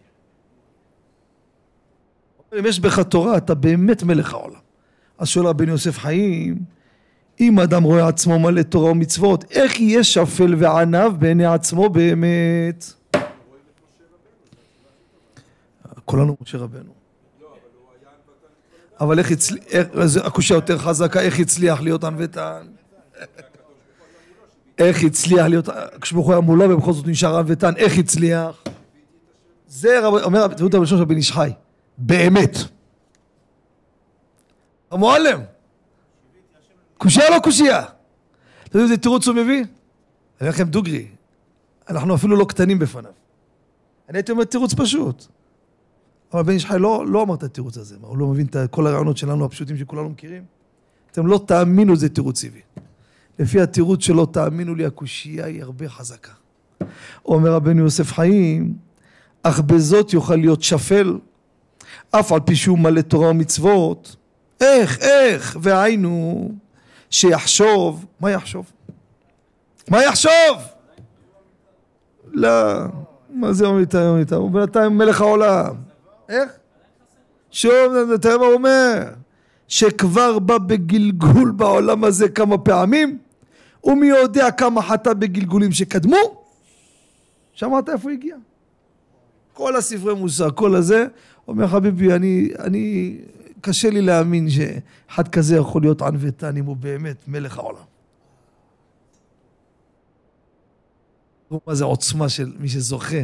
אם 2.58 2.66
יש 2.66 2.80
בך 2.80 2.98
תורה, 2.98 3.36
אתה 3.36 3.54
באמת 3.54 4.02
מלך 4.02 4.32
העולם. 4.32 4.60
אז 5.18 5.28
שואל 5.28 5.46
רבן 5.46 5.68
יוסף 5.68 5.98
חיים, 5.98 6.58
אם 7.40 7.60
אדם 7.60 7.82
רואה 7.82 8.08
עצמו 8.08 8.38
מלא 8.38 8.62
תורה 8.62 8.90
ומצוות, 8.90 9.44
איך 9.50 9.80
יהיה 9.80 10.04
שפל 10.04 10.54
ועניו 10.58 11.14
בעיני 11.18 11.46
עצמו 11.46 11.88
באמת? 11.88 12.84
כולנו 16.04 16.36
משה 16.42 16.58
רבנו. 16.58 16.95
אבל 19.00 19.18
איך 19.18 19.30
הצליח, 19.30 19.62
הקושייה 20.24 20.56
יותר 20.56 20.78
חזקה, 20.78 21.20
איך 21.20 21.40
הצליח 21.40 21.80
להיות 21.80 22.04
ענוותן? 22.04 22.66
איך 24.78 25.04
הצליח 25.04 25.46
להיות, 25.46 25.68
כשברוך 26.00 26.26
הוא 26.26 26.32
היה 26.32 26.40
מולו 26.40 26.70
ובכל 26.70 26.92
זאת 26.92 27.06
נשאר 27.06 27.36
ענוותן, 27.36 27.76
איך 27.76 27.98
הצליח? 27.98 28.64
זה 29.68 30.06
אומר, 30.06 30.48
תראו 30.48 30.68
את 30.68 30.74
הראשון 30.74 30.98
של 30.98 31.04
בן 31.04 31.16
איש 31.16 31.32
חי. 31.32 31.50
באמת. 31.98 32.56
המועלם. 34.90 35.40
קושייה 36.98 37.30
לא 37.30 37.38
קושייה. 37.42 37.82
אתם 37.82 38.78
יודעים 38.78 38.84
איזה 38.84 38.96
תירוץ 38.96 39.26
הוא 39.28 39.34
מביא? 39.34 39.58
אני 39.60 39.64
אומר 40.40 40.50
לכם 40.50 40.64
דוגרי, 40.64 41.06
אנחנו 41.88 42.14
אפילו 42.14 42.36
לא 42.36 42.44
קטנים 42.44 42.78
בפניו. 42.78 43.12
אני 44.08 44.18
הייתי 44.18 44.32
אומר 44.32 44.44
תירוץ 44.44 44.74
פשוט. 44.74 45.26
אבל 46.32 46.42
בן 46.42 46.52
איש 46.52 46.66
חי 46.66 46.78
לא, 46.78 47.04
לא 47.08 47.22
אמר 47.22 47.34
את 47.34 47.42
התירוץ 47.42 47.78
הזה, 47.78 47.96
מה, 48.00 48.08
הוא 48.08 48.18
לא 48.18 48.26
מבין 48.26 48.46
את 48.46 48.56
כל 48.70 48.86
הרעיונות 48.86 49.16
שלנו 49.16 49.44
הפשוטים 49.44 49.76
שכולנו 49.76 50.08
מכירים? 50.08 50.42
אתם 51.12 51.26
לא 51.26 51.40
תאמינו 51.46 51.92
איזה 51.92 52.08
תירוץ 52.08 52.44
הביא. 52.44 52.62
לפי 53.38 53.60
התירוץ 53.60 54.04
שלא 54.04 54.28
תאמינו 54.32 54.74
לי, 54.74 54.86
הקושייה 54.86 55.46
היא 55.46 55.62
הרבה 55.62 55.88
חזקה. 55.88 56.32
אומר 57.24 57.52
רבנו 57.52 57.82
יוסף 57.82 58.12
חיים, 58.12 58.74
אך 59.42 59.60
בזאת 59.60 60.12
יוכל 60.12 60.36
להיות 60.36 60.62
שפל 60.62 61.18
אף 62.10 62.32
על 62.32 62.40
פי 62.40 62.56
שהוא 62.56 62.78
מלא 62.78 63.00
תורה 63.00 63.28
ומצוות, 63.28 64.16
איך, 64.60 64.98
איך, 64.98 65.56
והיינו, 65.60 66.50
שיחשוב, 67.10 68.06
מה 68.20 68.30
יחשוב? 68.30 68.72
מה 69.88 70.04
יחשוב? 70.04 70.32
לא, 72.32 72.50
מה 73.30 73.52
זה 73.52 73.66
אומר 73.66 73.80
איתה, 73.80 74.08
אומר 74.08 74.20
איתה? 74.20 74.36
הוא 74.36 74.50
בינתיים 74.50 74.98
מלך 74.98 75.20
העולם. 75.20 75.85
איך? 76.28 76.52
שוב, 77.50 78.16
תראה 78.22 78.38
מה 78.38 78.44
הוא 78.44 78.54
אומר, 78.54 79.02
שכבר 79.68 80.38
בא 80.38 80.58
בגלגול 80.58 81.50
בעולם 81.50 82.04
הזה 82.04 82.28
כמה 82.28 82.58
פעמים, 82.58 83.18
ומי 83.84 84.06
יודע 84.06 84.50
כמה 84.50 84.82
חטא 84.82 85.12
בגלגולים 85.12 85.72
שקדמו? 85.72 86.44
שמעת 87.52 87.88
איפה 87.88 88.10
הגיע? 88.10 88.36
כל 89.52 89.76
הספרי 89.76 90.14
מוסר, 90.14 90.50
כל 90.50 90.74
הזה, 90.74 91.06
אומר 91.48 91.66
חביבי, 91.66 92.12
אני, 92.12 92.48
אני, 92.58 93.16
קשה 93.60 93.90
לי 93.90 94.02
להאמין 94.02 94.46
שאחד 94.50 95.28
כזה 95.28 95.56
יכול 95.56 95.82
להיות 95.82 96.02
ענוותן 96.02 96.56
אם 96.56 96.64
הוא 96.64 96.76
באמת 96.76 97.16
מלך 97.28 97.58
העולם. 97.58 97.84
מה 101.66 101.74
זה 101.74 101.84
עוצמה 101.84 102.28
של 102.28 102.52
מי 102.58 102.68
שזוכה 102.68 103.16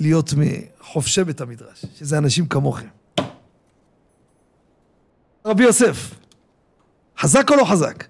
להיות 0.00 0.34
מחובשי 0.36 1.24
בית 1.24 1.40
המדרש, 1.40 1.84
שזה 1.98 2.18
אנשים 2.18 2.46
כמוכם. 2.46 2.86
רבי 5.44 5.64
יוסף, 5.64 6.14
חזק 7.18 7.50
או 7.50 7.56
לא 7.56 7.64
חזק? 7.64 8.04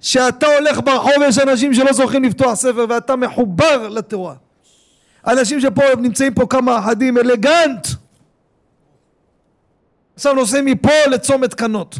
שאתה 0.00 0.46
הולך 0.46 0.80
ברחוב 0.84 1.12
יש 1.28 1.38
אנשים 1.38 1.74
שלא 1.74 1.92
זוכים 1.92 2.24
לפתוח 2.24 2.54
ספר 2.54 2.86
ואתה 2.88 3.16
מחובר 3.16 3.88
לתורה. 3.88 4.34
אנשים 5.26 5.60
שפה 5.60 5.82
נמצאים 5.98 6.34
פה 6.34 6.46
כמה 6.50 6.78
אחדים 6.78 7.18
אלגנט 7.18 7.88
עכשיו 10.14 10.34
נוסעים 10.34 10.64
מפה 10.64 11.06
לצומת 11.10 11.54
קנות. 11.54 11.98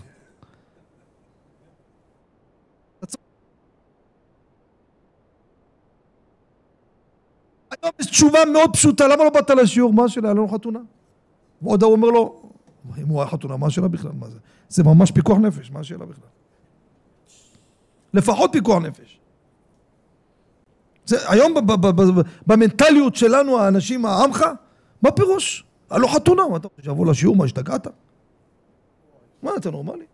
היום 7.82 7.92
יש 8.00 8.06
תשובה 8.06 8.38
מאוד 8.52 8.70
פשוטה, 8.72 9.08
למה 9.08 9.24
לא 9.24 9.30
באת 9.30 9.50
לשיעור? 9.50 9.92
מה 9.92 10.04
השאלה? 10.04 10.28
היה 10.28 10.34
לנו 10.34 10.48
חתונה. 10.48 10.78
ועוד 11.62 11.82
הוא 11.82 11.92
אומר 11.92 12.08
לו, 12.08 12.42
אם 12.98 13.08
הוא 13.08 13.20
היה 13.20 13.30
חתונה, 13.30 13.56
מה 13.56 13.66
השאלה 13.66 13.88
בכלל? 13.88 14.12
מה 14.18 14.28
זה? 14.28 14.38
זה 14.68 14.82
ממש 14.82 15.10
פיקוח 15.10 15.38
נפש, 15.38 15.70
מה 15.70 15.80
השאלה 15.80 16.04
בכלל? 16.06 16.28
לפחות 18.14 18.52
פיקוח 18.52 18.82
נפש. 18.82 19.20
זה, 21.06 21.30
היום 21.30 21.54
במנטליות 22.46 23.16
שלנו, 23.16 23.58
האנשים, 23.58 24.06
העמך, 24.06 24.44
מה 25.02 25.10
פירוש? 25.10 25.64
היה 25.90 25.98
לו 25.98 26.08
חתונה, 26.08 26.42
מה 26.50 26.56
אתה 26.56 26.68
רוצה 26.68 26.82
שיבוא 26.82 27.06
לשיעור, 27.06 27.36
מה 27.36 27.44
השתגעת? 27.44 27.86
מה, 29.42 29.50
אתה 29.56 29.70
נורמלי? 29.70 30.04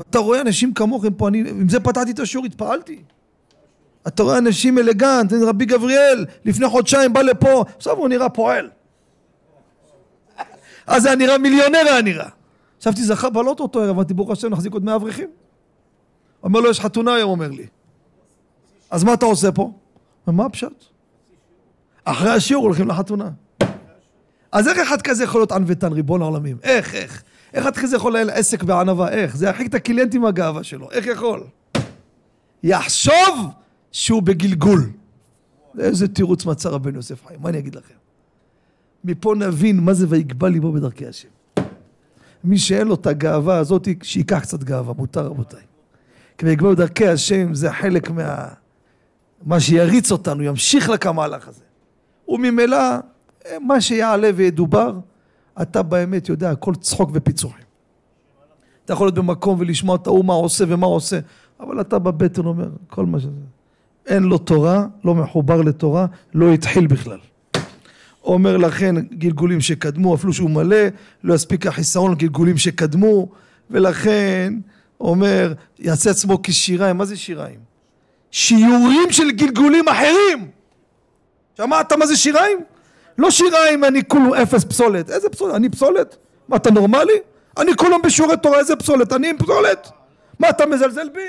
אתה 0.00 0.18
רואה 0.18 0.40
אנשים 0.40 0.74
כמוכם 0.74 1.14
פה, 1.14 1.28
אני, 1.28 1.50
עם 1.50 1.68
זה 1.68 1.80
פתחתי 1.80 2.10
את 2.10 2.18
השיעור, 2.18 2.46
התפעלתי. 2.46 3.02
אתה 4.06 4.22
רואה 4.22 4.38
אנשים 4.38 4.78
אלגנט, 4.78 5.32
רבי 5.32 5.64
גבריאל, 5.64 6.26
לפני 6.44 6.68
חודשיים 6.68 7.12
בא 7.12 7.22
לפה, 7.22 7.64
עכשיו 7.76 7.96
הוא 7.96 8.08
נראה 8.08 8.28
פועל. 8.28 8.70
אז 10.86 11.06
היה 11.06 11.16
נראה 11.16 11.38
מיליונר 11.38 11.78
היה 11.78 12.02
נראה. 12.02 12.28
חשבתי, 12.80 13.04
זכה 13.04 13.30
בלוטו 13.30 13.62
אותו 13.62 13.80
ערב, 13.80 13.90
אמרתי, 13.90 14.14
ברוך 14.14 14.30
השם, 14.30 14.48
נחזיק 14.48 14.72
עוד 14.72 14.84
100 14.84 14.96
אברכים. 14.96 15.28
אומר 16.42 16.60
לו, 16.60 16.70
יש 16.70 16.80
חתונה 16.80 17.14
היום, 17.14 17.30
אומר 17.30 17.48
לי. 17.48 17.66
אז 18.90 19.04
מה 19.04 19.14
אתה 19.14 19.26
עושה 19.26 19.52
פה? 19.52 19.70
מה 20.26 20.46
הפשט? 20.46 20.84
אחרי 22.04 22.30
השיעור 22.30 22.64
הולכים 22.64 22.88
לחתונה. 22.88 23.30
אז 24.52 24.68
איך 24.68 24.78
אחד 24.78 25.02
כזה 25.02 25.24
יכול 25.24 25.40
להיות 25.40 25.52
ענוותן, 25.52 25.92
ריבון 25.92 26.22
העולמים? 26.22 26.56
איך, 26.62 26.94
איך? 26.94 27.22
איך 27.54 27.66
אחד 27.66 27.76
כזה 27.76 27.96
יכול 27.96 28.12
לנהל 28.12 28.30
עסק 28.30 28.62
בענווה? 28.62 29.08
איך? 29.08 29.36
זה 29.36 29.46
ירחיק 29.46 29.68
את 29.68 29.74
הקליינטים 29.74 30.22
מהגאווה 30.22 30.64
שלו. 30.64 30.90
איך 30.90 31.06
יכול? 31.06 31.44
יחשוב 32.62 33.50
שהוא 33.96 34.22
בגלגול. 34.22 34.90
איזה 35.78 36.08
תירוץ 36.08 36.46
מצא 36.46 36.68
רבנו 36.68 36.96
יוסף 36.96 37.26
חיים, 37.26 37.40
מה 37.42 37.48
אני 37.48 37.58
אגיד 37.58 37.74
לכם? 37.74 37.94
מפה 39.04 39.34
נבין 39.38 39.80
מה 39.80 39.94
זה 39.94 40.06
ויגבל 40.08 40.48
ליבו 40.48 40.72
בדרכי 40.72 41.06
השם. 41.06 41.28
מי 42.44 42.58
שאין 42.58 42.88
לו 42.88 42.94
את 42.94 43.06
הגאווה 43.06 43.58
הזאת, 43.58 43.88
שייקח 44.02 44.40
קצת 44.42 44.64
גאווה, 44.64 44.94
מותר 44.94 45.26
רבותיי. 45.26 45.62
כי 46.38 46.46
ויגבל 46.46 46.74
בדרכי 46.74 47.08
השם 47.08 47.54
זה 47.54 47.72
חלק 47.72 48.10
מה... 48.10 48.48
מה 49.42 49.60
שיריץ 49.60 50.12
אותנו, 50.12 50.42
ימשיך 50.42 50.88
לך 50.88 51.06
המהלך 51.06 51.48
הזה. 51.48 51.62
וממילא, 52.28 52.78
מה 53.60 53.80
שיעלה 53.80 54.30
וידובר, 54.36 54.98
אתה 55.62 55.82
באמת 55.82 56.28
יודע, 56.28 56.50
הכל 56.50 56.74
צחוק 56.74 57.10
ופיצוחים. 57.12 57.64
אתה 58.84 58.92
יכול 58.92 59.06
להיות 59.06 59.14
במקום 59.14 59.60
ולשמוע 59.60 59.96
את 59.96 60.06
ההוא 60.06 60.24
מה 60.24 60.32
עושה 60.32 60.64
ומה 60.68 60.86
עושה, 60.86 61.18
אבל 61.60 61.80
אתה 61.80 61.98
בבטן 61.98 62.46
אומר, 62.46 62.70
כל 62.88 63.06
מה 63.06 63.20
שזה. 63.20 63.55
אין 64.06 64.22
לו 64.22 64.38
תורה, 64.38 64.86
לא 65.04 65.14
מחובר 65.14 65.62
לתורה, 65.62 66.06
לא 66.34 66.52
התחיל 66.52 66.86
בכלל. 66.86 67.18
אומר 68.24 68.56
לכן 68.56 68.94
גלגולים 69.12 69.60
שקדמו, 69.60 70.14
אפילו 70.14 70.32
שהוא 70.32 70.50
מלא, 70.50 70.76
לא 71.24 71.34
יספיק 71.34 71.66
החיסרון 71.66 72.12
לגלגולים 72.12 72.56
שקדמו, 72.56 73.28
ולכן 73.70 74.54
אומר, 75.00 75.52
יעשה 75.78 76.10
עצמו 76.10 76.38
כשיריים, 76.42 76.96
מה 76.96 77.04
זה 77.04 77.16
שיריים? 77.16 77.60
שיעורים 78.30 79.12
של 79.12 79.30
גלגולים 79.30 79.88
אחרים. 79.88 80.50
שמעת 81.56 81.92
מה 81.92 82.06
זה 82.06 82.16
שיריים? 82.16 82.58
לא 83.18 83.30
שיריים 83.30 83.84
אני 83.84 84.04
כולו 84.08 84.42
אפס 84.42 84.64
פסולת. 84.64 85.10
איזה 85.10 85.28
פסולת? 85.28 85.54
אני 85.54 85.68
פסולת? 85.68 86.16
מה 86.48 86.56
אתה 86.56 86.70
נורמלי? 86.70 87.18
אני 87.58 87.76
כולם 87.76 88.02
בשיעורי 88.02 88.36
תורה, 88.36 88.58
איזה 88.58 88.76
פסולת? 88.76 89.12
אני 89.12 89.30
עם 89.30 89.38
פסולת? 89.38 89.88
מה 90.38 90.50
אתה 90.50 90.66
מזלזל 90.66 91.08
בי? 91.08 91.20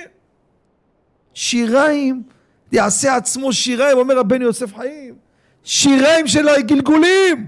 שיריים, 1.34 2.24
יעשה 2.72 3.16
עצמו 3.16 3.54
שיריים, 3.54 3.98
אומר 3.98 4.18
רבנו 4.18 4.44
יוסף 4.44 4.76
חיים. 4.76 5.16
שיריים 5.64 6.28
של 6.28 6.48
הגלגולים. 6.48 7.48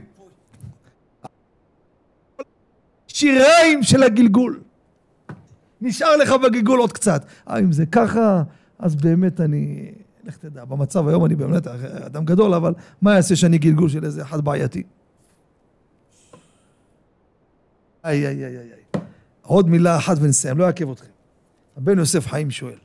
שיריים 3.08 3.84
של 3.84 4.04
הגלגול. 4.04 4.60
נשאר 5.82 6.18
לך 6.18 6.32
בגלגול 6.32 6.80
עוד 6.80 6.94
קצת. 6.94 7.26
אה, 7.50 7.60
אם 7.60 7.72
זה 7.72 7.86
ככה, 7.86 8.44
אז 8.80 8.96
באמת 8.96 9.42
אני... 9.42 9.92
לך 10.24 10.38
תדע, 10.38 10.66
במצב 10.66 11.08
היום 11.08 11.26
אני 11.26 11.36
באמת 11.36 11.68
אדם 12.06 12.26
גדול, 12.26 12.54
אבל 12.54 12.74
מה 13.02 13.16
יעשה 13.16 13.36
שאני 13.36 13.58
גלגול 13.58 13.90
של 13.90 14.06
איזה 14.06 14.22
אחד 14.22 14.42
בעייתי? 14.42 14.84
איי, 18.06 18.28
איי, 18.28 18.46
איי, 18.46 18.58
איי. 18.58 19.02
עוד 19.42 19.70
מילה 19.70 19.98
אחת 19.98 20.18
ונסיים, 20.22 20.58
לא 20.58 20.66
אעכב 20.68 20.92
אתכם. 20.92 21.12
הבן 21.78 22.00
יוסף 22.00 22.28
חיים 22.28 22.52
שואל, 22.52 22.78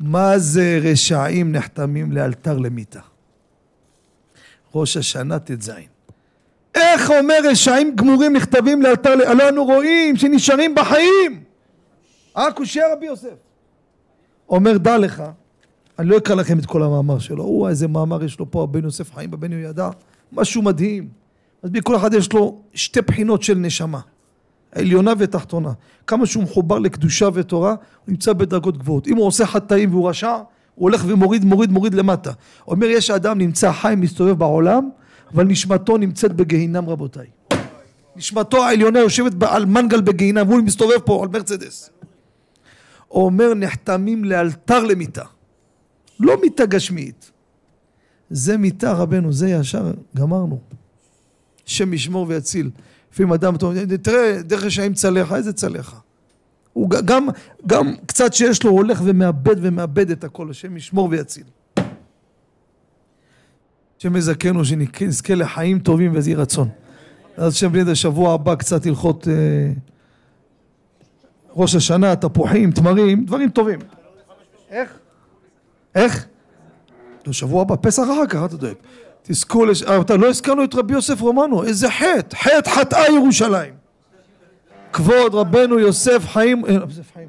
מה 0.00 0.38
זה 0.38 0.78
רשעים 0.82 1.52
נחתמים 1.52 2.12
לאלתר 2.12 2.58
למיתה? 2.58 3.00
ראש 4.74 4.96
השנה 4.96 5.38
ט"ז. 5.38 5.70
איך 6.74 7.10
אומר 7.10 7.38
רשעים 7.44 7.96
גמורים 7.96 8.36
נכתבים 8.36 8.82
לאלתר, 8.82 9.10
הלא 9.26 9.48
אנו 9.48 9.64
רואים 9.64 10.16
שנשארים 10.16 10.74
בחיים. 10.74 11.44
אה, 12.36 12.52
קושייה 12.52 12.92
רבי 12.92 13.06
יוסף. 13.06 13.36
אומר, 14.48 14.78
דע 14.78 14.98
לך, 14.98 15.22
אני 15.98 16.08
לא 16.08 16.18
אקרא 16.18 16.34
לכם 16.34 16.58
את 16.58 16.66
כל 16.66 16.82
המאמר 16.82 17.18
שלו, 17.18 17.44
הוא 17.44 17.68
איזה 17.68 17.88
מאמר 17.88 18.24
יש 18.24 18.38
לו 18.38 18.50
פה, 18.50 18.62
הבן 18.62 18.84
יוסף 18.84 19.14
חיים 19.14 19.30
בבן 19.30 19.52
יהוידע, 19.52 19.90
משהו 20.32 20.62
מדהים. 20.62 21.08
אז 21.62 21.70
בכל 21.70 21.96
אחד 21.96 22.14
יש 22.14 22.32
לו 22.32 22.60
שתי 22.74 23.00
בחינות 23.00 23.42
של 23.42 23.54
נשמה, 23.54 24.00
עליונה 24.72 25.12
ותחתונה. 25.18 25.72
כמה 26.06 26.26
שהוא 26.26 26.42
מחובר 26.42 26.78
לקדושה 26.78 27.28
ותורה, 27.34 27.70
הוא 27.70 27.76
נמצא 28.08 28.32
בדרגות 28.32 28.78
גבוהות. 28.78 29.06
אם 29.06 29.16
הוא 29.16 29.26
עושה 29.26 29.46
חטאים 29.46 29.90
והוא 29.90 30.08
רשע, 30.08 30.32
הוא 30.32 30.42
הולך 30.76 31.04
ומוריד, 31.06 31.44
מוריד, 31.44 31.70
מוריד 31.70 31.94
למטה. 31.94 32.32
אומר, 32.68 32.86
יש 32.86 33.10
אדם 33.10 33.38
נמצא 33.38 33.72
חי, 33.72 33.94
מסתובב 33.96 34.38
בעולם, 34.38 34.90
אבל 35.34 35.44
נשמתו 35.44 35.96
נמצאת 35.96 36.32
בגיהינם 36.32 36.88
רבותיי. 36.88 37.26
נשמתו 38.16 38.64
העליונה 38.64 38.98
יושבת 38.98 39.32
על 39.42 39.64
מנגל 39.64 40.00
בגיהינם, 40.00 40.48
והוא 40.48 40.62
מסתובב 40.62 40.98
פה 41.04 41.22
על 41.22 41.28
מרצדס. 41.28 41.90
אומר, 43.10 43.54
נחתמים 43.54 44.24
לאלתר 44.24 44.84
למיתה. 44.84 45.24
לא 46.20 46.40
מיתה 46.40 46.66
גשמית. 46.66 47.30
זה 48.30 48.56
מיתה 48.56 48.92
רבנו, 48.92 49.32
זה 49.32 49.48
ישר, 49.48 49.92
גמרנו. 50.16 50.58
השם 51.66 51.94
ישמור 51.94 52.26
ויציל. 52.28 52.70
לפעמים 53.16 53.32
אדם, 53.32 53.54
תראה, 54.02 54.42
דרך 54.42 54.64
רשעים 54.64 54.94
צלחה, 54.94 55.36
איזה 55.36 55.52
צלחה? 55.52 55.96
הוא 56.72 56.90
גם, 56.90 57.28
גם 57.66 57.94
קצת 58.06 58.34
שיש 58.34 58.64
לו, 58.64 58.70
הוא 58.70 58.78
הולך 58.78 59.00
ומאבד 59.04 59.56
ומאבד 59.58 60.10
את 60.10 60.24
הכל, 60.24 60.50
השם 60.50 60.76
ישמור 60.76 61.08
ויציל. 61.10 61.44
השם 63.98 64.16
יזכנו 64.16 64.64
שנזכה 64.64 65.34
לחיים 65.34 65.78
טובים 65.78 66.12
ויהי 66.14 66.34
רצון. 66.34 66.68
אז 67.36 67.52
השם 67.52 67.72
בני 67.72 67.90
השבוע 67.90 68.34
הבא 68.34 68.54
קצת 68.54 68.86
הלכות 68.86 69.28
אה, 69.28 69.72
ראש 71.50 71.74
השנה, 71.74 72.16
תפוחים, 72.16 72.70
תמרים, 72.70 73.24
דברים 73.24 73.50
טובים. 73.50 73.78
איך? 74.70 74.98
איך? 75.94 76.26
לא, 77.26 77.32
שבוע 77.32 77.62
הבא, 77.62 77.74
פסח 77.80 78.02
אחר 78.02 78.26
כך, 78.26 78.40
אתה 78.44 78.56
דואג. 78.56 78.74
תזכו, 79.28 79.64
לש... 79.64 79.82
אה, 79.82 80.16
לא 80.18 80.28
הזכרנו 80.28 80.64
את 80.64 80.74
רבי 80.74 80.94
יוסף 80.94 81.20
רומנו, 81.20 81.64
איזה 81.64 81.90
חטא, 81.90 82.36
חטא 82.36 82.70
חטאה 82.70 83.12
ירושלים. 83.14 83.74
כבוד 84.92 85.34
רבנו 85.34 85.78
יוסף 85.78 86.22
חיים, 86.32 86.64
אה, 86.66 86.72
יוסף 86.72 87.12
חיים, 87.14 87.28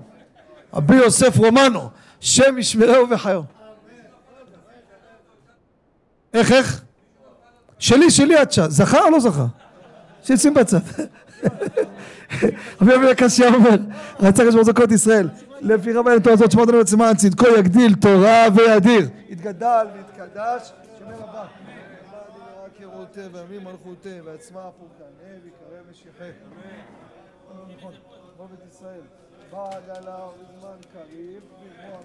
רבי 0.73 0.95
יוסף 0.95 1.37
רומנו, 1.37 1.89
שם 2.19 2.57
ישמרהו 2.57 3.09
וחיו. 3.09 3.41
איך, 6.33 6.51
איך? 6.51 6.81
שלי, 7.79 8.11
שלי 8.11 8.35
עד 8.35 8.51
שם. 8.51 8.65
זכה 8.69 9.03
או 9.03 9.09
לא 9.09 9.19
זכה? 9.19 9.45
שישים 10.23 10.53
בצד. 10.53 10.79
רבי 12.81 12.95
אבי 12.95 13.11
הקשיא 13.11 13.47
אומר, 13.47 13.77
רצה 14.19 14.43
הקדוש 14.43 14.67
ברוך 14.67 14.91
ישראל, 14.91 15.29
לפי 15.61 15.93
רבי 15.93 16.09
אל 16.09 16.19
תורתו 16.19 16.51
שמות 16.51 16.69
לנו 16.69 16.79
עצמן, 16.79 17.13
צדקו 17.17 17.47
יגדיל 17.47 17.95
תורה 17.95 18.45
וידיר. 18.55 19.09
יתגדל 19.29 19.85
ויתקדש, 19.95 20.71
שומר 20.99 21.15
רבה. 21.15 21.66
קירותי 23.17 23.37
וימים 23.37 23.63
מלכותי 23.63 24.21
ועצמה 24.21 24.69
פורקנה 24.71 25.37
ויקרב 25.43 25.89
משיחי. 25.91 26.29
נכון, 27.77 27.93
רובד 28.37 28.67
ישראל. 28.67 29.01
בעגלה 29.51 30.27
ובזמן 30.27 30.77
קריב, 30.93 31.43
בזמן 31.43 32.01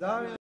Dame 0.00 0.36